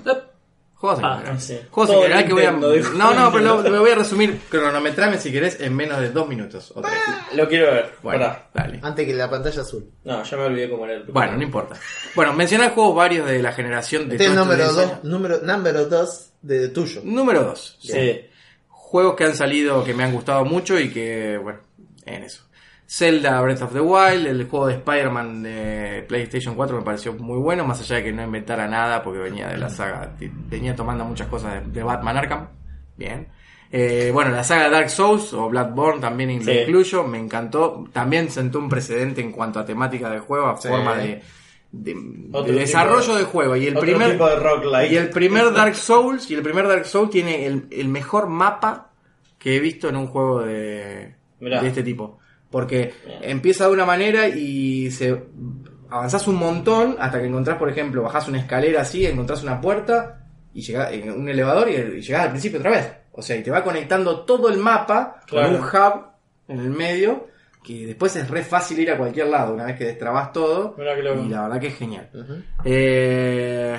[0.75, 1.41] Juegos en Ah, general.
[1.41, 1.59] sí.
[1.71, 2.51] Juegos Todo en general que voy a.
[2.51, 4.39] No, no, pero lo, lo voy a resumir.
[4.49, 6.93] Cronometrame si querés en menos de dos minutos o tres.
[7.35, 7.95] Lo quiero ver.
[8.03, 8.49] Bueno, Pará.
[8.53, 8.79] dale.
[8.83, 9.89] Antes que la pantalla azul.
[10.05, 11.75] No, ya me olvidé cómo era el Bueno, no importa.
[12.15, 15.03] Bueno, mencionar juegos varios de la generación de Este es número diez 2 años.
[15.03, 17.01] número, número dos de tuyo.
[17.03, 17.77] Número 2.
[17.81, 18.21] Sí.
[18.69, 21.59] Juegos que han salido que me han gustado mucho y que, bueno,
[22.05, 22.43] en eso.
[22.89, 27.37] Zelda Breath of the Wild, el juego de Spider-Man de PlayStation 4 me pareció muy
[27.37, 30.13] bueno, más allá de que no inventara nada porque venía de la saga,
[30.49, 32.47] venía tomando muchas cosas de, de Batman Arkham.
[32.95, 33.27] Bien.
[33.69, 36.49] Eh, bueno, la saga Dark Souls o Bloodborne también Sí.
[36.51, 37.83] incluyo, me encantó.
[37.91, 40.69] También sentó un precedente en cuanto a temática del juego, a Sí.
[40.69, 41.21] forma de,
[41.73, 43.57] de- Otro de desarrollo de- de juego.
[43.57, 44.17] Y el primer,
[44.89, 48.91] y el Dark Souls, y el primer Dark Souls tiene el, el mejor mapa
[49.37, 51.61] que he visto en un juego de, Mirá.
[51.61, 52.19] de este tipo.
[52.49, 55.21] Porque empieza de una manera y se
[55.89, 60.25] avanzás un montón hasta que encontrás, por ejemplo, bajás una escalera así, encontrás una puerta
[60.53, 62.91] y llegás en un elevador y, y llegás al principio otra vez.
[63.11, 65.47] O sea, y te va conectando todo el mapa Claro.
[65.47, 66.05] con un hub
[66.47, 67.27] en el medio
[67.63, 70.73] que después es re fácil ir a cualquier lado una vez que destrabas todo.
[71.25, 72.09] Y la verdad que es genial.
[72.63, 73.77] Eh,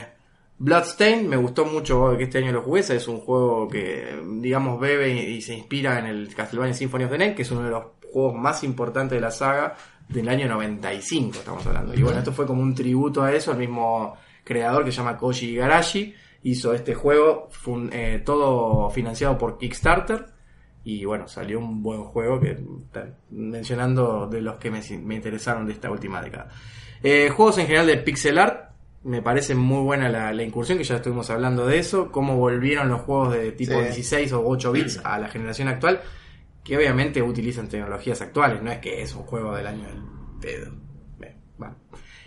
[0.58, 2.80] Bloodstain me gustó mucho que este año lo jugué.
[2.80, 7.10] Es un juego que, digamos, bebe y, y se inspira en el Castlevania Symphony of
[7.12, 9.76] the Night, que es uno de los juegos más importantes de la saga
[10.08, 11.94] del año 95, estamos hablando.
[11.94, 13.52] Y bueno, esto fue como un tributo a eso.
[13.52, 16.14] El mismo creador que se llama Koji Igarashi
[16.44, 20.26] hizo este juego, fun- eh, todo financiado por Kickstarter.
[20.84, 22.56] Y bueno, salió un buen juego que
[23.30, 26.48] mencionando de los que me, me interesaron de esta última década.
[27.02, 28.70] Eh, juegos en general de pixel art,
[29.04, 32.88] me parece muy buena la, la incursión, que ya estuvimos hablando de eso, cómo volvieron
[32.88, 33.80] los juegos de tipo Sí.
[33.84, 36.00] 16 o 8 bits a la generación actual,
[36.68, 40.02] que obviamente utilizan tecnologías actuales, no es que es un juego del año del
[40.38, 40.72] pedo.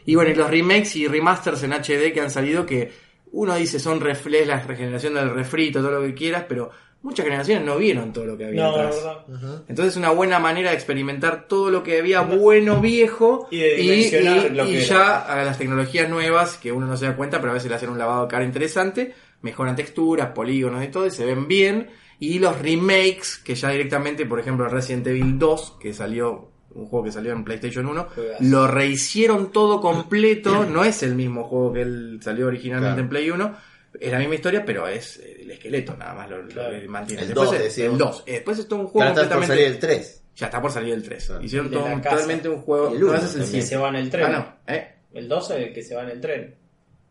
[0.03, 2.91] Y bueno, y los remakes y remasters en HD que han salido, que
[3.33, 6.71] uno dice son reflex, la regeneración del refrito, todo lo que quieras, pero
[7.03, 9.03] muchas generaciones no vieron todo lo que había No, la atrás.
[9.27, 9.63] verdad.
[9.67, 14.11] Entonces es una buena manera de experimentar todo lo que había bueno, viejo, Y
[14.51, 17.69] lo ya a las tecnologías nuevas, que uno no se da cuenta, pero a veces
[17.69, 21.47] le hacen un lavado de cara interesante, mejoran texturas, polígonos y todo, y se ven
[21.47, 21.89] bien.
[22.19, 27.05] Y los remakes, que ya directamente, por ejemplo, Resident Evil 2, que salió, un juego
[27.05, 28.43] que salió en PlayStation 1, Juegazo.
[28.43, 33.01] lo rehicieron todo completo, no es el mismo juego que él salió originalmente Claro.
[33.01, 33.55] en Play 1,
[33.99, 36.77] es la misma historia, pero es el esqueleto nada más lo, lo Claro.
[36.89, 37.21] mantiene.
[37.23, 38.23] El Después 2, es- el 2.
[38.25, 39.47] Después es todo un Ya juego está por completamente...
[39.63, 40.23] salir el 3.
[40.35, 41.25] Ya está por salir el 3.
[41.25, 41.43] Claro.
[41.43, 42.93] Hicieron todo la totalmente un juego.
[42.93, 43.67] El no, uno ese es el El que 7.
[43.67, 44.25] se va en el tren.
[44.25, 44.29] Ah,
[44.67, 44.73] no.
[44.73, 44.87] ¿eh?
[45.13, 46.55] El 12 es el que se va en el tren.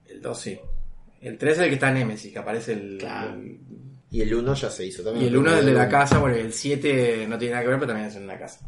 [0.07, 0.59] El 2 sí.
[1.21, 2.97] El 3 es el que está en Nemesis, que aparece el.
[2.99, 3.35] Claro.
[3.35, 3.59] el-
[4.11, 5.27] Y el 1 ya se hizo también.
[5.27, 6.19] y el 1 es el de la casa.
[6.19, 8.59] Bueno, y el 7 no tiene nada que ver, pero también es en una casa.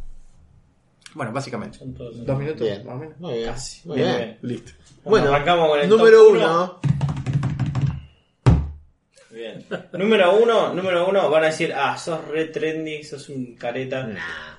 [1.14, 1.78] Bueno, básicamente.
[1.78, 2.86] Son todos- Dos minutos, Bien.
[2.86, 3.18] más o menos.
[3.20, 3.46] Muy bien.
[3.46, 3.88] Casi.
[3.88, 4.38] Muy Bien, bien.
[4.42, 4.72] Listo.
[5.04, 6.80] Bueno, arrancamos con el número top 1.
[9.68, 9.82] Bien.
[9.92, 14.08] Número uno, número uno, van a decir, ah, sos re trendy, sos un careta.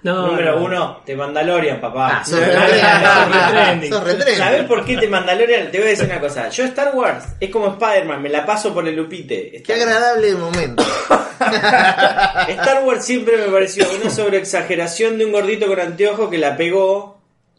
[0.03, 0.65] No, número no.
[0.65, 2.19] uno, te Mandalorian, papá.
[2.19, 2.53] Ah, sos re
[3.51, 3.89] trendy.
[3.89, 4.35] Sos re trendy.
[4.37, 5.71] ¿Sabes por qué te Mandalorian?
[5.71, 6.49] Te voy a decir una cosa.
[6.49, 9.61] Yo Star Wars es como Spider-Man, me la paso por el lupite.
[9.65, 10.83] Qué agradable momento.
[12.47, 17.12] Star Wars siempre me pareció una sobreexageración de un gordito con anteojo que la pegó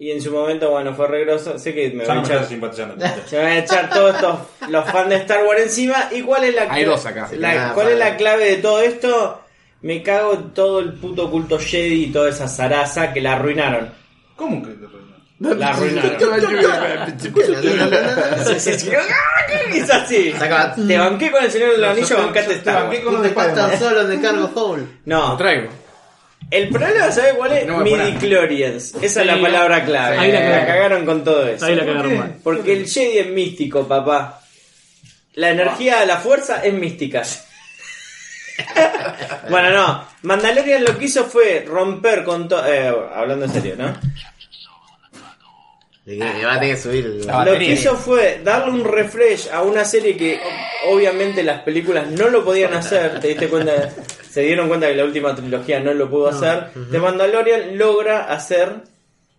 [0.06, 1.58] y en su momento, bueno, fue regroso.
[1.58, 2.56] Sé que me van no a me echar, se
[3.36, 6.08] me van a echar todos estos los fans de Star Wars encima.
[6.12, 7.28] ¿Y cuál es la Hay dos acá.
[7.38, 9.40] la- Ah, ¿Cuál es la clave de todo esto?
[9.82, 13.90] Me cago en todo el puto culto Jedi y toda esa zaraza que la arruinaron.
[14.36, 15.60] ¿Cómo que te arruinaron?
[15.60, 17.14] La arruinaron.
[19.74, 20.32] es así.
[20.32, 23.70] Saca- Te banqué con el Señor de los Anillos, bancaste Star banqué Wars.
[23.70, 24.82] te solo en el cargo hole.
[25.06, 25.68] Lo No, traigo.
[26.54, 27.66] El problema, ¿sabes cuál es?
[27.66, 27.80] No.
[27.80, 28.94] Midi-chlorians.
[29.02, 30.18] Esa es la palabra clave.
[30.18, 31.04] ahí la la, cagaron.
[31.04, 31.66] con todo eso.
[31.66, 32.36] Ahí la cagaron mal.
[32.42, 34.40] Porque el Jedi es místico, papá.
[35.34, 37.22] La energía de la fuerza es mística.
[39.50, 40.06] bueno, no.
[40.22, 42.62] Mandalorian lo que hizo fue romper con todo.
[43.12, 43.92] hablando en serio, ¿no?
[46.06, 49.86] Va a tener que subir La Lo que hizo fue darle un refresh a una
[49.86, 50.38] serie que
[50.90, 53.20] obviamente las películas no lo podían hacer.
[53.20, 53.90] Te diste cuenta,
[54.34, 56.70] se dieron cuenta que la última trilogía no lo pudo hacer.
[56.90, 58.68] The Mandalorian logra hacer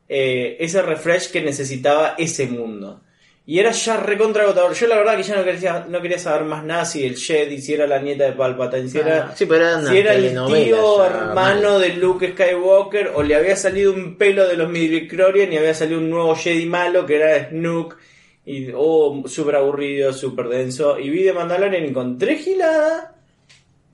[0.08, 3.02] eh, ese refresh que necesitaba ese mundo.
[3.46, 4.74] Y era ya recontra agotador.
[4.74, 7.62] Yo la verdad que ya no quería, no quería saber más nada si el Jedi,
[7.62, 10.98] si era la nieta de Palpatine, si era, Ah, sí, era si era el tío
[10.98, 11.82] ya, hermano mal.
[11.82, 16.00] de Luke Skywalker o le había salido un pelo de los midichlorian y había salido
[16.00, 17.98] un nuevo Jedi malo que era Snook
[18.46, 20.98] Y, oh, súper aburrido, súper denso.
[21.00, 23.15] Y vi de Mandalorian y encontré gilada.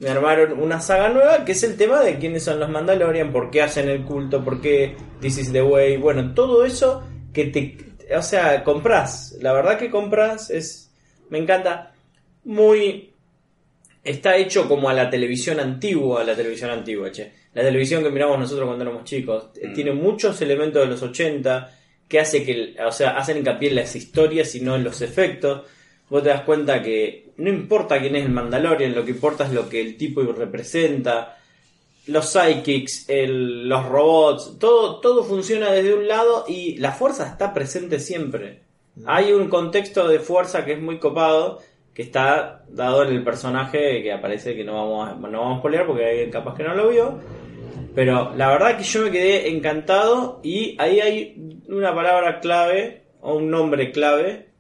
[0.01, 3.51] Me armaron una saga nueva que es el tema de quiénes son los Mandalorian, por
[3.51, 5.97] qué hacen el culto, por qué This is the way.
[5.97, 7.77] Bueno, todo eso que te.
[8.17, 9.37] O sea, compras.
[9.41, 10.91] La verdad que compras es.
[11.29, 11.93] Me encanta.
[12.45, 13.13] Muy.
[14.03, 17.31] Está hecho como a la televisión antigua, la televisión antigua, che.
[17.53, 19.49] La televisión que miramos nosotros cuando éramos chicos.
[19.61, 23.75] Eh, Tiene muchos elementos de los 80 que hace que, o sea, hacen hincapié en
[23.75, 25.61] las historias y no en los efectos.
[26.11, 29.53] Vos te das cuenta que no importa quién es el Mandalorian, lo que importa es
[29.53, 31.38] lo que el tipo representa.
[32.07, 37.53] Los psychics, el- los robots, todo, todo funciona desde un lado y la fuerza está
[37.53, 38.59] presente siempre.
[39.05, 41.61] Hay un contexto de fuerza que es muy copado,
[41.93, 45.88] que está dado en el personaje que aparece, que no vamos a, no vamos a
[45.88, 47.19] porque hay alguien capaz que no lo vio.
[47.95, 53.35] Pero la verdad que yo me quedé encantado y ahí hay una palabra clave o
[53.35, 54.50] un nombre clave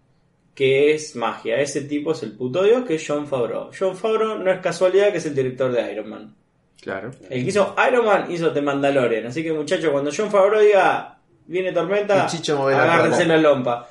[0.61, 1.59] que es magia.
[1.59, 3.71] Ese tipo es el puto dios que es John Favreau.
[3.77, 6.35] John Favreau no es casualidad que es el director de Iron Man.
[6.79, 7.09] Claro.
[7.31, 9.25] El que hizo Iron Man hizo The Mandalorian.
[9.25, 11.17] Así que muchachos, cuando John Favreau diga
[11.47, 13.89] viene tormenta, la agárrense la lompa.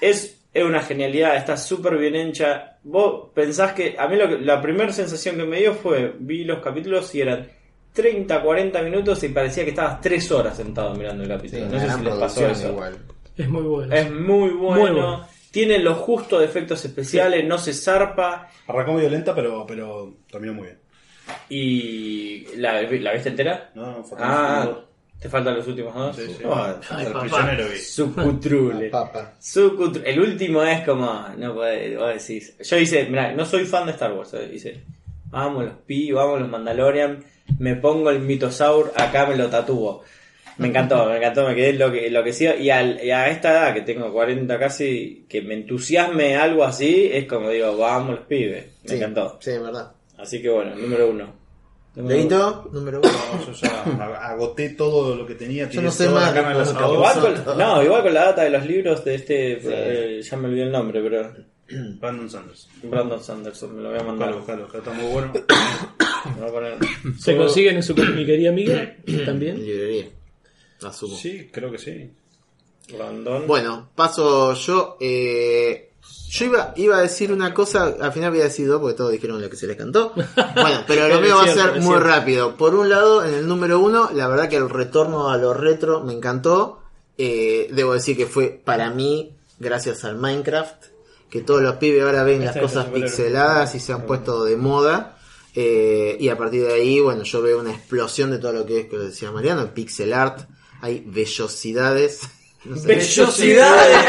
[0.00, 2.78] Es, es una genialidad, está súper bien hecha.
[2.82, 3.96] Vos pensás que.
[3.98, 7.20] A mí lo que- la primera sensación que me dio fue: vi los capítulos y
[7.20, 7.46] eran
[7.92, 11.66] 30, 40 minutos y parecía que estabas 3 horas sentado mirando el Sí, capítulo.
[11.66, 12.68] una no sé si les pasó eso.
[12.70, 12.96] igual.
[13.36, 13.94] Es muy bueno.
[13.94, 14.80] Es muy bueno.
[14.80, 15.26] Muy bueno.
[15.50, 18.48] Tiene lo justo de efectos especiales, no se zarpa.
[18.68, 20.78] Arrancó medio lenta, pero, pero terminó muy bien.
[21.48, 22.46] Y.
[22.56, 23.70] ¿La, la viste entera?
[23.74, 24.68] No, fue Ah,
[25.18, 26.16] ¿te faltan los últimos dos?
[26.16, 26.42] Sí, sí.
[26.46, 27.78] Ah, el prisionero vi.
[27.78, 28.90] Sucutrule.
[30.04, 31.26] El último es como.
[31.36, 32.56] No puede, vos decís.
[32.58, 34.34] Yo hice, mira, no soy fan de Star Wars.
[34.50, 34.82] Dice,
[35.26, 37.24] vamos los pi, vamos los Mandalorian.
[37.58, 40.04] Me pongo el mitosaur, acá me lo tatúo.
[40.60, 42.54] Me encantó, me encantó, me quedé lo que enloquecido.
[42.56, 47.10] Y, al- y a esta edad, que tengo 40 casi, que me entusiasme algo así,
[47.12, 48.66] es como digo, vamos los pibes.
[48.84, 49.38] Me Sí, encantó.
[49.40, 49.92] Sí, es verdad.
[50.18, 51.40] Así que bueno, número uno.
[51.96, 53.10] Número Leito, número uno.
[53.12, 53.82] No, yo ya
[54.30, 55.68] agoté todo lo que tenía.
[55.68, 56.34] Yo no sé más.
[56.36, 59.68] Igual con, no, igual con la data de los libros de este, Sí.
[59.70, 61.32] eh, ya me olvidé el nombre, pero
[62.00, 62.68] Brandon Sanders.
[62.82, 64.34] Brandon Sanderson me lo voy a mandar.
[64.34, 65.32] Buscalo, buscalo, está muy bueno.
[66.36, 69.56] Me voy a poner- Se consiguen en su comiquería amiga también.
[69.56, 70.04] En librería.
[70.82, 71.16] Asumo.
[71.16, 72.10] Sí, creo que sí.
[73.46, 74.96] Bueno, paso yo.
[75.00, 75.86] eh,
[76.30, 79.12] yo iba, iba a decir una cosa, al final voy a decir dos porque todos
[79.12, 80.12] dijeron lo que se les cantó.
[80.54, 82.00] Bueno, pero lo mío va a ser muy cierto.
[82.00, 82.56] rápido.
[82.56, 86.02] Por un lado, en el número uno, la verdad que el retorno a lo retro
[86.02, 86.80] me encantó.
[87.18, 90.84] Eh, debo decir que fue para mí, gracias al Minecraft,
[91.28, 94.06] que todos los pibes ahora ven las Este es el cosas pixeladas y se han
[94.06, 95.18] puesto de moda.
[95.54, 98.80] Eh, y a partir de ahí, bueno, yo veo una explosión de todo lo que
[98.80, 100.48] es, que decía Mariano, el pixel art.
[100.80, 102.20] Hay vellosidades.
[102.62, 102.88] No sé.
[102.88, 104.06] ¡Bellosidades!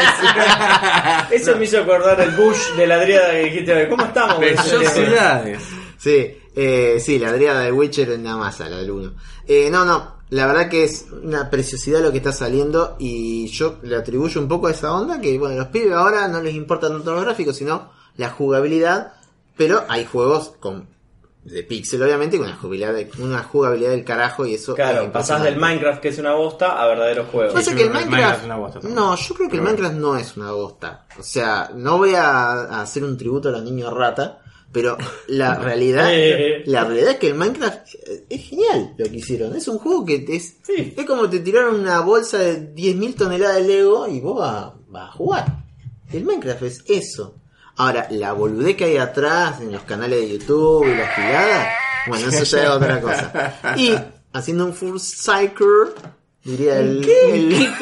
[1.30, 3.88] Eso me hizo acordar el Bush de la Adriada que dijiste.
[3.88, 4.40] ¿Cómo estamos?
[4.40, 5.62] Bellosidades.
[5.96, 9.14] Sí, eh, sí, la Adriana de Witcher en la masa, la del 1.
[9.48, 13.78] Eh, no, no, la verdad que es una preciosidad lo que está saliendo y yo
[13.82, 16.88] le atribuyo un poco a esa onda que, bueno, los pibes ahora no les importa
[16.88, 19.14] tanto los gráficos, sino la jugabilidad,
[19.56, 20.88] pero hay juegos con
[21.44, 25.42] de pixel obviamente con una jugabilidad, una jugabilidad del carajo y eso Claro, es pasás
[25.42, 27.52] del Minecraft que es una bosta a verdaderos juegos.
[27.54, 28.94] Pasa que el yo creo que el Minecraft, Minecraft es una bosta también.
[28.94, 31.06] no, yo creo que el Minecraft no es una bosta.
[31.18, 34.38] O sea, no voy a, a hacer un tributo a los niños rata,
[34.70, 34.96] pero
[35.26, 36.10] la realidad,
[36.66, 39.56] la realidad es que el Minecraft eh, es genial lo que hicieron.
[39.56, 40.94] Es un juego que es, Sí.
[40.96, 45.08] es como te tiraron una bolsa de 10.000 toneladas de Lego y vos vas, vas
[45.08, 45.46] a jugar.
[46.12, 47.34] El Minecraft es eso.
[47.82, 51.68] Ahora, la boludez que hay atrás en los canales de YouTube y las giladas,
[52.06, 53.54] bueno, eso ya es otra cosa.
[53.76, 53.94] Y
[54.32, 55.92] haciendo un full cycle,
[56.44, 57.48] diría el, el-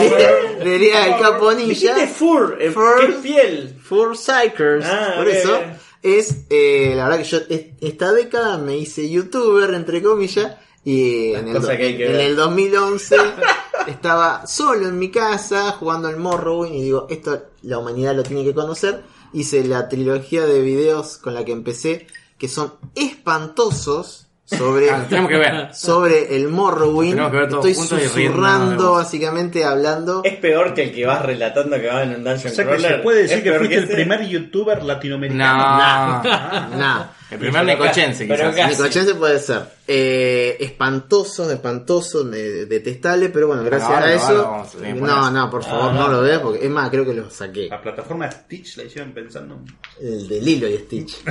[0.00, 3.00] diría, diría el capo ninja, Dijiste fur, eh, Fur.
[3.06, 3.76] ¿qué piel?
[4.16, 4.84] Cycles.
[4.86, 5.60] Ah, por eso
[6.02, 11.32] es, eh, la verdad que yo es- esta década me hice youtuber, entre comillas, y
[11.34, 12.20] en el, que que en ver.
[12.22, 13.16] el 2011
[13.86, 18.42] estaba solo en mi casa jugando al Morrowind y digo, esto la humanidad lo tiene
[18.44, 19.02] que conocer.
[19.32, 22.06] Hice la trilogía de videos con la que empecé,
[22.38, 25.74] que son espantosos sobre Ah, tenemos que ver.
[25.74, 27.18] sobre el Morrowind.
[27.18, 30.20] Estoy susurrando, básicamente hablando.
[30.24, 32.78] Es peor que el que vas relatando que va en un dungeon O sea que
[32.78, 33.94] se puede decir que fuiste el ese.
[33.94, 36.22] primer youtuber latinoamericano.
[36.22, 36.76] No.
[36.76, 37.04] Nah.
[37.30, 38.68] El primer necochense, pero quizás.
[38.78, 39.62] Necochense puede ser.
[39.88, 44.66] Eh, espantoso, espantoso, de- detestable, pero bueno, gracias a eso.
[44.96, 46.14] no, no, por favor, Ah, no no.
[46.16, 47.68] lo veas, porque es más, creo que lo saqué.
[47.70, 49.60] La plataforma Stitch la hicieron pensando.
[49.98, 51.22] El de Lilo y Stitch.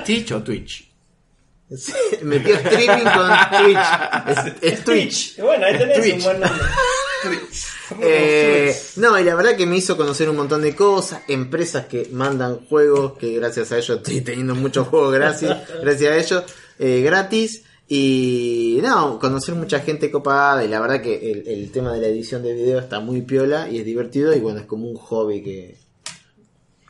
[0.00, 0.87] ¿Stitch o Twitch?
[1.76, 1.92] Sí,
[2.22, 3.30] metió streaming con
[3.62, 4.62] Twitch.
[4.62, 5.38] Es, es Twitch.
[5.40, 6.14] Bueno, ahí tenés Twitch.
[6.14, 6.64] un buen nombre.
[8.00, 12.08] Eh, no, y la verdad que me hizo conocer un montón de cosas, empresas que
[12.12, 16.44] mandan juegos, que gracias a ellos estoy teniendo muchos juegos gracias, gracias a ellos,
[16.78, 17.64] eh, gratis.
[17.88, 22.08] Y no, conocer mucha gente copada y la verdad que el, el tema de la
[22.08, 25.42] edición de video está muy piola y es divertido y bueno, es como un hobby
[25.42, 25.78] que,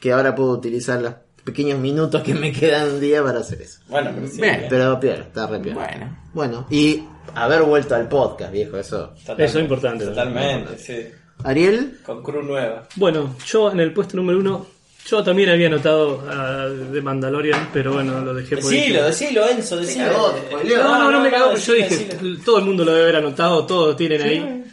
[0.00, 1.14] que ahora puedo utilizar los
[1.48, 3.80] pequeños minutos que me quedan un día para hacer eso.
[3.88, 4.40] Bueno, pero sí.
[4.40, 4.66] Bien.
[4.68, 5.74] Pero está re piola.
[5.74, 6.18] Bueno.
[6.34, 7.02] Bueno, y
[7.34, 9.14] haber vuelto al podcast, viejo, eso.
[9.16, 10.04] Eso es importante.
[10.04, 11.06] Totalmente, sí.
[11.44, 12.86] Ariel, Con crew nueva.
[12.96, 14.66] Bueno, yo en el puesto número uno,
[15.06, 18.80] yo también había anotado a The Mandalorian, pero bueno, lo dejé por ahí.
[18.80, 20.34] Decilo, decilo, Enzo, decilo.
[20.76, 22.44] No, no, no me cagó, pero yo decilo, dije, decilo.
[22.44, 24.64] todo el mundo lo debe haber anotado, todos tienen ahí.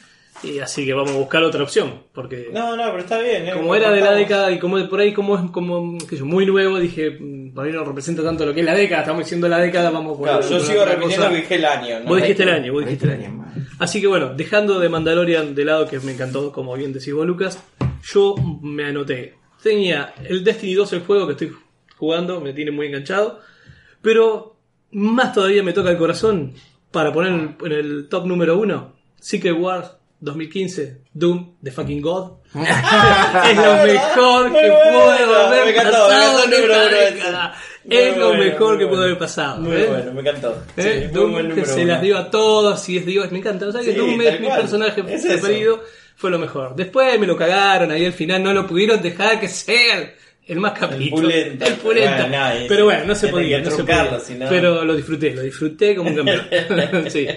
[0.45, 3.47] Y así que vamos a buscar otra opción, porque No, no, pero está bien.
[3.47, 6.17] eh, como era de la década y como por ahí como es como qué sé
[6.17, 9.01] yo, muy nuevo, dije, mm, para mí no representa tanto lo que es la década,
[9.01, 11.99] estamos diciendo la década, vamos a Claro, yo sigo repitiendo que dije el año.
[12.01, 12.05] ¿no?
[12.07, 13.45] Vos dijiste el año, vos dijiste el Ahí año.
[13.79, 17.25] Así que bueno, dejando de Mandalorian de lado, que me encantó, como bien decís vos,
[17.25, 17.61] Lucas,
[18.03, 19.35] yo me anoté.
[19.63, 21.51] Tenía el Destiny 2, el juego que estoy
[21.97, 23.39] jugando, me tiene muy enganchado,
[24.01, 24.55] pero
[24.91, 26.53] más todavía me toca el corazón
[26.91, 29.91] para poner en el, en el top número uno, Secret Wars
[30.25, 32.31] 2015, Doom, The Fucking God.
[32.55, 36.53] es lo mejor que puedo haber pasado el
[37.89, 39.61] Es lo mejor que pudo haber pasado.
[39.61, 39.85] Muy ¿eh?
[39.87, 40.63] bueno, me encantó.
[40.75, 41.07] ¿Eh?
[41.07, 41.93] Sí, Doom que se uno.
[41.93, 43.67] las dio a todos y es Dios, me encanta.
[43.67, 45.83] O sea que Sí, Doom es mi personaje Es preferido,
[46.15, 46.75] fue lo mejor.
[46.75, 50.13] Después me lo cagaron ahí al final, no lo pudieron dejar que sea
[50.47, 51.23] el más capítulo.
[51.23, 51.65] pulento.
[51.65, 52.11] El pulento.
[52.11, 52.65] Bueno, nadie.
[52.67, 54.19] Pero bueno, no se podía, no se podía.
[54.49, 57.09] Pero lo disfruté, lo disfruté como un campeón.
[57.09, 57.27] sí,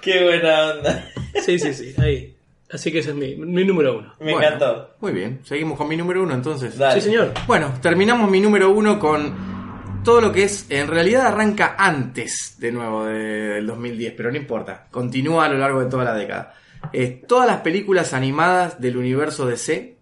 [0.00, 1.10] Qué buena onda.
[1.44, 2.33] sí, sí, sí, ahí.
[2.74, 4.14] Así que ese es mi, mi número uno.
[4.18, 4.90] Me Bueno, encantó.
[5.00, 6.76] Muy bien, seguimos con mi número uno entonces.
[6.76, 7.00] Dale.
[7.00, 7.32] Sí, señor.
[7.46, 9.54] Bueno, terminamos mi número uno con
[10.02, 13.14] todo lo que es, en realidad arranca antes de nuevo de-
[13.54, 16.54] del 2010, pero no importa, continúa a lo largo de toda la década.
[16.92, 19.94] Eh, todas las películas animadas del universo DC,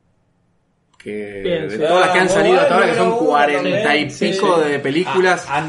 [0.99, 1.83] que Bien, de sí.
[1.83, 4.11] todas las que han Ah, salido hasta ahora, que son número uno cuarenta y también,
[4.11, 4.69] sí, pico sí.
[4.71, 5.47] de películas.
[5.49, 5.69] Ah,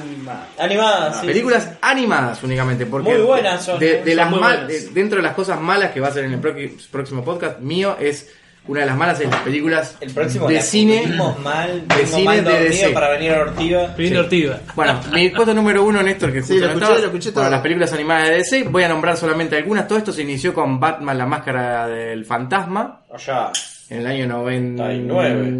[0.57, 0.83] anima.
[0.89, 1.27] Animada, sí.
[1.27, 4.85] películas animadas únicamente, porque Muy buenas son, de, son de las muy mal- buenas.
[4.85, 7.59] de- dentro de las cosas malas que va a ser en el proqui- próximo podcast
[7.59, 8.29] mío es
[8.65, 11.03] una de las malas es las películas El próximo de la cine
[11.43, 12.89] mal, de vengo cine mal de dormido DC.
[12.91, 14.59] para venir a Ortiva.
[14.73, 17.91] Bueno, mi puesto número uno, Néstor, que justo Sí, lo no escuché, lo las películas
[17.91, 19.85] animadas de DC, voy a nombrar solamente algunas.
[19.85, 23.51] Todo esto se inició con Batman, la máscara del fantasma, Allá.
[23.89, 25.51] en el año 99.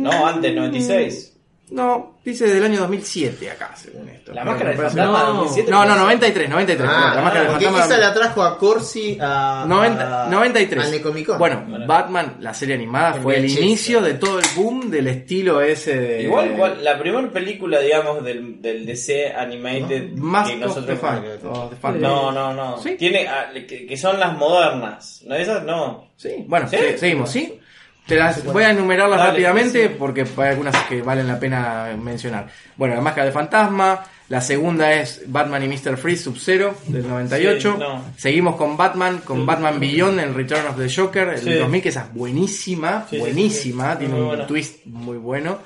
[0.00, 1.29] No, antes, 96.
[1.70, 4.32] No, dice del año 2007 acá, según esto.
[4.34, 5.34] La máscara parece- fantasma No.
[5.34, 5.70] 2007.
[5.70, 6.90] No, no, 93, 93.
[6.92, 7.94] Ah, la máscara del porque fantasma.
[7.94, 10.84] esa la trajo a Corsi a, 90, a- 93.
[10.84, 11.38] al Necomicon.
[11.38, 13.60] Bueno, Batman, la serie animada, El fue el VHS.
[13.60, 16.22] inicio de todo el boom del estilo ese de.
[16.24, 20.98] Igual, cual- la primera película, digamos, del, del DC Animated Mask que of the nosotros...
[20.98, 22.02] Fact, o The Phantom.
[22.02, 22.78] No, no, no.
[22.82, 22.96] ¿Sí?
[22.96, 25.22] Tiene, ah, que, que son las modernas.
[25.24, 25.62] ¿No esas?
[25.64, 26.08] No.
[26.16, 26.76] Sí, bueno, ¿Sí?
[26.76, 27.58] se- seguimos, ¿sí?
[28.06, 29.94] Te las voy a enumerarlas Dale, rápidamente sí.
[29.98, 32.48] porque hay algunas que valen la pena mencionar.
[32.76, 34.02] Bueno, la máscara del fantasma.
[34.28, 35.96] La segunda es Batman y Mr.
[35.96, 37.72] Freeze Sub-Zero del 98.
[37.72, 38.04] Sí, no.
[38.16, 41.52] Seguimos con Batman, con Batman Beyond, el Return of the Joker, el Sí.
[41.54, 44.46] 2000, que esa es buenísima, buenísima, tiene Muy un buena.
[44.46, 45.58] twist muy bueno.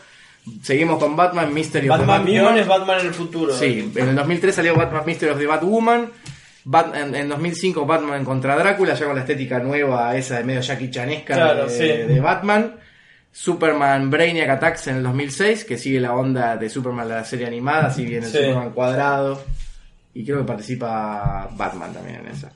[0.62, 3.54] Seguimos con Batman Mystery of the Batman Beyond es Batman en el futuro.
[3.54, 6.10] Sí, en el 2003 salió Batman Mystery of the Batwoman.
[6.64, 10.60] Bat- en, en 2005 Batman contra Drácula, ya con la estética nueva, esa de medio
[10.62, 11.86] Jackie Chanesca Claro, de, sí.
[12.12, 12.76] de Batman.
[13.32, 17.90] Superman Brainiac Attacks en el 2006, que sigue la onda de Superman la serie animada,
[17.90, 18.38] si bien el Sí.
[18.38, 19.42] Superman cuadrado.
[20.14, 22.52] Y creo que participa Batman también en esa.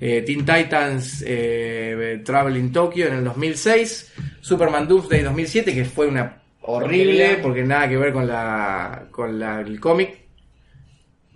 [0.00, 4.12] Eh, Teen Titans eh, Travel in Tokyo en el 2006.
[4.40, 9.60] Superman Doomsday 2007, que fue una horrible, porque nada que ver con la con la-
[9.60, 10.21] el cómic.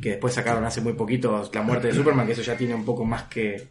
[0.01, 2.85] Que después sacaron hace muy poquito la muerte de Superman, que eso ya tiene un
[2.85, 3.68] poco más que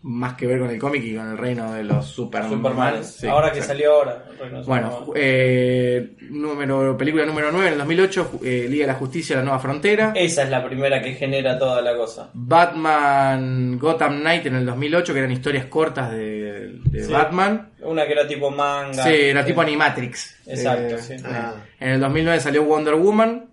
[0.00, 2.50] más que ver con el cómic y con el reino de los Superman.
[2.50, 3.04] Superman.
[3.04, 4.24] Sí, ahora que salió ahora.
[4.64, 9.42] Bueno, eh, número, película número 9 en el 2008, eh, Liga de la Justicia, La
[9.42, 10.12] Nueva Frontera.
[10.14, 12.30] Esa es la primera que genera toda la cosa.
[12.32, 17.12] Batman Gotham Knight en el 2008, que eran historias cortas de, de Sí.
[17.12, 17.70] Batman.
[17.82, 19.02] Una que era tipo manga.
[19.02, 20.36] Sí, era tipo Animatrix.
[20.46, 21.14] Exacto, Eh, sí.
[21.24, 21.54] Ah.
[21.80, 23.47] En el 2009 salió Wonder Woman.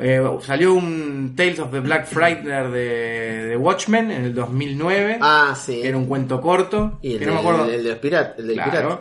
[0.00, 5.18] Eh, salió un Tales of the Black Friday de, de Watchmen en el 2009.
[5.20, 5.80] Ah, sí.
[5.82, 6.98] Que era un cuento corto.
[7.02, 7.64] Y el, que de- no me acuerdo.
[7.66, 8.38] el, el de los piratas.
[8.38, 8.70] El del Claro.
[8.72, 9.00] pirata.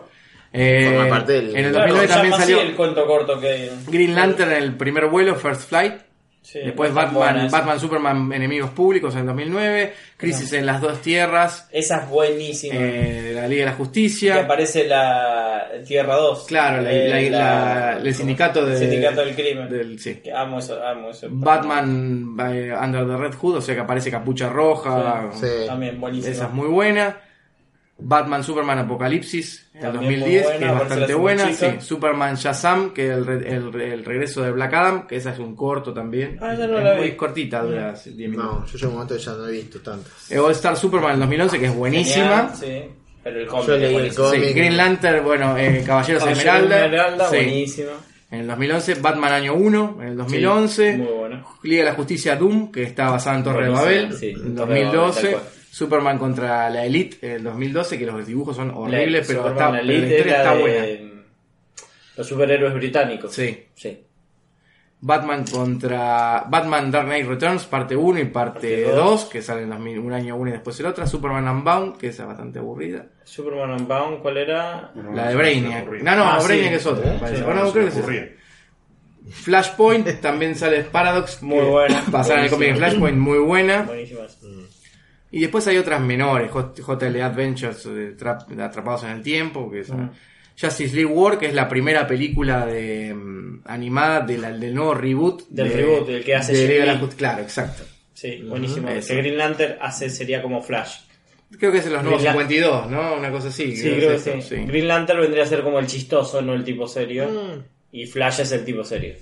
[0.54, 3.70] Eh, Forma parte del- en el Claro, 2009 se también salió el cuento corto que
[3.88, 5.94] Green Lantern en el primer vuelo, First Flight.
[6.48, 7.50] Sí, Después Batman.
[7.52, 9.94] Batman Superman Enemigos Públicos en el 2009.
[10.16, 11.68] Crisis en las dos tierras.
[11.74, 12.74] Esa es buenísima.
[12.78, 14.36] eh, la Liga de la que Justicia.
[14.46, 16.46] aparece la Tierra 2.
[16.48, 19.68] Claro, la- Eh, la- la- el sindicato de- Sindicato del crimen.
[19.70, 20.22] del- sí.
[20.24, 21.28] Que amo eso, amo eso.
[21.30, 25.30] Batman eh, Under the Red Hood, o sea que aparece Capucha Roja.
[25.34, 25.48] Sí.
[25.68, 26.32] También buenísimo.
[26.34, 27.18] Esa es muy buena.
[28.00, 31.54] Batman Superman Apocalipsis el También 2010, muy que buena, es bastante buena.
[31.54, 31.66] Sí.
[31.80, 35.40] Superman Shazam, que es el, re- el, el regreso de Black Adam, que esa es
[35.40, 36.38] un corto también.
[36.42, 37.16] Ah, esa no es la muy vi.
[37.16, 38.46] cortita, dura 10 minutos.
[38.62, 40.32] No, yo llevo un momento que ya no he visto tantas.
[40.32, 42.50] Eh, All Star Superman en 2011, que es buenísima.
[42.60, 42.92] Genial, sí.
[43.24, 44.12] Pero el cómic Yo el.
[44.12, 46.86] Sí, Green Lantern, bueno, eh, Caballeros de Esmeralda.
[46.86, 47.36] Esmeralda, Sí.
[47.36, 47.90] buenísimo.
[48.30, 50.92] En el 2011, Batman Año 1, en el 2011.
[50.94, 51.48] Sí, muy bueno.
[51.64, 54.86] Liga de la Justicia Doom, que está basada en Torre de Babel, sí, en Babel,
[54.92, 55.38] 2012.
[55.78, 59.52] Superman contra la Elite, en el 2012, que los dibujos son horribles, La- pero, Superman,
[59.54, 61.12] está, la pero la Elite historia era está de buena.
[62.18, 63.34] Los superhéroes británicos.
[63.34, 63.64] Sí.
[63.76, 64.04] Sí.
[65.00, 69.26] Batman contra Batman Dark Knight Returns, parte 1 y parte Parte 2, dos.
[69.26, 71.06] que salen 2000 un año uno y después el otro.
[71.06, 73.06] Superman Unbound, que esa es bastante aburrida.
[73.24, 74.92] Superman Unbound, ¿cuál era?
[75.14, 75.88] La de Brainiac.
[76.02, 76.48] No, no, Ah, sí.
[76.48, 77.20] Brainiac es otra.
[77.20, 77.38] parece.
[77.38, 78.30] Sí, Bueno, no, creo que es.
[79.30, 81.44] Flashpoint, también sale Paradox.
[81.44, 82.02] Muy buena.
[82.08, 82.76] Basada en el cómic de.
[82.78, 83.84] Flashpoint, muy buena.
[83.84, 84.40] Buenísimas.
[85.32, 89.70] Y después hay otras menores, J- JL Adventures de, Tra- de Atrapados en el Tiempo,
[89.70, 89.92] que es
[90.60, 94.94] Justice League War, que es la primera película de mm, animada de la- del nuevo
[94.94, 95.48] reboot.
[95.50, 97.00] Del de- reboot, del que hace de la.
[97.16, 97.84] Claro, exacto.
[98.14, 98.90] Sí, buenísimo.
[98.90, 99.10] Eso.
[99.14, 101.02] Que Green Lantern hace, sería como Flash.
[101.60, 103.16] Creo que es en los nuevos Green Lan- 52, ¿no?
[103.16, 103.76] Una cosa así.
[103.78, 104.42] Sí, creo que es sí.
[104.42, 104.56] sí.
[104.66, 107.28] Green Lantern vendría a ser como el chistoso, no el tipo serio.
[107.30, 107.64] Mm.
[107.92, 109.16] Y Flash es el tipo serio.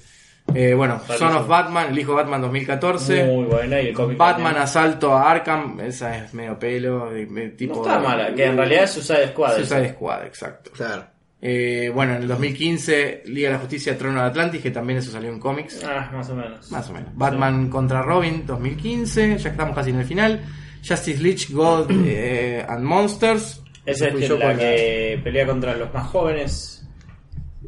[0.53, 3.25] Eh, bueno, Son of Batman, el hijo de Batman 2014.
[3.25, 3.81] Muy buena.
[3.81, 4.63] Y el cómic Batman también.
[4.63, 7.09] Asalto a Arkham, esa es medio pelo,
[7.57, 7.75] tipo...
[7.75, 9.55] No está mala, que en realidad es Suicide Squad.
[9.55, 9.93] Suicide esa.
[9.93, 10.71] Squad, exacto.
[10.71, 11.05] Claro.
[11.41, 15.11] Eh, bueno, en el 2015, Liga de la Justicia Trono de Atlantis, que también eso
[15.11, 15.83] salió en cómics.
[15.83, 16.71] Ah, más o menos.
[16.71, 17.09] Más o menos.
[17.13, 20.41] Batman contra Robin 2015, ya estamos casi en el final.
[20.87, 23.61] Justice League God eh, and Monsters.
[23.85, 26.74] Esa es la que pelea contra los más jóvenes.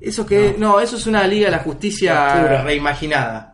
[0.01, 0.55] Eso que.
[0.57, 0.79] No.
[0.79, 2.63] eso es una Liga de la Justicia Oscura.
[2.63, 3.53] reimaginada.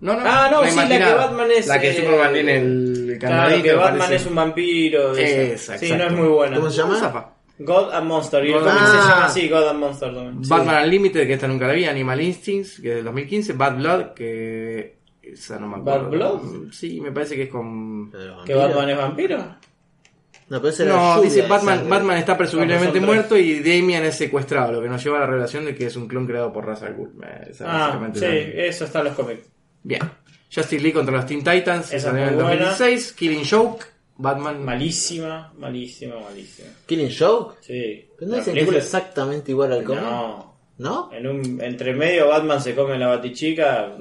[0.00, 0.98] No, no, Ah, no, sí, la que.
[1.14, 4.16] Batman es, La que eh, Superman tiene el Claro, que Batman parece.
[4.16, 5.16] es un vampiro.
[5.16, 5.78] Esa.
[5.78, 6.56] Sí, no es muy buena.
[6.56, 7.30] ¿Cómo se llama?
[7.58, 8.44] God and Monster.
[8.44, 10.42] Y el cómic se llama así, God and Monster también.
[10.48, 11.84] Batman Unlimited, que esta nunca la vi.
[11.84, 13.52] Animal Instincts, que es del 2015.
[13.52, 14.98] Bad Blood, que.
[15.22, 16.02] Esa no me acuerdo.
[16.02, 16.40] ¿Bad Blood?
[16.72, 18.10] Sí, me parece que es con.
[18.44, 19.56] ¿Que Batman es vampiro?
[20.48, 24.72] No, pero ese era No, lluvia dice Batman, está presumiblemente muerto y Damian es secuestrado,
[24.72, 26.82] lo que nos lleva a la revelación de que es un clon creado por Ra's
[26.82, 27.12] al Ghul.
[27.26, 29.48] Eh, Ah, sí, eso está en los cómics.
[29.82, 30.00] Bien.
[30.54, 32.64] Justice League contra los Teen Titans, Esa en el muy buena.
[32.66, 33.12] 2016.
[33.14, 33.84] Killing Joke,
[34.16, 34.64] Batman.
[34.64, 36.68] Malísima, malísima, malísima.
[36.86, 37.56] Killing Joke.
[37.60, 38.08] Sí.
[38.16, 40.02] Pero no La dicen película- que es exactamente igual al cómic.
[40.02, 40.54] No.
[40.76, 41.10] ¿No?
[41.12, 43.96] En un, entre medio Batman se come la batichica.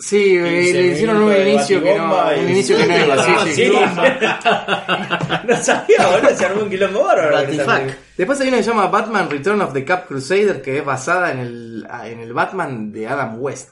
[0.00, 3.24] Sí, eh, 15 le hicieron un inicio que no, y- un inicio que no iba,
[3.24, 3.64] sí, sí.
[3.66, 3.72] sí.
[5.48, 7.38] no sabía, ahora se armó un quilombo bárbaro.
[8.16, 11.32] Después hay una que se llama Batman Return of the Cap Crusader, que es basada
[11.32, 13.70] en el, en el Batman de Adam West.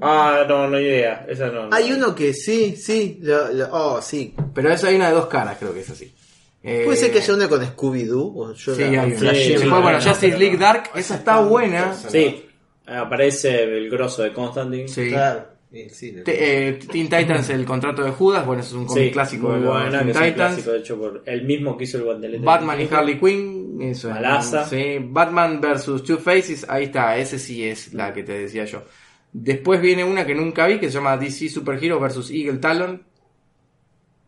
[0.00, 1.26] Ah, no, no idea.
[1.28, 1.68] Esa no.
[1.68, 1.74] no.
[1.76, 3.18] Hay uno que sí, sí.
[3.22, 4.34] lo- lo- oh, sí.
[4.54, 6.14] Pero eso hay una de dos caras, creo que es así.
[6.62, 8.32] Eh, Puede ser que haya uno con Scooby-Doo.
[8.36, 9.34] o yo Sí, la- hay una.
[9.34, 11.92] Sí, Después, bueno, Justice League Dark, esa está buena.
[11.94, 12.46] Sí.
[12.86, 14.88] Aparece el grosso de Constantine.
[14.88, 15.08] Sí.
[15.10, 15.54] Claro.
[15.90, 19.10] Sí, Te- eh, Teen Titans, el contrato de Judas, bueno, eso es un cómic Sí,
[19.10, 20.34] clásico muy de los buena, Teen Titans.
[20.34, 22.44] clásico hecho por el mismo que hizo el guantelete.
[22.44, 24.68] Batman y Harley Quinn, eso es.
[24.68, 28.84] Sí, Batman vs Two Faces, ahí está, ese sí es la que te decía yo.
[29.32, 33.02] Después viene una que nunca vi, que se llama DC Super Hero vs Eagle Talon,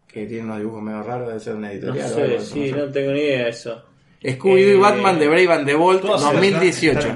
[0.08, 2.06] que tiene unos dibujos medio raros, debe ser una No editorial.
[2.10, 2.72] o sé, algo, sí, no sé.
[2.72, 3.84] no tengo ni idea de eso.
[4.20, 7.08] Scooby-Doo y Eh, Batman de Brave and the Bold, ¿Todas 2018.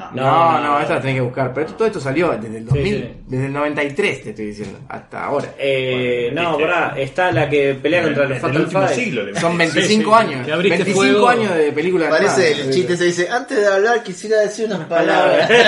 [0.00, 0.10] No.
[0.12, 1.00] No, No, no, no, esta la no.
[1.02, 1.52] tenés que buscar.
[1.54, 3.08] Pero todo esto salió desde el 2000, sí.
[3.26, 5.48] desde el 93, te estoy diciendo, hasta ahora.
[5.58, 9.34] Eh, no, pará, está la que pelea contra los Fatal Five.
[9.40, 10.46] Son 25 Sí, sí, años.
[10.46, 11.28] que abriste 25 fuego.
[11.28, 15.48] años de película Parece el chiste se dice, antes de hablar quisiera decir unas palabras.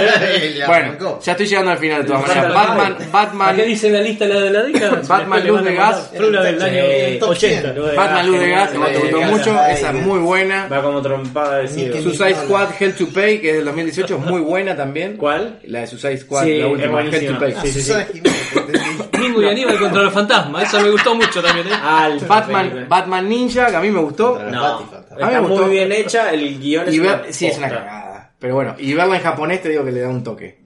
[0.67, 2.55] Bueno, ya estoy llegando al final de todas maneras.
[2.55, 3.09] Batman, Five.
[3.09, 5.01] ¿A Batman, qué dice la lista la de la década?
[5.09, 5.75] Batman Luz de.
[5.75, 6.13] Gas.
[6.13, 7.73] Del año Eh, 80.
[7.73, 10.69] Luz de Batman Luz de Gas, que me genial, gustó mucho, esa es muy buena.
[10.69, 14.41] Va como trompada de Suicide Squad Hell to Pay, que es del 2018, es muy
[14.41, 15.17] buena también.
[15.17, 15.61] ¿Cuál?
[15.65, 17.39] La de Suicide Squad, Sí, la última, buenísima.
[17.39, 17.55] to Pay.
[17.63, 17.93] Sí, sí, sí.
[17.93, 18.79] Entendí.
[19.13, 20.63] Ringo y Aníbal contra los fantasmas.
[20.65, 21.73] Esa me gustó mucho también, ¿eh?
[21.83, 22.87] Alta Batman, película.
[22.89, 24.39] Batman Ninja, que a mí me gustó.
[24.51, 24.65] No.
[24.67, 25.63] A mí está me gustó.
[25.63, 28.33] muy bien hecha, el guion es una ver, sí, es una cagada.
[28.39, 30.63] Pero bueno, y verla en japonés te digo que le da un toque.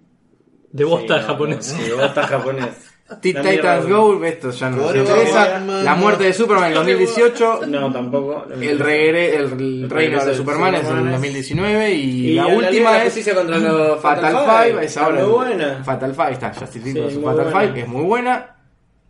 [0.73, 1.65] De bosta Sí, no, japonés.
[1.67, 2.69] Sí, bosta japonés.
[3.21, 3.87] Teen La Titans.
[3.89, 5.61] Go, esto ya no nos interesa.
[5.61, 7.61] La muerte de Superman en 2018.
[7.69, 8.47] No, tampoco.
[8.61, 12.01] El, regre- el reino de Superman es en 2019 y,
[12.31, 14.37] Y la la última la es Justicia contra los Fatal
[14.73, 15.83] Five, es ahora Está muy buena.
[15.85, 17.53] Fatal Five está Justice League Fatal.
[17.53, 18.53] Five que es muy buena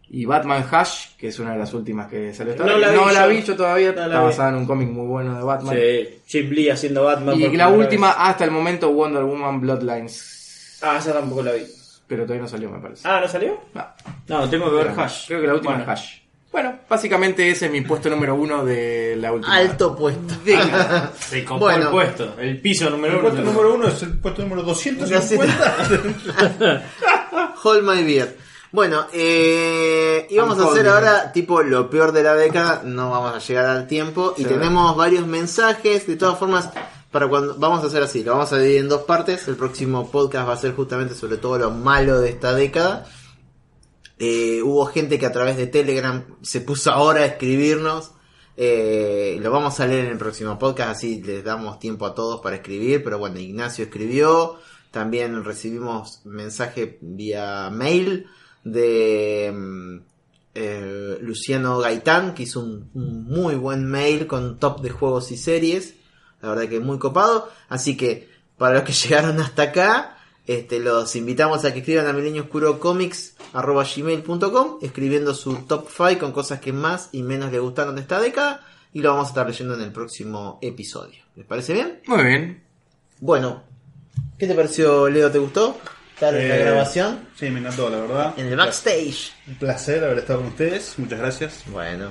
[0.09, 2.97] y Batman Hush que es una de las últimas que salió esta No la vi
[2.97, 3.29] no la yo.
[3.31, 4.25] vi yo todavía No la está vi.
[4.27, 7.41] basada en un cómic muy bueno de Batman Sí, Chip Lee haciendo Batman.
[7.41, 8.17] y por la última vez.
[8.21, 11.63] hasta el momento Wonder Woman Bloodlines Ah, esa tampoco la vi.
[12.07, 13.59] Pero todavía no salió me parece Ah, ¿no salió?
[13.75, 13.85] no,
[14.29, 15.27] No, tengo que ver Hash.
[15.29, 15.93] creo que la última Bueno.
[15.93, 16.19] es Hush
[16.53, 19.55] Bueno, básicamente ese es mi puesto número uno de la última.
[19.57, 20.35] Alto puesto.
[21.19, 21.85] Se copó Bueno.
[21.87, 22.35] el puesto.
[22.39, 23.29] El piso número El uno.
[23.29, 26.33] puesto número uno es el puesto número 250.
[27.63, 28.37] Hold my beer.
[28.73, 32.83] Bueno, eh, y vamos a hacer ahora tipo lo peor de la década.
[32.85, 34.35] No vamos a llegar al tiempo.
[34.37, 34.49] Y Sí.
[34.49, 36.07] tenemos varios mensajes.
[36.07, 36.71] De todas formas,
[37.17, 39.49] para cuando vamos a hacer así, lo vamos a dividir en dos partes.
[39.49, 43.07] El próximo podcast va a ser justamente sobre todo lo malo de esta década.
[44.19, 48.11] Eh, hubo gente que a través de Telegram se puso ahora a escribirnos.
[48.59, 52.43] Eh, lo vamos a leer en el próximo podcast, así les damos tiempo a todos
[52.43, 53.03] para escribir.
[53.03, 54.59] Pero bueno, Ignacio escribió.
[54.91, 58.27] También recibimos mensaje vía mail
[58.63, 59.97] de mm,
[60.55, 65.39] eh, Luciano Gaitán, que hizo un, un muy buen mail con top de juegos y
[65.39, 65.95] series.
[66.43, 67.51] La verdad que muy copado.
[67.69, 72.13] Así que para los que llegaron hasta acá, este, los invitamos a que escriban a
[72.13, 78.21] milenioscurocomics.com escribiendo su top 5 con cosas que más y menos le gustaron de esta
[78.21, 78.65] década.
[78.93, 81.23] Y lo vamos a estar leyendo en el próximo episodio.
[81.35, 82.01] ¿Les parece bien?
[82.07, 82.63] Muy bien.
[83.21, 83.63] Bueno,
[84.39, 85.31] ¿qué te pareció, Leo?
[85.31, 85.77] ¿Te gustó?
[86.15, 87.29] ¿Estar en la Eh, grabación?
[87.39, 88.35] Sí, me encantó, la verdad.
[88.39, 89.33] En el backstage.
[89.49, 90.95] Un placer haber estado con ustedes.
[90.99, 91.63] Muchas gracias.
[91.67, 92.11] Bueno,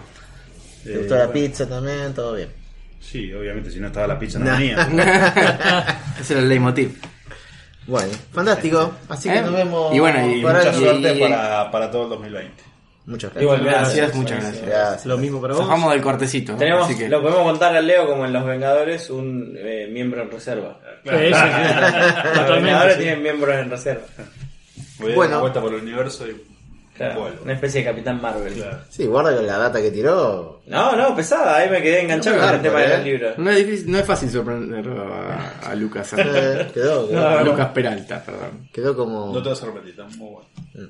[0.84, 1.34] ¿te Eh, gustó la bueno.
[1.48, 2.14] pizza también?
[2.14, 2.65] Todo bien.
[3.12, 4.52] Sí, obviamente, si no estaba la pizza no, No.
[4.58, 4.78] venía.
[6.20, 7.00] Ese era el leitmotiv.
[7.88, 8.94] Bueno, fantástico.
[9.10, 9.42] Así que ¿Eh?
[9.42, 9.94] nos vemos.
[9.96, 12.64] Y bueno, y para Mucha el- suerte y- para, para todo el 2020.
[13.08, 13.44] Muchas gracias.
[13.44, 14.16] Igual, Gracias, gracias.
[14.18, 14.66] muchas gracias.
[14.66, 15.06] Gracias.
[15.06, 15.62] Lo mismo para vos.
[15.64, 16.56] Zafamos del cortecito.
[16.56, 17.08] Tenemos, Así que...
[17.08, 20.80] lo podemos contar a Leo como en Los Vengadores, un eh, miembro en reserva.
[21.04, 22.40] Sí, sí, sí.
[22.50, 24.02] Los Vengadores tienen miembros en reserva.
[24.98, 25.32] Voy a dar Bueno.
[25.34, 26.42] una vuelta por el universo y
[26.96, 28.54] Claro, una especie de Capitán Marvel.
[28.54, 28.78] Claro.
[28.90, 30.62] Sí, guarda con la data que tiró.
[30.68, 32.90] No, no, pesada, ahí me quedé enganchado No, con el tema eh.
[32.96, 33.38] los libros.
[33.38, 36.14] No es, difícil, no es fácil sorprender a, a Lucas.
[36.14, 38.70] a- Eh, quedó, quedó, a Lucas Peralta, perdón.
[38.72, 39.34] quedó como.
[39.34, 40.90] No te vas a repetir, está muy bueno.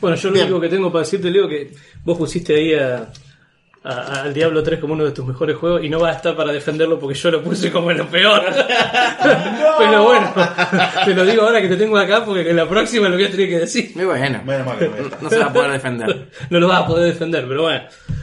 [0.00, 0.46] Bueno, yo lo Bien.
[0.46, 1.72] único que tengo para decirte, Leo, que
[2.04, 3.08] vos pusiste ahí a,
[3.84, 6.34] a- al Diablo 3 como uno de tus mejores juegos y no va a estar
[6.34, 8.42] para defenderlo porque yo lo puse como lo peor.
[9.78, 10.32] Pero bueno,
[11.04, 13.30] te lo digo ahora que te tengo acá porque en la próxima lo voy a
[13.30, 13.92] tener que decir.
[13.94, 14.40] Muy bueno.
[15.20, 16.28] No se va a poder defender.
[16.50, 17.82] No lo vas a poder defender, pero bueno,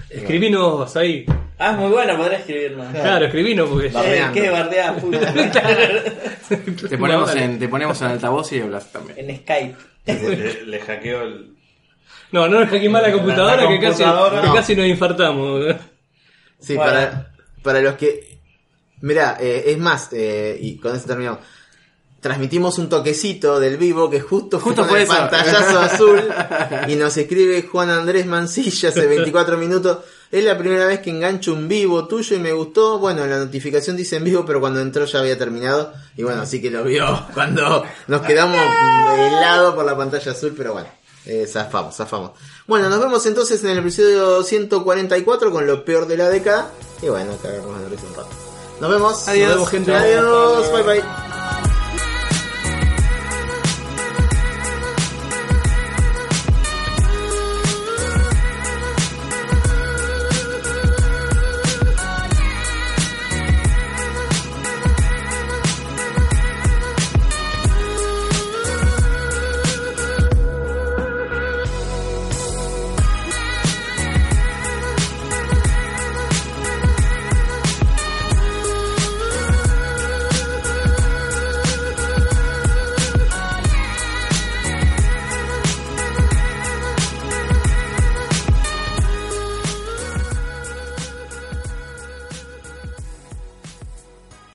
[0.09, 1.25] escribinos ahí.
[1.59, 2.83] Ah, es muy bueno, podré escribirlo.
[2.91, 5.31] Claro, escribinos porque Eh, qué bardeada, puta.
[6.89, 9.29] Te ponemos, en, te ponemos en altavoz y hablas también.
[9.29, 9.75] en Skype.
[10.07, 11.50] Le, le hackeo el.
[12.31, 14.53] No, no nos hackees más la computadora, La que, casi, computadora, que no.
[14.53, 15.75] casi nos infartamos.
[16.59, 16.91] Sí, Bueno.
[16.91, 17.33] para,
[17.63, 18.39] para los que.
[19.01, 21.39] Mirá, eh, es más, eh, y con eso terminamos.
[22.19, 25.13] Transmitimos un toquecito del vivo que justo, Justo fue fue el eso.
[25.17, 26.21] pantallazo azul
[26.87, 29.99] y nos escribe Juan Andrés Mancilla hace 24 minutos.
[30.31, 32.99] Es la primera vez que engancho un vivo tuyo y me gustó.
[32.99, 35.93] Bueno, la notificación dice en vivo, pero cuando entró ya había terminado.
[36.15, 38.55] Y bueno, así que lo vio cuando nos quedamos
[39.17, 40.89] helados por la pantalla azul, pero bueno.
[41.25, 42.31] Eh, zafamos, zafamos.
[42.67, 46.71] Bueno, nos vemos entonces en el episodio 144 con lo peor de la década.
[47.01, 48.29] Y bueno, cagarnos de risa un rato.
[48.79, 49.27] Nos vemos.
[49.27, 49.49] Adiós.
[49.49, 49.95] Nos vemos, gente.
[49.95, 50.71] Adiós.
[50.71, 51.40] Bye bye.